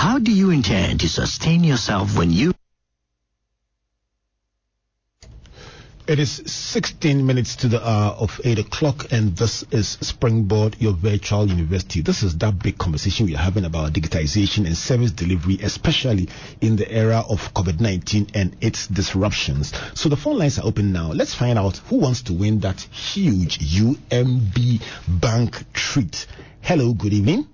How 0.00 0.18
do 0.18 0.32
you 0.32 0.48
intend 0.48 1.00
to 1.00 1.10
sustain 1.10 1.62
yourself 1.62 2.16
when 2.16 2.32
you 2.32 2.54
It 6.06 6.18
is 6.18 6.42
16 6.46 7.26
minutes 7.26 7.56
to 7.56 7.68
the 7.68 7.86
hour 7.86 8.12
of 8.12 8.40
8 8.42 8.60
o'clock, 8.60 9.12
and 9.12 9.36
this 9.36 9.62
is 9.70 9.98
Springboard, 10.00 10.76
your 10.80 10.94
virtual 10.94 11.46
university. 11.46 12.00
This 12.00 12.22
is 12.22 12.38
that 12.38 12.58
big 12.62 12.78
conversation 12.78 13.26
we're 13.26 13.36
having 13.36 13.66
about 13.66 13.92
digitization 13.92 14.64
and 14.64 14.74
service 14.74 15.10
delivery, 15.10 15.58
especially 15.62 16.30
in 16.62 16.76
the 16.76 16.90
era 16.90 17.22
of 17.28 17.52
COVID 17.52 17.78
19 17.78 18.28
and 18.32 18.56
its 18.62 18.86
disruptions. 18.86 19.74
So 19.92 20.08
the 20.08 20.16
phone 20.16 20.38
lines 20.38 20.58
are 20.58 20.64
open 20.64 20.92
now. 20.92 21.12
Let's 21.12 21.34
find 21.34 21.58
out 21.58 21.76
who 21.76 21.96
wants 21.96 22.22
to 22.22 22.32
win 22.32 22.60
that 22.60 22.80
huge 22.80 23.58
UMB 23.58 24.80
bank 25.20 25.70
treat. 25.74 26.26
Hello, 26.62 26.94
good 26.94 27.12
evening. 27.12 27.49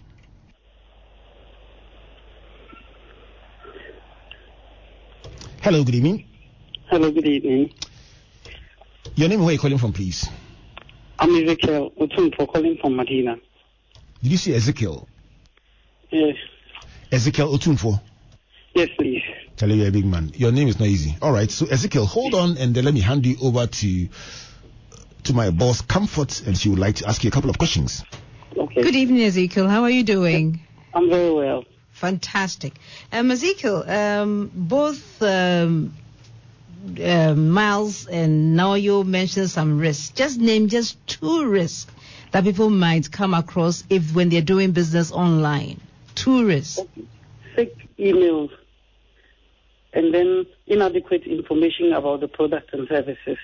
Hello, 5.67 5.83
good 5.83 5.97
evening. 5.97 6.25
Hello, 6.91 7.11
good 7.11 7.27
evening. 7.27 7.73
Your 9.17 9.29
name, 9.29 9.41
where 9.41 9.49
are 9.49 9.53
you 9.55 9.59
calling 9.59 9.79
from, 9.79 9.93
please? 9.93 10.29
I'm 11.19 11.35
Ezekiel 11.35 11.91
Otunfo 12.01 12.47
calling 12.47 12.79
from 12.81 12.95
Medina. 12.95 13.35
Did 14.23 14.31
you 14.31 14.37
see 14.39 14.55
Ezekiel? 14.55 15.09
Yes. 16.13 16.37
Ezekiel 17.11 17.49
Otunfo? 17.53 18.01
Yes, 18.77 18.91
please. 18.97 19.25
Tell 19.57 19.69
you, 19.69 19.75
you're 19.75 19.89
a 19.89 19.91
big 19.91 20.05
man. 20.05 20.31
Your 20.37 20.53
name 20.53 20.69
is 20.69 20.79
not 20.79 20.87
easy. 20.87 21.17
All 21.21 21.33
right. 21.33 21.51
So, 21.51 21.67
Ezekiel, 21.67 22.07
hold 22.07 22.35
on 22.35 22.57
and 22.59 22.73
then 22.73 22.85
let 22.85 22.95
me 22.95 23.01
hand 23.01 23.27
you 23.27 23.37
over 23.43 23.67
to 23.67 24.09
to 25.25 25.35
my 25.35 25.51
boss, 25.51 25.81
Comfort, 25.81 26.47
and 26.47 26.57
she 26.57 26.69
would 26.69 26.79
like 26.79 26.95
to 26.95 27.09
ask 27.09 27.25
you 27.25 27.29
a 27.29 27.33
couple 27.33 27.51
of 27.51 27.59
questions. 27.59 28.05
Okay. 28.57 28.83
Good 28.83 28.95
evening, 28.95 29.25
Ezekiel. 29.25 29.67
How 29.69 29.83
are 29.83 29.91
you 29.91 30.05
doing? 30.05 30.61
I'm 30.95 31.11
very 31.11 31.33
well. 31.33 31.65
Fantastic. 31.97 32.75
Um, 33.11 33.31
Ezekiel, 33.31 33.83
um, 33.89 34.51
both 34.55 35.23
um, 35.23 35.95
uh, 37.03 37.35
Miles 37.35 38.07
and 38.07 38.55
Naoyo 38.55 39.05
mentioned 39.05 39.49
some 39.49 39.79
risks. 39.79 40.11
Just 40.11 40.39
name 40.39 40.69
just 40.69 40.99
two 41.07 41.47
risks 41.49 41.91
that 42.33 42.45
people 42.45 42.69
might 42.69 43.11
come 43.11 43.33
across 43.33 43.83
if 43.89 44.15
when 44.15 44.29
they're 44.29 44.43
doing 44.43 44.73
business 44.73 45.11
online. 45.11 45.81
Two 46.15 46.47
risks. 46.47 46.81
Fake 47.55 47.89
emails 47.99 48.51
and 49.95 50.13
then 50.13 50.45
inadequate 50.67 51.23
information 51.23 51.95
about 51.95 52.21
the 52.21 52.29
product 52.29 52.75
and 52.75 52.87
services. 52.89 53.39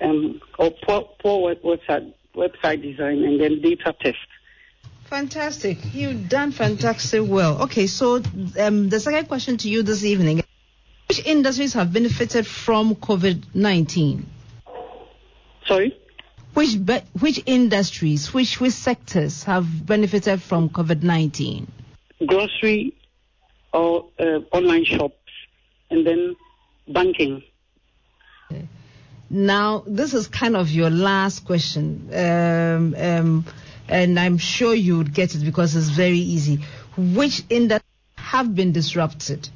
Um, 0.00 0.40
or 0.58 0.72
poor, 0.84 1.08
poor 1.22 1.54
website, 1.54 2.12
website 2.34 2.82
design 2.82 3.22
and 3.22 3.40
then 3.40 3.62
data 3.62 3.94
theft. 4.02 4.18
Fantastic. 5.08 5.78
You've 5.94 6.28
done 6.28 6.52
fantastic 6.52 7.22
well. 7.24 7.62
Okay, 7.62 7.86
so 7.86 8.22
um, 8.58 8.88
the 8.88 8.98
second 9.00 9.26
question 9.28 9.56
to 9.58 9.68
you 9.68 9.82
this 9.82 10.04
evening. 10.04 10.42
Which 11.08 11.24
industries 11.24 11.74
have 11.74 11.92
benefited 11.92 12.46
from 12.46 12.96
COVID-19? 12.96 14.24
Sorry? 15.66 15.96
Which 16.54 16.84
be- 16.84 17.02
which 17.20 17.42
industries, 17.46 18.32
which 18.32 18.60
which 18.60 18.72
sectors 18.72 19.44
have 19.44 19.66
benefited 19.86 20.42
from 20.42 20.70
COVID-19? 20.70 21.66
Grocery 22.26 22.94
or 23.72 24.06
uh, 24.18 24.40
online 24.52 24.84
shops 24.84 25.14
and 25.90 26.06
then 26.06 26.34
banking. 26.88 27.42
Now, 29.28 29.82
this 29.86 30.14
is 30.14 30.28
kind 30.28 30.56
of 30.56 30.70
your 30.70 30.88
last 30.88 31.44
question, 31.44 32.08
um, 32.14 32.94
um, 32.96 33.44
and 33.88 34.18
I'm 34.18 34.38
sure 34.38 34.74
you 34.74 34.98
would 34.98 35.14
get 35.14 35.34
it 35.34 35.44
because 35.44 35.76
it's 35.76 35.88
very 35.88 36.18
easy. 36.18 36.60
Which 36.96 37.42
industries 37.50 37.84
have 38.16 38.54
been 38.54 38.72
disrupted? 38.72 39.48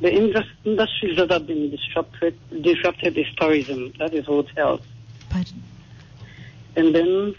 The 0.00 0.12
industries 0.12 1.16
that 1.18 1.30
have 1.30 1.46
been 1.46 1.70
disrupted, 1.70 2.38
disrupted 2.62 3.18
is 3.18 3.26
tourism, 3.36 3.92
that 3.98 4.14
is 4.14 4.24
hotels. 4.26 4.80
Pardon? 5.28 5.62
And 6.76 6.94
then 6.94 7.34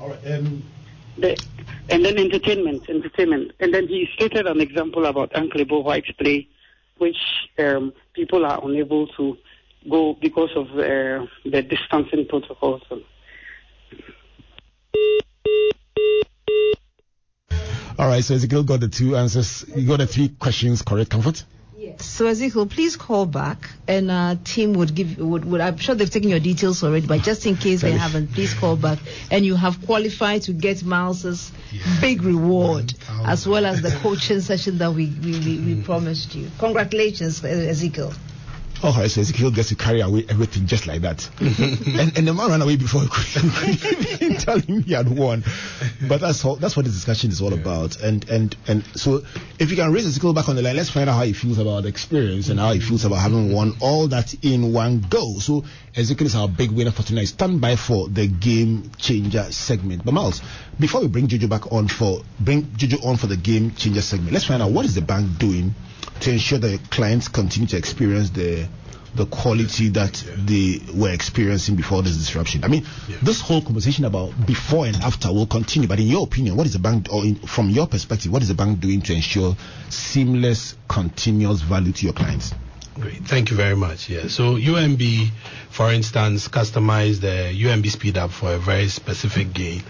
All 0.00 0.08
right. 0.10 0.26
Um, 0.26 0.62
the, 1.16 1.42
and 1.88 2.04
then 2.04 2.18
entertainment, 2.18 2.88
entertainment. 2.90 3.52
And 3.60 3.72
then 3.72 3.88
he 3.88 4.08
stated 4.14 4.46
an 4.46 4.60
example 4.60 5.06
about 5.06 5.34
Uncle 5.34 5.60
Ebo 5.60 5.80
Whyte 5.80 6.16
Play, 6.18 6.48
which 6.98 7.16
um, 7.58 7.92
people 8.12 8.44
are 8.44 8.60
unable 8.62 9.06
to 9.08 9.38
go 9.88 10.14
because 10.20 10.50
of 10.56 10.66
uh, 10.70 11.26
the 11.44 11.62
distancing 11.62 12.26
protocols. 12.28 12.82
all 17.98 18.08
right. 18.08 18.24
So 18.24 18.34
Ezekiel 18.34 18.62
got 18.62 18.80
the 18.80 18.88
two 18.88 19.16
answers. 19.16 19.64
You 19.74 19.86
got 19.86 19.98
the 19.98 20.06
three 20.06 20.28
questions 20.28 20.82
correct, 20.82 21.10
Comfort? 21.10 21.44
Yes. 21.78 22.04
So 22.06 22.26
Ezekiel, 22.26 22.66
please 22.66 22.96
call 22.96 23.26
back, 23.26 23.68
and 23.86 24.10
our 24.10 24.36
team 24.36 24.72
would 24.74 24.94
give. 24.94 25.18
Would, 25.18 25.44
would 25.44 25.60
I'm 25.60 25.76
sure 25.76 25.94
they've 25.94 26.10
taken 26.10 26.30
your 26.30 26.40
details 26.40 26.82
already, 26.82 27.06
but 27.06 27.22
just 27.22 27.44
in 27.46 27.56
case 27.56 27.82
they 27.82 27.92
haven't, 27.92 28.32
please 28.32 28.54
call 28.54 28.76
back, 28.76 28.98
and 29.30 29.44
you 29.44 29.54
have 29.56 29.84
qualified 29.84 30.42
to 30.42 30.52
get 30.52 30.82
Miles's 30.84 31.52
big 32.00 32.22
reward, 32.22 32.94
as 33.26 33.46
well 33.46 33.66
as 33.66 33.82
the 33.82 33.90
coaching 34.02 34.40
session 34.40 34.78
that 34.78 34.92
we 34.92 35.06
we, 35.06 35.38
we, 35.38 35.58
we 35.58 35.82
promised 35.82 36.34
you. 36.34 36.50
Congratulations, 36.58 37.44
Ezekiel. 37.44 38.12
Oh, 38.82 38.88
all 38.88 39.00
right. 39.00 39.10
So 39.10 39.20
Ezekiel 39.20 39.50
gets 39.50 39.70
to 39.70 39.74
carry 39.74 40.00
away 40.00 40.26
everything 40.28 40.66
just 40.66 40.86
like 40.86 41.02
that. 41.02 41.28
and, 41.40 42.16
and 42.16 42.28
the 42.28 42.34
man 42.34 42.50
ran 42.50 42.62
away 42.62 42.76
before 42.76 43.02
he 43.02 43.08
could, 43.08 43.80
could 43.80 44.22
even 44.22 44.36
tell 44.36 44.58
him 44.58 44.82
he 44.82 44.92
had 44.92 45.08
won. 45.08 45.44
But 46.06 46.20
that's 46.20 46.44
all, 46.44 46.56
that's 46.56 46.76
what 46.76 46.84
this 46.84 46.94
discussion 46.94 47.30
is 47.30 47.40
all 47.40 47.54
about. 47.54 48.00
And, 48.00 48.28
and, 48.28 48.56
and 48.66 48.84
so 48.94 49.22
if 49.58 49.70
you 49.70 49.76
can 49.76 49.92
raise 49.92 50.06
Ezekiel 50.06 50.34
back 50.34 50.48
on 50.48 50.56
the 50.56 50.62
line, 50.62 50.76
let's 50.76 50.90
find 50.90 51.08
out 51.08 51.14
how 51.14 51.24
he 51.24 51.32
feels 51.32 51.58
about 51.58 51.84
the 51.84 51.88
experience 51.88 52.48
and 52.48 52.60
how 52.60 52.72
he 52.72 52.80
feels 52.80 53.04
about 53.04 53.16
having 53.16 53.52
won 53.52 53.74
all 53.80 54.08
that 54.08 54.34
in 54.44 54.72
one 54.72 55.00
go. 55.08 55.38
So 55.38 55.64
Ezekiel 55.94 56.26
is 56.26 56.34
our 56.34 56.48
big 56.48 56.70
winner 56.70 56.90
for 56.90 57.02
tonight. 57.02 57.26
Stand 57.26 57.60
by 57.60 57.76
for 57.76 58.08
the 58.08 58.26
game 58.26 58.90
changer 58.98 59.50
segment. 59.52 60.04
But 60.04 60.12
Miles, 60.12 60.42
before 60.78 61.00
we 61.00 61.08
bring 61.08 61.28
Jojo 61.28 61.48
back 61.48 61.72
on 61.72 61.88
for 61.88 62.20
bring 62.38 62.64
Jojo 62.64 63.04
on 63.04 63.16
for 63.16 63.26
the 63.26 63.36
game 63.36 63.72
changer 63.72 64.02
segment, 64.02 64.32
let's 64.32 64.44
find 64.44 64.62
out 64.62 64.72
what 64.72 64.84
is 64.84 64.94
the 64.94 65.02
bank 65.02 65.38
doing 65.38 65.74
to 66.20 66.30
ensure 66.30 66.58
that 66.58 66.90
clients 66.90 67.28
continue 67.28 67.68
to 67.68 67.76
experience 67.76 68.30
the 68.30 68.68
the 69.16 69.26
quality 69.26 69.88
that 69.90 70.22
they 70.36 70.80
were 70.94 71.10
experiencing 71.12 71.76
before 71.76 72.02
this 72.02 72.16
disruption. 72.16 72.64
I 72.64 72.68
mean, 72.68 72.86
this 73.22 73.40
whole 73.40 73.62
conversation 73.62 74.04
about 74.04 74.46
before 74.46 74.86
and 74.86 74.96
after 74.96 75.32
will 75.32 75.46
continue. 75.46 75.88
But 75.88 76.00
in 76.00 76.06
your 76.06 76.24
opinion, 76.24 76.56
what 76.56 76.66
is 76.66 76.74
the 76.74 76.78
bank, 76.78 77.08
or 77.12 77.24
in, 77.24 77.36
from 77.36 77.70
your 77.70 77.86
perspective, 77.86 78.30
what 78.30 78.42
is 78.42 78.48
the 78.48 78.54
bank 78.54 78.80
doing 78.80 79.00
to 79.02 79.14
ensure 79.14 79.56
seamless, 79.88 80.76
continuous 80.88 81.62
value 81.62 81.92
to 81.92 82.04
your 82.04 82.12
clients? 82.12 82.52
Great. 82.94 83.26
Thank 83.26 83.50
you 83.50 83.56
very 83.56 83.76
much. 83.76 84.08
Yeah. 84.08 84.28
So 84.28 84.56
UMB, 84.56 85.28
for 85.70 85.92
instance, 85.92 86.48
customized 86.48 87.20
the 87.20 87.52
UMB 87.52 87.90
speed 87.90 88.16
app 88.16 88.30
for 88.30 88.54
a 88.54 88.58
very 88.58 88.88
specific 88.88 89.52
gain. 89.52 89.82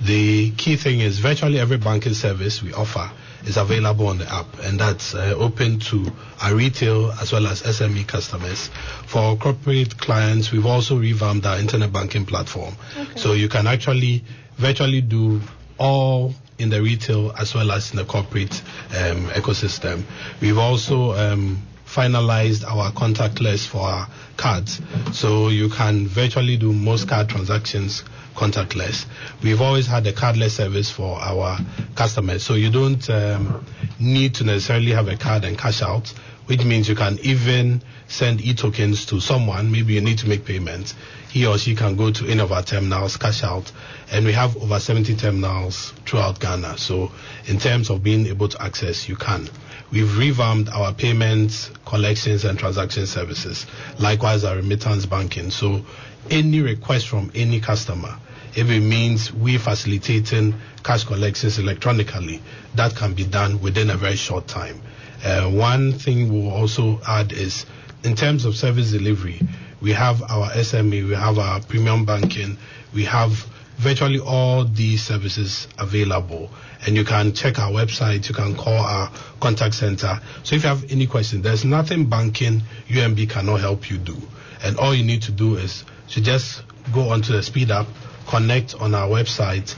The 0.00 0.50
key 0.52 0.76
thing 0.76 1.00
is 1.00 1.18
virtually 1.20 1.60
every 1.60 1.76
banking 1.78 2.14
service 2.14 2.62
we 2.62 2.72
offer 2.72 3.10
is 3.44 3.56
available 3.56 4.08
on 4.08 4.18
the 4.18 4.32
app, 4.32 4.46
and 4.62 4.78
that's 4.80 5.14
uh, 5.14 5.34
open 5.38 5.78
to 5.80 6.06
our 6.42 6.54
retail 6.54 7.12
as 7.12 7.32
well 7.32 7.46
as 7.46 7.62
SME 7.62 8.06
customers. 8.06 8.68
For 9.06 9.18
our 9.20 9.36
corporate 9.36 9.96
clients, 9.98 10.50
we've 10.52 10.66
also 10.66 10.98
revamped 10.98 11.46
our 11.46 11.58
internet 11.58 11.92
banking 11.92 12.26
platform, 12.26 12.74
so 13.16 13.32
you 13.32 13.48
can 13.48 13.66
actually 13.66 14.24
virtually 14.56 15.00
do 15.00 15.40
all 15.78 16.34
in 16.58 16.70
the 16.70 16.82
retail 16.82 17.32
as 17.38 17.54
well 17.54 17.70
as 17.70 17.90
in 17.92 17.96
the 17.96 18.04
corporate 18.04 18.60
um, 18.90 19.28
ecosystem. 19.30 20.02
We've 20.40 20.58
also 20.58 21.12
um, 21.12 21.62
finalized 21.86 22.64
our 22.64 22.90
contactless 22.92 23.66
for 23.66 23.80
our 23.82 24.08
cards. 24.36 24.80
So 25.12 25.48
you 25.48 25.68
can 25.70 26.06
virtually 26.06 26.56
do 26.56 26.72
most 26.72 27.08
card 27.08 27.28
transactions 27.28 28.04
contactless. 28.38 29.04
We've 29.42 29.60
always 29.60 29.86
had 29.86 30.06
a 30.06 30.12
cardless 30.12 30.52
service 30.52 30.90
for 30.90 31.18
our 31.20 31.58
customers. 31.96 32.44
So 32.44 32.54
you 32.54 32.70
don't 32.70 33.08
um, 33.10 33.66
need 33.98 34.36
to 34.36 34.44
necessarily 34.44 34.92
have 34.92 35.08
a 35.08 35.16
card 35.16 35.44
and 35.44 35.58
cash 35.58 35.82
out, 35.82 36.08
which 36.46 36.64
means 36.64 36.88
you 36.88 36.94
can 36.94 37.18
even 37.22 37.82
send 38.06 38.40
e-tokens 38.40 39.06
to 39.06 39.20
someone. 39.20 39.72
Maybe 39.72 39.94
you 39.94 40.00
need 40.00 40.18
to 40.18 40.28
make 40.28 40.44
payments. 40.44 40.94
He 41.30 41.46
or 41.46 41.58
she 41.58 41.74
can 41.74 41.96
go 41.96 42.10
to 42.12 42.26
any 42.28 42.40
of 42.40 42.52
our 42.52 42.62
terminals, 42.62 43.16
cash 43.16 43.42
out. 43.42 43.70
And 44.10 44.24
we 44.24 44.32
have 44.32 44.56
over 44.56 44.78
70 44.78 45.16
terminals 45.16 45.92
throughout 46.06 46.38
Ghana. 46.40 46.78
So 46.78 47.10
in 47.46 47.58
terms 47.58 47.90
of 47.90 48.02
being 48.04 48.26
able 48.26 48.48
to 48.48 48.62
access, 48.62 49.08
you 49.08 49.16
can. 49.16 49.48
We've 49.90 50.16
revamped 50.16 50.70
our 50.70 50.92
payments, 50.94 51.70
collections, 51.86 52.44
and 52.44 52.58
transaction 52.58 53.06
services. 53.06 53.66
Likewise, 53.98 54.44
our 54.44 54.56
remittance 54.56 55.06
banking. 55.06 55.50
So 55.50 55.84
any 56.30 56.60
request 56.60 57.08
from 57.08 57.30
any 57.34 57.60
customer, 57.60 58.16
if 58.56 58.70
it 58.70 58.80
means 58.80 59.32
we 59.32 59.58
facilitating 59.58 60.54
cash 60.84 61.04
collections 61.04 61.58
electronically, 61.58 62.40
that 62.74 62.94
can 62.94 63.14
be 63.14 63.24
done 63.24 63.60
within 63.60 63.90
a 63.90 63.96
very 63.96 64.16
short 64.16 64.46
time. 64.46 64.80
Uh, 65.24 65.48
one 65.50 65.92
thing 65.92 66.32
we'll 66.32 66.52
also 66.52 67.00
add 67.06 67.32
is 67.32 67.66
in 68.04 68.14
terms 68.14 68.44
of 68.44 68.56
service 68.56 68.90
delivery, 68.92 69.40
we 69.80 69.92
have 69.92 70.22
our 70.22 70.50
SME, 70.50 71.08
we 71.08 71.14
have 71.14 71.38
our 71.38 71.60
premium 71.60 72.04
banking, 72.04 72.56
we 72.94 73.04
have 73.04 73.32
virtually 73.78 74.18
all 74.18 74.64
these 74.64 75.02
services 75.02 75.68
available. 75.78 76.50
And 76.86 76.96
you 76.96 77.04
can 77.04 77.32
check 77.32 77.58
our 77.58 77.70
website, 77.70 78.28
you 78.28 78.34
can 78.34 78.54
call 78.56 78.74
our 78.78 79.10
contact 79.40 79.74
center. 79.74 80.20
So 80.42 80.56
if 80.56 80.62
you 80.62 80.68
have 80.68 80.90
any 80.90 81.06
question, 81.06 81.42
there's 81.42 81.64
nothing 81.64 82.06
banking 82.08 82.62
UMB 82.88 83.30
cannot 83.30 83.60
help 83.60 83.90
you 83.90 83.98
do. 83.98 84.16
And 84.62 84.76
all 84.78 84.94
you 84.94 85.04
need 85.04 85.22
to 85.22 85.32
do 85.32 85.56
is 85.56 85.84
to 86.10 86.20
just 86.20 86.62
go 86.92 87.10
onto 87.10 87.32
the 87.32 87.42
speed 87.42 87.70
app, 87.70 87.86
connect 88.28 88.74
on 88.74 88.94
our 88.94 89.08
website, 89.08 89.74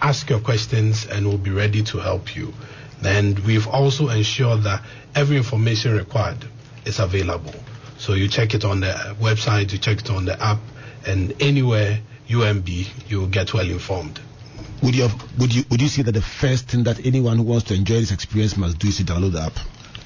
ask 0.00 0.28
your 0.28 0.40
questions, 0.40 1.06
and 1.06 1.26
we'll 1.26 1.38
be 1.38 1.50
ready 1.50 1.82
to 1.84 1.98
help 1.98 2.34
you. 2.34 2.52
And 3.04 3.38
we've 3.40 3.68
also 3.68 4.08
ensured 4.08 4.62
that 4.62 4.82
every 5.14 5.36
information 5.36 5.96
required 5.96 6.44
is 6.84 6.98
available. 6.98 7.54
So 7.98 8.14
you 8.14 8.28
check 8.28 8.54
it 8.54 8.64
on 8.64 8.80
the 8.80 9.14
website, 9.20 9.72
you 9.72 9.78
check 9.78 10.00
it 10.00 10.10
on 10.10 10.24
the 10.24 10.42
app, 10.42 10.58
and 11.06 11.34
anywhere 11.40 12.00
UMB, 12.28 13.10
you'll 13.10 13.26
get 13.26 13.52
well 13.54 13.68
informed. 13.68 14.20
Would 14.82 14.96
you 14.96 15.02
have, 15.02 15.38
would 15.38 15.54
you 15.54 15.64
would 15.70 15.80
you 15.80 15.88
say 15.88 16.02
that 16.02 16.12
the 16.12 16.22
first 16.22 16.68
thing 16.68 16.84
that 16.84 17.06
anyone 17.06 17.36
who 17.36 17.44
wants 17.44 17.66
to 17.66 17.74
enjoy 17.74 18.00
this 18.00 18.10
experience 18.10 18.56
must 18.56 18.78
do 18.78 18.88
is 18.88 18.96
to 18.96 19.04
download 19.04 19.32
the 19.32 19.40
app? 19.42 19.52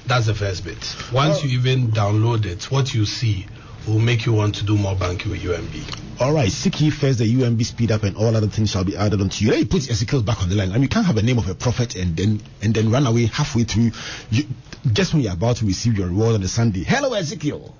That's 0.05 0.27
the 0.27 0.35
first 0.35 0.63
bit. 0.63 0.95
Once 1.11 1.43
you 1.43 1.59
even 1.59 1.87
download 1.87 2.45
it, 2.45 2.71
what 2.71 2.93
you 2.93 3.05
see 3.05 3.47
will 3.87 3.99
make 3.99 4.25
you 4.25 4.33
want 4.33 4.55
to 4.55 4.65
do 4.65 4.77
more 4.77 4.95
banking 4.95 5.31
with 5.31 5.41
UMB. 5.41 6.19
All 6.19 6.33
right, 6.33 6.51
seek 6.51 6.81
ye 6.81 6.89
first 6.89 7.19
the 7.19 7.25
UMB 7.25 7.63
speed 7.63 7.91
app, 7.91 8.03
and 8.03 8.17
all 8.17 8.35
other 8.35 8.47
things 8.47 8.71
shall 8.71 8.83
be 8.83 8.97
added 8.97 9.21
unto 9.21 9.45
you. 9.45 9.51
Let 9.51 9.59
me 9.59 9.65
put 9.65 9.89
Ezekiel 9.89 10.23
back 10.23 10.41
on 10.41 10.49
the 10.49 10.55
line. 10.55 10.71
I 10.71 10.73
mean, 10.73 10.83
you 10.83 10.89
can't 10.89 11.05
have 11.05 11.17
a 11.17 11.21
name 11.21 11.37
of 11.37 11.47
a 11.47 11.55
prophet 11.55 11.95
and 11.95 12.17
then 12.17 12.41
and 12.61 12.73
then 12.73 12.91
run 12.91 13.05
away 13.07 13.27
halfway 13.27 13.63
through, 13.63 13.91
you, 14.31 14.45
just 14.91 15.13
when 15.13 15.21
you're 15.23 15.33
about 15.33 15.57
to 15.57 15.65
receive 15.65 15.97
your 15.97 16.07
reward 16.07 16.35
on 16.35 16.41
the 16.41 16.47
Sunday. 16.47 16.83
Hello, 16.83 17.13
Ezekiel. 17.13 17.75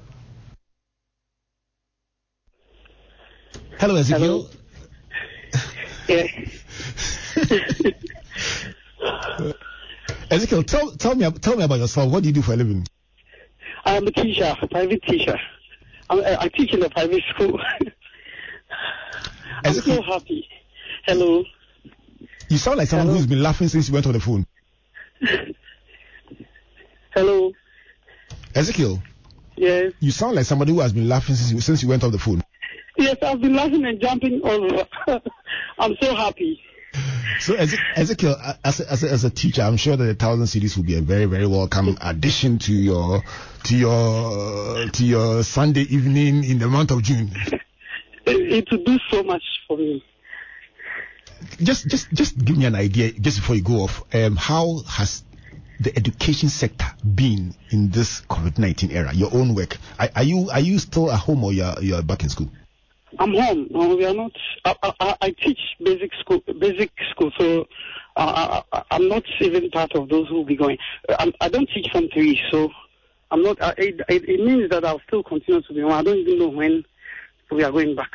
Hello, 3.79 3.95
Ezekiel. 3.95 4.49
Yeah. 6.07 6.27
Ezekiel, 10.29 10.63
tell 10.63 10.91
tell 10.91 11.15
me 11.15 11.29
tell 11.31 11.55
me 11.57 11.63
about 11.63 11.79
yourself. 11.79 12.11
What 12.11 12.23
do 12.23 12.29
you 12.29 12.33
do 12.33 12.41
for 12.41 12.53
a 12.53 12.55
living? 12.55 12.87
I'm 13.85 14.05
a 14.05 14.11
teacher, 14.11 14.55
a 14.61 14.67
private 14.67 15.01
teacher. 15.03 15.39
I'm, 16.09 16.19
uh, 16.19 16.37
I 16.39 16.47
teach 16.49 16.73
in 16.73 16.83
a 16.83 16.89
private 16.89 17.23
school. 17.29 17.59
I'm 19.63 19.73
so 19.73 20.01
happy. 20.01 20.47
Hello. 21.05 21.43
You 22.49 22.57
sound 22.57 22.77
like 22.77 22.87
someone 22.87 23.07
Hello. 23.07 23.17
who's 23.17 23.27
been 23.27 23.43
laughing 23.43 23.67
since 23.67 23.87
you 23.89 23.93
went 23.93 24.05
on 24.07 24.13
the 24.13 24.19
phone. 24.19 24.45
Hello. 27.13 27.51
Ezekiel, 28.55 29.01
Yes. 29.55 29.93
you 29.99 30.11
sound 30.11 30.35
like 30.35 30.45
somebody 30.45 30.71
who 30.71 30.79
has 30.81 30.93
been 30.93 31.09
laughing 31.09 31.35
since 31.35 31.51
you, 31.51 31.59
since 31.61 31.81
you 31.83 31.89
went 31.89 32.03
off 32.03 32.11
the 32.11 32.19
phone. 32.19 32.41
Yes, 32.97 33.17
I've 33.21 33.39
been 33.41 33.53
laughing 33.55 33.85
and 33.85 33.99
jumping 34.01 34.41
all 34.43 34.73
over. 34.73 34.87
I'm 35.79 35.95
so 36.01 36.15
happy. 36.15 36.59
So, 37.39 37.53
Eze- 37.55 37.77
Ezekiel, 37.95 38.35
a- 38.43 38.57
as 38.65 38.79
a, 38.79 38.91
as, 38.91 39.03
a, 39.03 39.09
as 39.11 39.23
a 39.23 39.29
teacher, 39.29 39.61
I'm 39.61 39.77
sure 39.77 39.95
that 39.95 40.09
a 40.09 40.13
thousand 40.15 40.45
cedis 40.45 40.75
will 40.75 40.83
be 40.83 40.95
a 40.95 41.01
very, 41.01 41.25
very 41.25 41.45
welcome 41.47 41.97
addition 42.01 42.59
to 42.59 42.73
your 42.73 43.23
to 43.65 43.77
your 43.77 44.89
to 44.89 45.05
your 45.05 45.43
Sunday 45.43 45.81
evening 45.81 46.43
in 46.43 46.59
the 46.59 46.67
month 46.67 46.91
of 46.91 47.03
June. 47.03 47.31
It, 48.25 48.65
it 48.65 48.71
will 48.71 48.83
do 48.83 48.97
so 49.11 49.23
much 49.23 49.43
for 49.67 49.77
me. 49.77 50.03
Just, 51.61 51.87
just, 51.87 52.11
just 52.11 52.43
give 52.43 52.57
me 52.57 52.65
an 52.65 52.75
idea, 52.75 53.11
just 53.11 53.37
before 53.37 53.55
you 53.55 53.61
go 53.61 53.83
off. 53.83 54.03
Um, 54.13 54.35
how 54.35 54.79
has 54.87 55.23
the 55.79 55.95
education 55.95 56.49
sector 56.49 56.87
been 57.05 57.53
in 57.69 57.89
this 57.91 58.21
COVID-19 58.21 58.91
era? 58.91 59.13
Your 59.13 59.33
own 59.33 59.53
work. 59.55 59.77
Are, 59.99 60.09
are 60.15 60.23
you 60.23 60.49
are 60.49 60.59
you 60.59 60.79
still 60.79 61.11
at 61.11 61.19
home 61.19 61.43
or 61.43 61.53
you're 61.53 61.75
you're 61.81 62.01
back 62.01 62.23
in 62.23 62.29
school? 62.29 62.49
I'm 63.19 63.33
home. 63.33 63.67
No, 63.71 63.95
we 63.95 64.05
are 64.05 64.13
not. 64.13 64.31
I, 64.65 64.75
I, 64.83 64.93
I- 64.99 65.17
I 65.21 65.29
teach 65.31 65.59
basic 65.83 66.11
school, 66.19 66.41
basic 66.59 66.91
school, 67.11 67.31
so 67.39 67.61
uh, 68.15 68.63
I, 68.73 68.77
I- 68.77 68.83
I'm 68.91 69.07
not 69.07 69.23
even 69.39 69.69
part 69.71 69.93
of 69.95 70.09
those 70.09 70.27
who 70.27 70.35
will 70.35 70.45
be 70.45 70.57
going. 70.57 70.77
I'm, 71.17 71.33
I 71.39 71.49
don't 71.49 71.69
teach 71.73 71.87
from 71.91 72.09
three, 72.09 72.39
so 72.51 72.69
I'm 73.31 73.43
not. 73.43 73.61
Uh, 73.61 73.73
it, 73.77 74.01
it, 74.09 74.27
it 74.29 74.39
means 74.43 74.69
that 74.71 74.83
I'll 74.85 75.01
still 75.07 75.23
continue 75.23 75.61
to 75.61 75.73
be 75.73 75.81
home. 75.81 75.91
I 75.93 76.03
don't 76.03 76.17
even 76.17 76.39
know 76.39 76.49
when 76.49 76.83
we 77.51 77.63
are 77.63 77.71
going 77.71 77.95
back. 77.95 78.11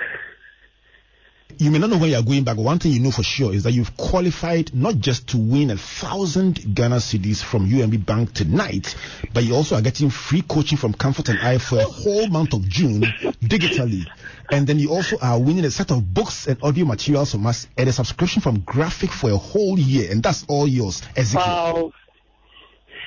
you 1.58 1.70
may 1.70 1.78
not 1.78 1.90
know 1.90 1.98
when 1.98 2.10
you 2.10 2.16
are 2.16 2.22
going 2.22 2.44
back. 2.44 2.56
but 2.56 2.62
One 2.62 2.78
thing 2.78 2.92
you 2.92 3.00
know 3.00 3.10
for 3.10 3.22
sure 3.22 3.52
is 3.54 3.62
that 3.62 3.72
you've 3.72 3.96
qualified 3.96 4.74
not 4.74 4.96
just 4.96 5.28
to 5.28 5.38
win 5.38 5.70
a 5.70 5.76
thousand 5.76 6.74
Ghana 6.74 6.96
cedis 6.96 7.42
from 7.42 7.68
UMB 7.68 8.04
Bank 8.04 8.32
tonight, 8.32 8.94
but 9.32 9.44
you 9.44 9.54
also 9.54 9.76
are 9.76 9.82
getting 9.82 10.10
free 10.10 10.42
coaching 10.42 10.76
from 10.78 10.92
Comfort 10.94 11.28
and 11.28 11.38
I 11.40 11.58
for 11.58 11.78
a 11.78 11.84
whole 11.84 12.26
month 12.28 12.52
of 12.54 12.66
June 12.68 13.02
digitally. 13.42 14.04
And 14.50 14.66
then 14.66 14.78
you 14.78 14.90
also 14.90 15.16
are 15.20 15.40
winning 15.40 15.64
a 15.64 15.70
set 15.70 15.90
of 15.90 16.12
books 16.12 16.46
and 16.46 16.62
audio 16.62 16.84
materials 16.84 17.32
from 17.32 17.46
us 17.46 17.68
and 17.76 17.88
a 17.88 17.92
subscription 17.92 18.42
from 18.42 18.60
Graphic 18.60 19.10
for 19.10 19.30
a 19.30 19.36
whole 19.36 19.78
year. 19.78 20.10
And 20.10 20.22
that's 20.22 20.44
all 20.48 20.66
yours. 20.66 21.02
Ezekiel. 21.16 21.46
Wow. 21.46 21.92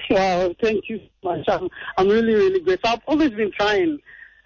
Wow, 0.10 0.54
thank 0.62 0.88
you 0.88 1.00
so 1.00 1.30
much. 1.30 1.46
I'm, 1.48 1.68
I'm 1.98 2.08
really, 2.08 2.34
really 2.36 2.60
grateful. 2.62 2.92
I've 2.92 3.02
always 3.08 3.32
been 3.32 3.52
trying. 3.52 4.00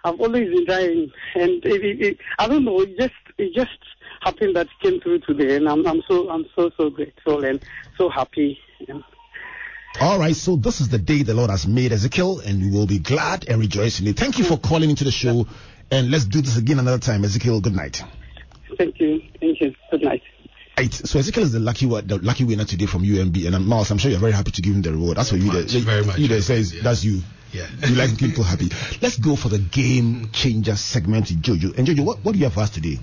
I've 0.04 0.18
always 0.18 0.48
been 0.48 0.64
trying. 0.64 1.10
And 1.34 1.64
it, 1.64 1.84
it, 1.84 2.00
it, 2.00 2.18
I 2.38 2.48
don't 2.48 2.64
know, 2.64 2.80
it 2.80 2.96
just, 2.98 3.12
it 3.36 3.54
just 3.54 3.78
happened 4.22 4.56
that 4.56 4.66
it 4.66 4.72
came 4.82 5.00
through 5.00 5.20
today. 5.20 5.56
And 5.56 5.68
I'm, 5.68 5.86
I'm 5.86 6.02
so, 6.08 6.30
I'm 6.30 6.46
so, 6.56 6.70
so 6.76 6.88
grateful 6.88 7.44
and 7.44 7.62
so 7.98 8.08
happy. 8.08 8.58
And 8.88 9.04
All 10.00 10.18
right, 10.18 10.34
so 10.34 10.56
this 10.56 10.80
is 10.80 10.88
the 10.88 10.98
day 10.98 11.22
the 11.22 11.34
Lord 11.34 11.50
has 11.50 11.66
made, 11.66 11.92
Ezekiel, 11.92 12.40
and 12.40 12.62
we 12.62 12.70
will 12.70 12.86
be 12.86 12.98
glad 12.98 13.46
and 13.48 13.60
rejoice 13.60 14.00
in 14.00 14.06
it. 14.06 14.16
Thank 14.16 14.38
you 14.38 14.44
for 14.44 14.56
calling 14.56 14.88
into 14.88 15.04
the 15.04 15.10
show, 15.10 15.46
and 15.90 16.10
let's 16.10 16.24
do 16.24 16.40
this 16.40 16.56
again 16.56 16.78
another 16.78 16.98
time. 16.98 17.24
Ezekiel, 17.24 17.60
good 17.60 17.74
night. 17.74 18.02
thank 18.78 19.00
you. 19.00 19.22
Thank 19.40 19.60
you. 19.60 19.74
Good 19.90 20.02
night. 20.02 20.22
Right, 20.78 20.92
so 20.94 21.18
Ezekiel 21.18 21.42
is 21.44 21.52
the 21.52 21.58
lucky 21.60 21.86
the 21.86 22.18
lucky 22.22 22.44
winner 22.44 22.64
today 22.64 22.86
from 22.86 23.02
UMB, 23.02 23.46
and 23.46 23.54
um, 23.54 23.66
Miles, 23.66 23.90
I'm 23.90 23.98
sure 23.98 24.10
you're 24.10 24.20
very 24.20 24.32
happy 24.32 24.50
to 24.52 24.62
give 24.62 24.74
him 24.74 24.82
the 24.82 24.92
reward. 24.92 25.18
That's 25.18 25.30
what 25.30 25.40
you 25.40 25.48
Much, 25.48 25.72
there. 25.72 25.82
very 25.82 26.04
much. 26.04 26.18
You 26.18 26.28
there 26.28 26.40
says 26.40 26.74
that's 26.82 27.04
you. 27.04 27.20
Yeah. 27.52 27.66
You 27.86 27.96
like 27.96 28.16
people 28.16 28.44
happy. 28.44 28.70
Let's 29.02 29.18
go 29.18 29.34
for 29.36 29.48
the 29.48 29.58
game 29.58 30.30
changer 30.32 30.76
segment, 30.76 31.26
Jojo. 31.26 31.76
And 31.76 31.86
Jojo, 31.86 32.04
what, 32.04 32.24
what 32.24 32.32
do 32.32 32.38
you 32.38 32.44
have 32.44 32.54
for 32.54 32.60
us 32.60 32.70
today? 32.70 32.98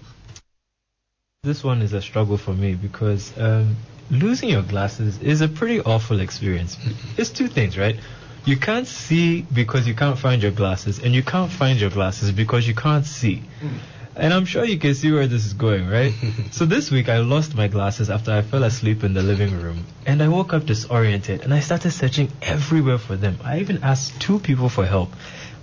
This 1.44 1.64
one 1.64 1.82
is 1.82 1.94
a 1.94 2.02
struggle 2.02 2.38
for 2.38 2.54
me 2.54 2.74
because 2.76 3.38
um, 3.38 3.76
losing 4.10 4.50
your 4.50 4.64
glasses 4.64 5.22
is 5.22 5.42
a 5.42 5.48
pretty 5.50 5.82
awful 5.82 6.20
experience. 6.22 6.78
It's 7.18 7.30
two 7.30 7.48
things, 7.48 7.78
right? 7.78 7.98
You 8.46 8.58
can't 8.58 8.88
see 8.88 9.42
because 9.42 9.88
you 9.88 9.94
can't 9.94 10.18
find 10.18 10.42
your 10.42 10.52
glasses, 10.52 11.00
and 11.00 11.14
you 11.14 11.24
can't 11.24 11.52
find 11.52 11.80
your 11.80 11.90
glasses 11.90 12.32
because 12.32 12.68
you 12.68 12.76
can't 12.76 13.06
see. 13.06 13.44
Hmm. 13.60 13.78
And 14.18 14.34
I'm 14.34 14.46
sure 14.46 14.66
you 14.66 14.80
can 14.80 14.96
see 14.96 15.12
where 15.12 15.28
this 15.28 15.46
is 15.46 15.54
going, 15.54 15.88
right? 15.88 16.12
so 16.52 16.66
this 16.66 16.90
week 16.90 17.08
I 17.08 17.20
lost 17.20 17.54
my 17.54 17.68
glasses 17.68 18.10
after 18.10 18.32
I 18.32 18.42
fell 18.42 18.64
asleep 18.64 19.04
in 19.04 19.14
the 19.14 19.22
living 19.22 19.62
room. 19.62 19.86
And 20.08 20.24
I 20.24 20.28
woke 20.28 20.54
up 20.54 20.66
disoriented 20.66 21.44
and 21.44 21.54
I 21.54 21.60
started 21.60 21.92
searching 21.92 22.32
everywhere 22.42 22.98
for 22.98 23.16
them. 23.16 23.38
I 23.44 23.60
even 23.60 23.84
asked 23.84 24.20
two 24.20 24.40
people 24.40 24.70
for 24.70 24.88
help. 24.88 25.12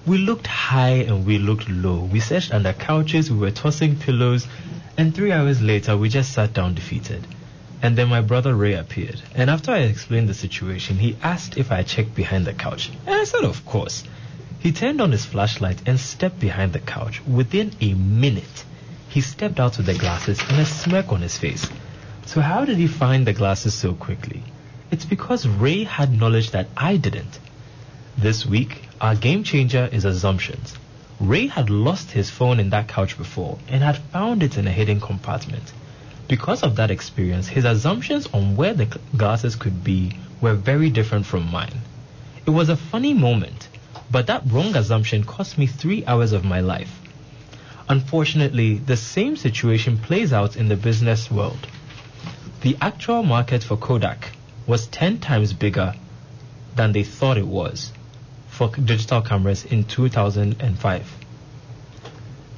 We 0.06 0.18
looked 0.18 0.46
high 0.46 1.02
and 1.02 1.26
we 1.26 1.38
looked 1.38 1.68
low. 1.68 2.04
We 2.04 2.20
searched 2.20 2.54
under 2.54 2.72
couches, 2.72 3.28
we 3.28 3.38
were 3.38 3.50
tossing 3.50 3.96
pillows, 3.96 4.46
and 4.96 5.12
three 5.12 5.32
hours 5.32 5.60
later 5.60 5.96
we 5.96 6.08
just 6.08 6.32
sat 6.32 6.52
down 6.52 6.74
defeated. 6.74 7.26
And 7.84 7.98
then 7.98 8.08
my 8.08 8.22
brother 8.22 8.54
Ray 8.54 8.72
appeared. 8.72 9.20
And 9.34 9.50
after 9.50 9.70
I 9.70 9.80
explained 9.80 10.26
the 10.26 10.32
situation, 10.32 10.96
he 10.96 11.18
asked 11.22 11.58
if 11.58 11.70
I 11.70 11.82
checked 11.82 12.14
behind 12.14 12.46
the 12.46 12.54
couch. 12.54 12.90
And 13.04 13.14
I 13.14 13.24
said, 13.24 13.44
of 13.44 13.66
course. 13.66 14.04
He 14.58 14.72
turned 14.72 15.02
on 15.02 15.12
his 15.12 15.26
flashlight 15.26 15.82
and 15.86 16.00
stepped 16.00 16.40
behind 16.40 16.72
the 16.72 16.78
couch. 16.78 17.20
Within 17.26 17.72
a 17.82 17.92
minute, 17.92 18.64
he 19.10 19.20
stepped 19.20 19.60
out 19.60 19.76
with 19.76 19.84
the 19.84 19.98
glasses 19.98 20.40
and 20.48 20.58
a 20.60 20.64
smirk 20.64 21.12
on 21.12 21.20
his 21.20 21.36
face. 21.36 21.68
So 22.24 22.40
how 22.40 22.64
did 22.64 22.78
he 22.78 22.86
find 22.86 23.26
the 23.26 23.34
glasses 23.34 23.74
so 23.74 23.92
quickly? 23.92 24.42
It's 24.90 25.04
because 25.04 25.46
Ray 25.46 25.84
had 25.84 26.10
knowledge 26.10 26.52
that 26.52 26.68
I 26.74 26.96
didn't. 26.96 27.38
This 28.16 28.46
week, 28.46 28.88
our 28.98 29.14
game 29.14 29.44
changer 29.44 29.90
is 29.92 30.06
assumptions. 30.06 30.74
Ray 31.20 31.48
had 31.48 31.68
lost 31.68 32.12
his 32.12 32.30
phone 32.30 32.60
in 32.60 32.70
that 32.70 32.88
couch 32.88 33.18
before 33.18 33.58
and 33.68 33.82
had 33.82 33.98
found 33.98 34.42
it 34.42 34.56
in 34.56 34.66
a 34.66 34.72
hidden 34.72 35.02
compartment. 35.02 35.70
Because 36.26 36.62
of 36.62 36.76
that 36.76 36.90
experience, 36.90 37.48
his 37.48 37.64
assumptions 37.64 38.26
on 38.32 38.56
where 38.56 38.74
the 38.74 38.86
glasses 39.16 39.56
could 39.56 39.84
be 39.84 40.12
were 40.40 40.54
very 40.54 40.90
different 40.90 41.26
from 41.26 41.50
mine. 41.50 41.82
It 42.46 42.50
was 42.50 42.68
a 42.68 42.76
funny 42.76 43.14
moment, 43.14 43.68
but 44.10 44.26
that 44.28 44.42
wrong 44.46 44.74
assumption 44.76 45.24
cost 45.24 45.58
me 45.58 45.66
three 45.66 46.04
hours 46.06 46.32
of 46.32 46.44
my 46.44 46.60
life. 46.60 47.00
Unfortunately, 47.88 48.78
the 48.78 48.96
same 48.96 49.36
situation 49.36 49.98
plays 49.98 50.32
out 50.32 50.56
in 50.56 50.68
the 50.68 50.76
business 50.76 51.30
world. 51.30 51.66
The 52.62 52.76
actual 52.80 53.22
market 53.22 53.62
for 53.62 53.76
Kodak 53.76 54.30
was 54.66 54.86
10 54.86 55.20
times 55.20 55.52
bigger 55.52 55.94
than 56.74 56.92
they 56.92 57.04
thought 57.04 57.36
it 57.36 57.46
was 57.46 57.92
for 58.48 58.68
digital 58.68 59.20
cameras 59.20 59.64
in 59.64 59.84
2005. 59.84 61.12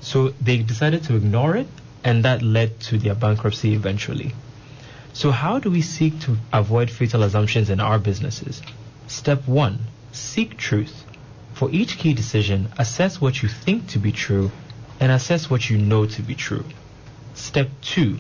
So 0.01 0.29
they 0.41 0.59
decided 0.59 1.03
to 1.05 1.17
ignore 1.17 1.57
it, 1.57 1.67
and 2.07 2.25
that 2.25 2.41
led 2.41 2.79
to 2.79 2.99
their 2.99 3.17
bankruptcy 3.17 3.75
eventually. 3.75 4.33
So, 5.13 5.33
how 5.33 5.59
do 5.59 5.73
we 5.73 5.83
seek 5.83 6.21
to 6.21 6.37
avoid 6.53 6.89
fatal 6.89 7.25
assumptions 7.25 7.69
in 7.69 7.81
our 7.81 7.99
businesses? 7.99 8.63
Step 9.09 9.49
one 9.49 9.81
seek 10.13 10.57
truth. 10.57 11.05
For 11.55 11.69
each 11.73 11.99
key 11.99 12.15
decision, 12.15 12.69
assess 12.79 13.21
what 13.21 13.43
you 13.43 13.49
think 13.49 13.89
to 13.89 13.99
be 13.99 14.13
true 14.13 14.53
and 15.01 15.11
assess 15.11 15.51
what 15.51 15.69
you 15.69 15.79
know 15.79 16.07
to 16.07 16.23
be 16.23 16.37
true. 16.37 16.65
Step 17.35 17.71
two 17.83 18.19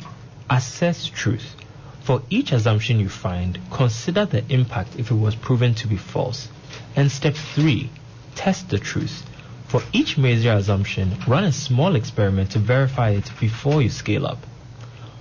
assess 0.50 1.06
truth. 1.06 1.54
For 2.00 2.22
each 2.28 2.50
assumption 2.50 2.98
you 2.98 3.08
find, 3.08 3.60
consider 3.70 4.26
the 4.26 4.42
impact 4.52 4.98
if 4.98 5.12
it 5.12 5.14
was 5.26 5.36
proven 5.36 5.74
to 5.74 5.86
be 5.86 5.96
false. 5.96 6.48
And 6.96 7.12
step 7.12 7.34
three, 7.34 7.90
test 8.34 8.68
the 8.68 8.80
truth. 8.80 9.22
For 9.68 9.82
each 9.92 10.16
major 10.16 10.52
assumption, 10.52 11.16
run 11.26 11.44
a 11.44 11.52
small 11.52 11.96
experiment 11.96 12.52
to 12.52 12.58
verify 12.58 13.10
it 13.10 13.30
before 13.40 13.82
you 13.82 13.90
scale 13.90 14.26
up. 14.26 14.38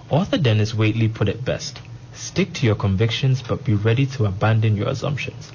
Author 0.09 0.37
Dennis 0.37 0.73
Waitley 0.73 1.11
put 1.11 1.29
it 1.29 1.43
best 1.43 1.79
stick 2.15 2.53
to 2.53 2.65
your 2.65 2.75
convictions 2.75 3.41
but 3.41 3.65
be 3.65 3.73
ready 3.73 4.05
to 4.05 4.25
abandon 4.25 4.77
your 4.77 4.87
assumptions. 4.87 5.51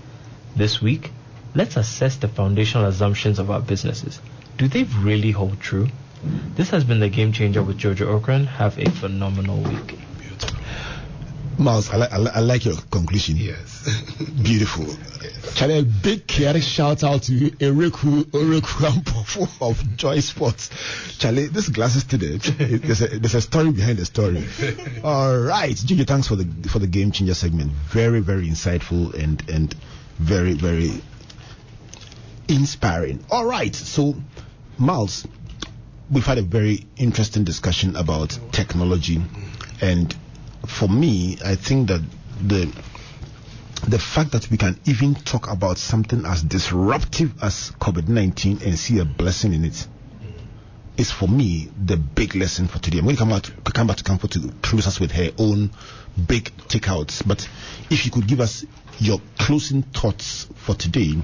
This 0.55 0.83
week, 0.83 1.11
let's 1.55 1.77
assess 1.77 2.17
the 2.17 2.29
foundational 2.29 2.87
assumptions 2.87 3.39
of 3.39 3.51
our 3.51 3.61
businesses. 3.61 4.21
Do 4.59 4.69
they 4.69 4.85
really 4.85 5.31
hold 5.31 5.61
true? 5.61 5.89
This 6.55 6.71
has 6.71 6.85
been 6.85 7.01
the 7.01 7.09
Game 7.09 7.33
Changer 7.33 7.63
with 7.63 7.79
Jojo 7.79 8.21
Ocran. 8.21 8.47
Have 8.47 8.79
a 8.79 8.91
phenomenal 8.91 9.63
week. 9.63 9.99
Miles, 11.61 11.91
I, 11.91 11.97
li- 11.99 12.07
I, 12.11 12.19
li- 12.19 12.31
I 12.35 12.41
like 12.41 12.65
your 12.65 12.77
conclusion. 12.91 13.37
Yes. 13.37 13.89
Beautiful. 14.43 14.87
Charlie, 15.55 15.79
a 15.81 15.83
big 15.83 16.27
chaotic 16.27 16.63
shout 16.63 17.05
out 17.05 17.25
to 17.25 17.33
Ereku 17.33 18.25
Ampofo 18.25 19.49
of 19.61 19.97
Joy 19.97 20.21
Sports. 20.21 20.71
Charlie, 21.19 21.47
this 21.49 21.69
glasses 21.69 22.05
today, 22.05 22.37
there's 22.79 23.03
a, 23.03 23.07
there's 23.19 23.35
a 23.35 23.41
story 23.41 23.71
behind 23.73 23.99
the 23.99 24.07
story. 24.07 24.45
All 25.05 25.37
right. 25.39 25.75
Gigi, 25.77 26.05
thanks 26.05 26.29
for 26.29 26.37
the 26.37 26.69
for 26.69 26.79
the 26.79 26.87
game 26.87 27.13
changer 27.13 27.35
segment. 27.35 27.73
Very, 27.73 28.21
very 28.21 28.47
insightful 28.49 29.13
and 29.15 29.43
and 29.51 29.75
very, 30.19 30.55
very 30.55 30.93
inspiring. 32.49 33.25
All 33.31 33.45
right. 33.45 33.75
So, 33.75 34.15
Miles, 34.79 35.27
we've 36.11 36.25
had 36.27 36.39
a 36.39 36.43
very 36.43 36.87
interesting 36.97 37.45
discussion 37.45 37.97
about 37.97 38.39
technology 38.53 39.21
and 39.81 40.15
for 40.67 40.89
me 40.89 41.37
i 41.45 41.55
think 41.55 41.89
that 41.89 42.01
the 42.47 42.71
the 43.89 43.99
fact 43.99 44.33
that 44.33 44.51
we 44.51 44.57
can 44.59 44.79
even 44.85 45.15
talk 45.15 45.51
about 45.51 45.79
something 45.79 46.25
as 46.27 46.43
disruptive 46.43 47.33
as 47.43 47.71
covid-19 47.81 48.63
and 48.65 48.79
see 48.79 48.99
a 48.99 49.05
blessing 49.05 49.53
in 49.55 49.65
it 49.65 49.87
is 51.01 51.11
for 51.11 51.27
me 51.27 51.71
the 51.83 51.97
big 51.97 52.35
lesson 52.35 52.69
for 52.69 52.79
today. 52.79 52.99
I'm 52.99 53.05
going 53.05 53.17
to 53.17 53.21
come 53.23 53.33
out 53.33 53.51
come 53.65 53.87
back 53.87 53.97
to 53.97 54.05
comfort 54.05 54.33
to 54.33 54.53
close 54.61 54.87
us 54.87 55.01
with 55.01 55.13
her 55.13 55.31
own 55.39 55.71
big 56.27 56.45
takeouts. 56.69 57.27
But 57.27 57.49
if 57.89 58.05
you 58.05 58.11
could 58.13 58.27
give 58.27 58.41
us 58.41 58.67
your 58.99 59.19
closing 59.39 59.83
thoughts 59.83 60.47
for 60.57 60.75
today 60.75 61.15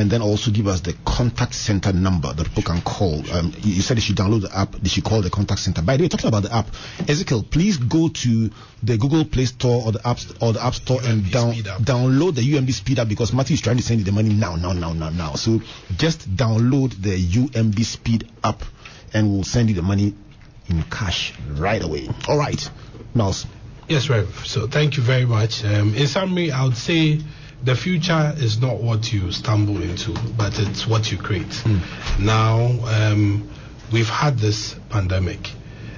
and 0.00 0.10
then 0.10 0.22
also 0.22 0.50
give 0.50 0.66
us 0.66 0.80
the 0.80 0.94
contact 1.04 1.54
center 1.54 1.92
number 1.92 2.32
that 2.32 2.46
people 2.48 2.62
can 2.62 2.80
call. 2.80 3.22
Um, 3.32 3.52
you 3.60 3.82
said 3.82 3.98
they 3.98 4.00
should 4.00 4.16
download 4.16 4.42
the 4.42 4.56
app, 4.56 4.72
they 4.72 4.88
should 4.88 5.04
call 5.04 5.20
the 5.20 5.30
contact 5.30 5.60
center. 5.60 5.82
By 5.82 5.96
the 5.96 6.04
way, 6.04 6.08
talking 6.08 6.28
about 6.28 6.42
the 6.42 6.54
app, 6.54 6.66
Ezekiel, 7.08 7.44
please 7.48 7.76
go 7.76 8.08
to 8.08 8.50
the 8.82 8.96
Google 8.96 9.24
Play 9.26 9.44
Store 9.44 9.82
or 9.84 9.92
the 9.92 10.06
app 10.06 10.18
or 10.40 10.54
the 10.54 10.64
App 10.64 10.74
Store 10.74 11.00
and 11.02 11.30
down, 11.30 11.52
download 11.52 12.34
the 12.34 12.40
UMB 12.40 12.72
Speed 12.72 12.98
app 12.98 13.08
because 13.08 13.32
Matthew 13.32 13.54
is 13.54 13.60
trying 13.60 13.76
to 13.76 13.82
send 13.82 14.00
you 14.00 14.04
the 14.06 14.12
money 14.12 14.30
now, 14.30 14.56
now, 14.56 14.72
now, 14.72 14.92
now, 14.92 15.10
now. 15.10 15.34
So 15.34 15.60
just 15.96 16.34
download 16.34 17.00
the 17.00 17.16
UMB 17.16 17.84
Speed 17.84 18.30
app 18.42 18.62
and 19.12 19.30
we'll 19.30 19.44
send 19.44 19.68
you 19.68 19.74
the 19.74 19.82
money 19.82 20.14
in 20.68 20.82
cash 20.84 21.34
right 21.50 21.82
away. 21.82 22.08
All 22.26 22.38
right, 22.38 22.70
Miles. 23.14 23.46
Yes, 23.88 24.08
Rev. 24.08 24.46
So 24.46 24.66
thank 24.66 24.96
you 24.96 25.02
very 25.02 25.26
much. 25.26 25.64
Um, 25.64 25.94
in 25.94 26.06
summary, 26.06 26.52
I 26.52 26.64
would 26.64 26.76
say 26.76 27.20
the 27.62 27.74
future 27.74 28.34
is 28.36 28.60
not 28.60 28.80
what 28.80 29.12
you 29.12 29.30
stumble 29.32 29.82
into, 29.82 30.12
but 30.36 30.58
it's 30.58 30.86
what 30.86 31.12
you 31.12 31.18
create. 31.18 31.62
Now, 32.18 32.70
um, 32.86 33.50
we've 33.92 34.08
had 34.08 34.38
this 34.38 34.74
pandemic, 34.88 35.50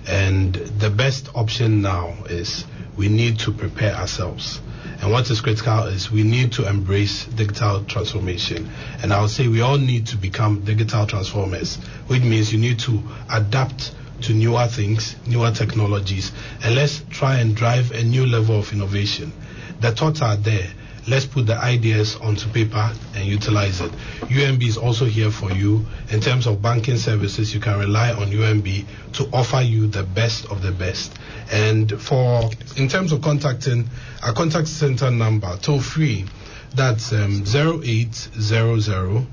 and 0.09 0.55
the 0.55 0.91
best 0.91 1.29
option 1.35 1.83
now 1.83 2.15
is 2.29 2.65
we 2.97 3.09
need 3.09 3.39
to 3.41 3.53
prepare 3.53 3.95
ourselves. 3.95 4.61
And 5.01 5.11
what 5.11 5.29
is 5.31 5.41
critical 5.41 5.85
is 5.85 6.11
we 6.11 6.23
need 6.23 6.53
to 6.53 6.69
embrace 6.69 7.25
digital 7.25 7.85
transformation. 7.85 8.71
And 9.03 9.13
I 9.13 9.21
would 9.21 9.31
say 9.31 9.49
we 9.49 9.61
all 9.61 9.79
need 9.79 10.07
to 10.09 10.17
become 10.17 10.65
digital 10.65 11.07
transformers, 11.07 11.77
which 12.07 12.23
means 12.23 12.53
you 12.53 12.59
need 12.59 12.79
to 12.81 13.03
adapt 13.31 13.93
to 14.23 14.33
newer 14.33 14.67
things, 14.69 15.17
newer 15.27 15.51
technologies, 15.51 16.31
and 16.63 16.75
let's 16.77 17.03
try 17.11 17.39
and 17.39 17.57
drive 17.57 17.91
a 17.91 18.03
new 18.05 18.27
level 18.27 18.61
of 18.61 18.73
innovation. 18.73 19.33
The 19.81 19.91
thoughts 19.91 20.23
are 20.23 20.37
there. 20.37 20.71
Let's 21.09 21.27
put 21.27 21.47
the 21.47 21.57
ideas 21.57 22.17
onto 22.17 22.49
paper 22.51 22.93
and 23.15 23.27
utilize 23.27 23.81
it. 23.81 23.91
UMB 24.23 24.63
is 24.63 24.77
also 24.77 25.05
here 25.05 25.31
for 25.31 25.51
you. 25.51 25.85
In 26.11 26.21
terms 26.21 26.47
of 26.47 26.63
banking 26.63 26.97
services, 26.97 27.53
you 27.53 27.61
can 27.61 27.79
rely 27.79 28.13
on 28.13 28.29
UMB 28.29 28.85
to 29.15 29.29
offer 29.33 29.61
you 29.61 29.89
the 29.89 30.05
best 30.05 30.47
of 30.47 30.63
the 30.63 30.71
best. 30.71 31.19
And 31.51 32.01
for, 32.01 32.51
in 32.77 32.89
terms 32.89 33.11
of 33.11 33.21
contacting, 33.21 33.89
our 34.23 34.33
contact 34.33 34.69
center 34.69 35.11
number, 35.11 35.57
toll 35.57 35.81
free, 35.81 36.27
that's 36.75 37.13
um, 37.13 37.43
0800 37.47 39.27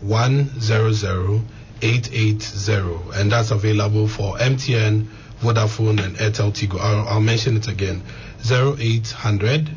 100 0.00 1.42
880 1.82 3.18
and 3.20 3.32
that's 3.32 3.50
available 3.50 4.08
for 4.08 4.36
MTN, 4.36 5.06
Vodafone 5.40 6.02
and 6.02 6.16
Airtel 6.16 6.52
Tigo. 6.52 6.80
I'll, 6.80 7.08
I'll 7.08 7.20
mention 7.20 7.56
it 7.56 7.68
again. 7.68 8.02
0800 8.50 9.70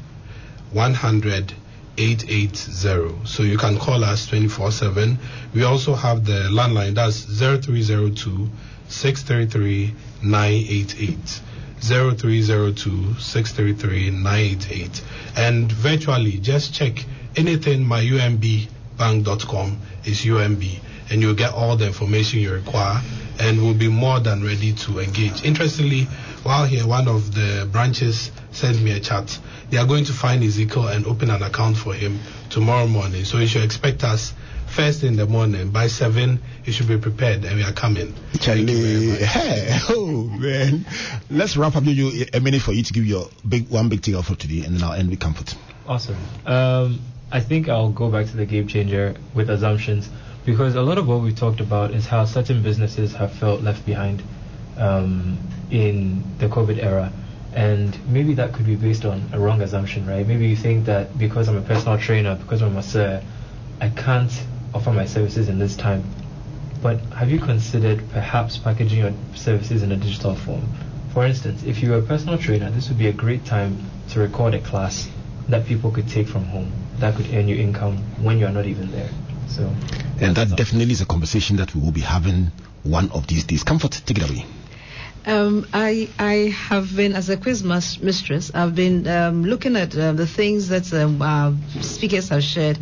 100 0.71 1.53
880. 1.97 3.25
So 3.25 3.43
you 3.43 3.57
can 3.57 3.77
call 3.79 4.03
us 4.03 4.27
24/7. 4.27 5.17
We 5.53 5.63
also 5.63 5.95
have 5.95 6.25
the 6.25 6.49
landline 6.51 6.93
that's 6.93 7.23
0302 7.23 8.49
633 8.87 9.93
988. 10.21 11.41
0302 11.79 13.19
633 13.19 14.09
988 14.11 15.03
and 15.35 15.71
virtually 15.71 16.39
just 16.39 16.73
check 16.73 17.05
anything 17.35 17.85
myumbbank.com 17.85 19.77
is 20.03 20.25
UMB 20.25 20.79
and 21.11 21.21
you'll 21.21 21.35
get 21.35 21.53
all 21.53 21.77
the 21.77 21.85
information 21.85 22.39
you 22.39 22.51
require 22.51 22.99
and 23.39 23.61
we'll 23.61 23.73
be 23.73 23.87
more 23.87 24.19
than 24.19 24.43
ready 24.43 24.73
to 24.73 24.99
engage. 24.99 25.43
Interestingly, 25.43 26.03
while 26.43 26.65
here, 26.65 26.87
one 26.87 27.07
of 27.07 27.33
the 27.33 27.67
branches 27.71 28.31
sent 28.51 28.81
me 28.81 28.91
a 28.91 28.99
chat. 28.99 29.37
They 29.69 29.77
are 29.77 29.85
going 29.85 30.05
to 30.05 30.13
find 30.13 30.43
Ezekiel 30.43 30.87
and 30.87 31.05
open 31.05 31.29
an 31.29 31.43
account 31.43 31.77
for 31.77 31.93
him 31.93 32.19
tomorrow 32.49 32.87
morning. 32.87 33.25
So 33.25 33.37
you 33.37 33.47
should 33.47 33.63
expect 33.63 34.03
us 34.03 34.33
first 34.67 35.03
in 35.03 35.15
the 35.15 35.25
morning. 35.25 35.71
By 35.71 35.87
seven, 35.87 36.41
you 36.65 36.73
should 36.73 36.87
be 36.87 36.97
prepared 36.97 37.43
and 37.45 37.55
we 37.57 37.63
are 37.63 37.73
coming. 37.73 38.13
Charlie, 38.39 39.11
hey, 39.15 39.77
oh 39.89 40.23
man. 40.23 40.85
Let's 41.29 41.57
wrap 41.57 41.75
up. 41.75 41.83
You 41.85 42.25
a 42.33 42.39
minute 42.39 42.61
for 42.61 42.71
you 42.71 42.83
to 42.83 42.93
give 42.93 43.05
your 43.05 43.29
big 43.47 43.69
one 43.69 43.89
big 43.89 44.01
takeout 44.01 44.25
for 44.25 44.35
today, 44.35 44.65
and 44.65 44.75
then 44.75 44.83
I'll 44.83 44.93
end 44.93 45.09
with 45.09 45.19
comfort. 45.19 45.55
Awesome. 45.87 46.17
Um, 46.45 46.99
I 47.31 47.39
think 47.39 47.69
I'll 47.69 47.91
go 47.91 48.09
back 48.09 48.27
to 48.27 48.37
the 48.37 48.45
game 48.45 48.67
changer 48.67 49.15
with 49.33 49.49
assumptions 49.49 50.09
because 50.47 50.75
a 50.75 50.81
lot 50.81 50.97
of 50.97 51.05
what 51.05 51.19
we 51.19 51.33
talked 51.33 51.59
about 51.59 51.91
is 51.91 52.05
how 52.05 52.23
certain 52.23 52.63
businesses 52.63 53.13
have 53.13 53.33
felt 53.33 53.61
left 53.61 53.85
behind 53.85 54.23
um, 54.77 55.37
in 55.69 56.23
the 56.37 56.47
COVID 56.47 56.81
era. 56.81 57.11
And 57.53 57.93
maybe 58.07 58.33
that 58.35 58.53
could 58.53 58.65
be 58.65 58.77
based 58.77 59.03
on 59.03 59.29
a 59.33 59.39
wrong 59.39 59.61
assumption, 59.61 60.07
right? 60.07 60.25
Maybe 60.25 60.47
you 60.47 60.55
think 60.55 60.85
that 60.85 61.17
because 61.17 61.49
I'm 61.49 61.57
a 61.57 61.61
personal 61.61 61.97
trainer, 61.97 62.35
because 62.35 62.61
I'm 62.61 62.69
a 62.69 62.75
masseur, 62.75 63.21
I 63.81 63.89
can't 63.89 64.31
offer 64.73 64.93
my 64.93 65.05
services 65.05 65.49
in 65.49 65.59
this 65.59 65.75
time. 65.75 66.05
But 66.81 67.01
have 67.19 67.29
you 67.29 67.39
considered 67.39 68.09
perhaps 68.11 68.57
packaging 68.57 68.99
your 68.99 69.13
services 69.35 69.83
in 69.83 69.91
a 69.91 69.97
digital 69.97 70.33
form? 70.33 70.65
For 71.11 71.25
instance, 71.25 71.63
if 71.63 71.81
you're 71.81 71.97
a 71.97 72.01
personal 72.01 72.37
trainer, 72.37 72.71
this 72.71 72.87
would 72.87 72.97
be 72.97 73.07
a 73.07 73.13
great 73.13 73.43
time 73.43 73.83
to 74.11 74.21
record 74.21 74.53
a 74.53 74.61
class 74.61 75.09
that 75.49 75.65
people 75.65 75.91
could 75.91 76.07
take 76.07 76.29
from 76.29 76.45
home 76.45 76.71
that 76.99 77.15
could 77.15 77.33
earn 77.33 77.49
you 77.49 77.57
income 77.57 77.97
when 78.23 78.39
you're 78.39 78.49
not 78.49 78.65
even 78.65 78.89
there. 78.91 79.09
So, 79.47 79.69
And 80.19 80.35
that 80.35 80.55
definitely 80.55 80.93
is 80.93 81.01
a 81.01 81.05
conversation 81.05 81.57
that 81.57 81.75
we 81.75 81.81
will 81.81 81.91
be 81.91 82.01
having 82.01 82.51
one 82.83 83.11
of 83.11 83.27
these 83.27 83.43
days. 83.43 83.63
Comfort, 83.63 84.01
take 84.05 84.17
it 84.17 84.29
away. 84.29 84.45
Um, 85.25 85.67
I 85.73 86.09
I 86.17 86.55
have 86.69 86.95
been 86.95 87.13
as 87.13 87.29
a 87.29 87.35
quiz 87.35 87.61
mas- 87.61 87.99
mistress. 87.99 88.49
I've 88.53 88.75
been 88.75 89.05
um, 89.07 89.43
looking 89.43 89.75
at 89.75 89.97
um, 89.97 90.15
the 90.15 90.25
things 90.25 90.69
that 90.69 90.93
um, 90.93 91.21
our 91.21 91.53
speakers 91.81 92.29
have 92.29 92.43
shared, 92.43 92.79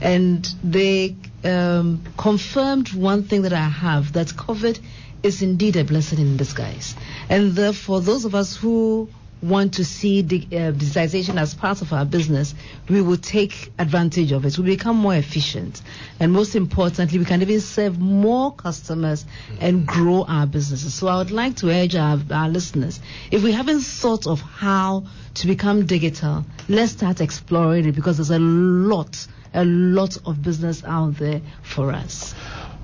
and 0.00 0.48
they 0.62 1.16
um, 1.42 2.04
confirmed 2.16 2.92
one 2.92 3.24
thing 3.24 3.42
that 3.42 3.52
I 3.52 3.68
have 3.68 4.12
that 4.12 4.28
COVID 4.28 4.78
is 5.24 5.42
indeed 5.42 5.74
a 5.74 5.82
blessing 5.82 6.20
in 6.20 6.36
disguise, 6.36 6.94
and 7.28 7.52
therefore 7.52 8.00
those 8.00 8.24
of 8.24 8.36
us 8.36 8.54
who 8.56 9.08
want 9.42 9.74
to 9.74 9.84
see 9.84 10.22
the 10.22 10.38
uh, 10.46 10.72
digitization 10.72 11.40
as 11.40 11.54
part 11.54 11.82
of 11.82 11.92
our 11.92 12.04
business, 12.04 12.54
we 12.88 13.00
will 13.00 13.16
take 13.16 13.72
advantage 13.78 14.32
of 14.32 14.44
it. 14.44 14.58
We 14.58 14.64
become 14.64 14.96
more 14.96 15.14
efficient, 15.14 15.80
and 16.18 16.32
most 16.32 16.56
importantly, 16.56 17.18
we 17.18 17.24
can 17.24 17.42
even 17.42 17.60
serve 17.60 17.98
more 17.98 18.54
customers 18.54 19.24
and 19.60 19.86
grow 19.86 20.24
our 20.24 20.46
businesses. 20.46 20.94
So 20.94 21.08
I 21.08 21.18
would 21.18 21.30
like 21.30 21.56
to 21.56 21.70
urge 21.70 21.94
our, 21.94 22.18
our 22.30 22.48
listeners, 22.48 23.00
if 23.30 23.42
we 23.42 23.52
haven't 23.52 23.80
thought 23.82 24.26
of 24.26 24.40
how 24.40 25.04
to 25.34 25.46
become 25.46 25.86
digital, 25.86 26.44
let's 26.68 26.92
start 26.92 27.20
exploring 27.20 27.86
it 27.86 27.92
because 27.94 28.16
there's 28.16 28.30
a 28.30 28.38
lot, 28.38 29.26
a 29.54 29.64
lot 29.64 30.16
of 30.26 30.42
business 30.42 30.82
out 30.84 31.16
there 31.16 31.40
for 31.62 31.92
us. 31.92 32.34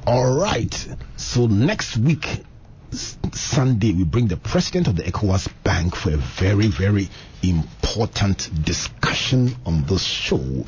All 0.07 0.38
right. 0.38 0.88
So 1.16 1.46
next 1.46 1.96
week, 1.96 2.44
Sunday, 2.95 3.92
we 3.92 4.05
bring 4.05 4.28
the 4.28 4.36
president 4.36 4.88
of 4.88 4.97
the 4.97 5.03
ECOWAS 5.03 5.49
Bank 5.62 5.95
for 5.95 6.11
a 6.12 6.16
very, 6.16 6.68
very 6.68 7.09
important 7.42 8.64
discussion 8.64 9.55
on 9.66 9.84
this 9.84 10.03
show. 10.03 10.64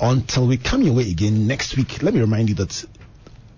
Until 0.00 0.46
we 0.46 0.56
come 0.56 0.82
your 0.82 0.94
way 0.94 1.10
again 1.10 1.46
next 1.46 1.76
week, 1.76 2.02
let 2.02 2.14
me 2.14 2.20
remind 2.20 2.48
you 2.48 2.54
that 2.56 2.84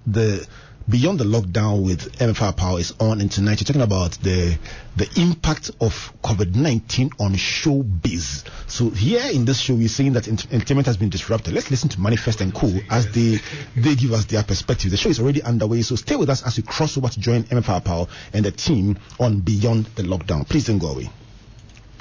the 0.07 0.47
Beyond 0.89 1.20
the 1.20 1.24
Lockdown 1.24 1.85
with 1.85 2.18
MFR 2.18 2.57
Power 2.57 2.80
is 2.80 2.93
on, 2.99 3.20
and 3.20 3.30
tonight 3.30 3.61
you're 3.61 3.66
talking 3.66 3.83
about 3.83 4.12
the 4.22 4.59
the 4.97 5.09
impact 5.16 5.70
of 5.80 6.12
COVID-19 6.24 7.20
on 7.20 7.35
showbiz. 7.35 8.45
So 8.66 8.91
here 8.91 9.22
in 9.33 9.45
this 9.45 9.61
show, 9.61 9.74
we're 9.74 9.89
saying 9.89 10.14
that 10.14 10.26
ent- 10.26 10.53
entertainment 10.53 10.87
has 10.87 10.97
been 10.97 11.09
disrupted. 11.09 11.55
Let's 11.55 11.70
listen 11.70 11.89
to 11.91 12.01
Manifest 12.01 12.41
and 12.41 12.53
Cool 12.53 12.80
as 12.91 13.11
they 13.12 13.39
they 13.76 13.95
give 13.95 14.12
us 14.12 14.24
their 14.24 14.43
perspective. 14.43 14.91
The 14.91 14.97
show 14.97 15.11
is 15.11 15.20
already 15.20 15.41
underway, 15.43 15.83
so 15.83 15.95
stay 15.95 16.16
with 16.16 16.28
us 16.28 16.43
as 16.45 16.57
we 16.57 16.64
cross 16.64 16.99
over 16.99 17.09
to 17.09 17.20
join 17.20 17.45
MFR 17.45 17.85
Power 17.85 18.09
and 18.33 18.45
the 18.45 18.51
team 18.51 18.99
on 19.20 19.39
Beyond 19.39 19.87
the 19.95 20.03
Lockdown. 20.03 20.49
Please 20.49 20.66
don't 20.66 20.78
go 20.78 20.89
away. 20.89 21.11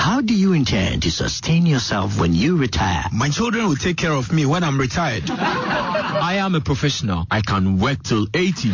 How 0.01 0.19
do 0.19 0.33
you 0.33 0.53
intend 0.53 1.03
to 1.03 1.11
sustain 1.11 1.67
yourself 1.67 2.19
when 2.19 2.33
you 2.33 2.57
retire? 2.57 3.03
My 3.13 3.29
children 3.29 3.67
will 3.67 3.75
take 3.75 3.97
care 3.97 4.11
of 4.11 4.33
me 4.33 4.47
when 4.47 4.63
I'm 4.63 4.79
retired. 4.79 5.29
I 5.29 6.37
am 6.39 6.55
a 6.55 6.59
professional. 6.59 7.27
I 7.29 7.41
can 7.41 7.77
work 7.77 8.01
till 8.01 8.25
80. 8.33 8.69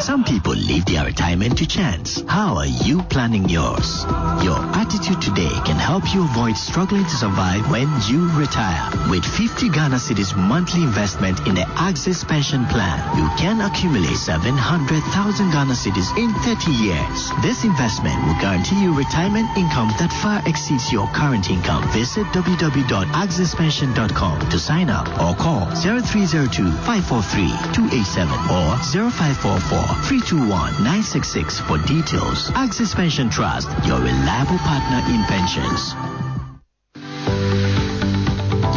Some 0.00 0.24
people 0.24 0.54
leave 0.54 0.86
their 0.86 1.04
retirement 1.04 1.58
to 1.58 1.66
chance. 1.66 2.22
How 2.26 2.56
are 2.56 2.64
you 2.66 3.02
planning 3.02 3.46
yours? 3.46 4.06
Your 4.42 4.56
attitude 4.72 5.20
today 5.20 5.50
can 5.66 5.76
help 5.76 6.14
you 6.14 6.24
avoid 6.24 6.56
struggling 6.56 7.04
to 7.04 7.10
survive 7.10 7.70
when 7.70 7.86
you 8.08 8.30
retire. 8.38 8.88
With 9.10 9.22
50 9.24 9.68
Ghana 9.68 9.96
Cedis 9.96 10.34
monthly 10.34 10.82
investment 10.82 11.46
in 11.46 11.56
the 11.56 11.66
Axis 11.76 12.24
Pension 12.24 12.64
Plan, 12.66 12.98
you 13.18 13.28
can 13.36 13.60
accumulate 13.60 14.16
700,000 14.16 15.50
Ghana 15.50 15.74
Cedis 15.74 16.16
in 16.16 16.32
30 16.40 16.70
years. 16.72 17.30
This 17.42 17.64
investment 17.64 18.16
will 18.24 18.40
guarantee 18.40 18.80
you 18.80 18.94
retirement 18.96 19.46
income 19.58 19.92
that 19.98 20.10
far 20.22 20.40
exceeds 20.48 20.90
your 20.90 21.06
current 21.08 21.50
income. 21.50 21.86
Visit 21.92 22.24
www.axispension.com 22.32 24.48
to 24.48 24.58
sign 24.58 24.88
up 24.88 25.06
or 25.20 25.34
call 25.36 25.66
0302 25.76 26.72
543 26.88 27.48
287 27.76 28.32
or 28.48 28.72
0544 29.12 29.65
321 29.68 30.46
966 30.84 31.58
for 31.60 31.78
details. 31.78 32.52
Axis 32.54 32.94
Pension 32.94 33.28
Trust, 33.28 33.68
your 33.84 33.98
reliable 33.98 34.58
partner 34.58 35.02
in 35.12 35.24
pensions. 35.24 35.92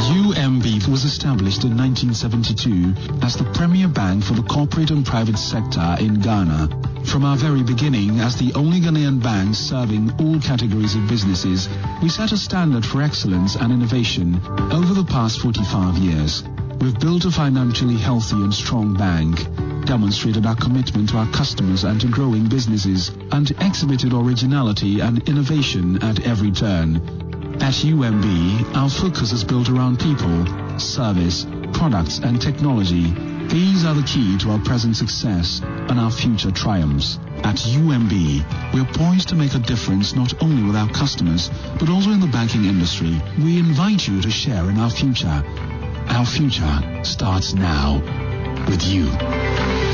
UMB 0.10 0.88
was 0.88 1.06
established 1.06 1.64
in 1.64 1.78
1972 1.78 2.96
as 3.24 3.36
the 3.36 3.44
premier 3.54 3.88
bank 3.88 4.24
for 4.24 4.34
the 4.34 4.42
corporate 4.42 4.90
and 4.90 5.06
private 5.06 5.38
sector 5.38 5.96
in 6.00 6.22
Ghana. 6.22 6.70
From 7.06 7.24
our 7.24 7.38
very 7.38 7.62
beginning, 7.62 8.20
as 8.20 8.38
the 8.38 8.52
only 8.56 8.80
Ghanaian 8.80 9.22
bank 9.22 9.54
serving 9.54 10.12
all 10.20 10.40
categories 10.40 10.96
of 10.96 11.08
businesses, 11.08 11.70
we 12.02 12.10
set 12.10 12.32
a 12.32 12.38
standard 12.38 12.84
for 12.84 13.04
excellence 13.04 13.56
and 13.56 13.72
innovation 13.72 14.42
over 14.72 14.96
the 14.96 15.06
past 15.08 15.40
45 15.40 15.98
years. 15.98 16.44
We've 16.82 17.00
built 17.00 17.26
a 17.26 17.32
financially 17.32 17.98
healthy 17.98 18.38
and 18.38 18.54
strong 18.54 18.96
bank, 18.96 19.38
demonstrated 19.86 20.46
our 20.46 20.56
commitment 20.56 21.10
to 21.10 21.18
our 21.18 21.32
customers 21.32 21.84
and 21.84 22.00
to 22.02 22.08
growing 22.08 22.48
businesses, 22.48 23.10
and 23.32 23.52
exhibited 23.62 24.14
originality 24.14 25.00
and 25.00 25.28
innovation 25.28 26.02
at 26.04 26.26
every 26.26 26.52
turn. 26.52 26.98
At 27.62 27.74
UMB, 27.74 28.76
our 28.76 28.90
focus 28.90 29.32
is 29.32 29.44
built 29.44 29.70
around 29.70 30.00
people, 30.00 30.80
service, 30.80 31.46
products, 31.74 32.20
and 32.20 32.42
technology. 32.42 33.12
These 33.48 33.86
are 33.86 33.94
the 33.94 34.04
key 34.04 34.38
to 34.40 34.52
our 34.52 34.60
present 34.60 34.96
success 34.96 35.62
and 35.64 36.00
our 36.00 36.12
future 36.12 36.52
triumphs. 36.52 37.20
At 37.44 37.56
UMB, 37.56 38.74
we 38.74 38.80
are 38.80 38.94
poised 38.94 39.30
to 39.30 39.36
make 39.36 39.56
a 39.56 39.60
difference 39.60 40.16
not 40.16 40.42
only 40.42 40.64
with 40.64 40.76
our 40.76 40.90
customers, 40.90 41.50
but 41.80 41.90
also 41.90 42.12
in 42.12 42.20
the 42.20 42.28
banking 42.28 42.66
industry. 42.66 43.22
We 43.38 43.60
invite 43.60 44.08
you 44.08 44.22
to 44.22 44.32
share 44.32 44.70
in 44.70 44.78
our 44.78 44.90
future. 44.90 45.44
Our 46.08 46.26
future 46.26 47.04
starts 47.04 47.54
now 47.54 48.02
with 48.68 48.84
you. 48.86 49.89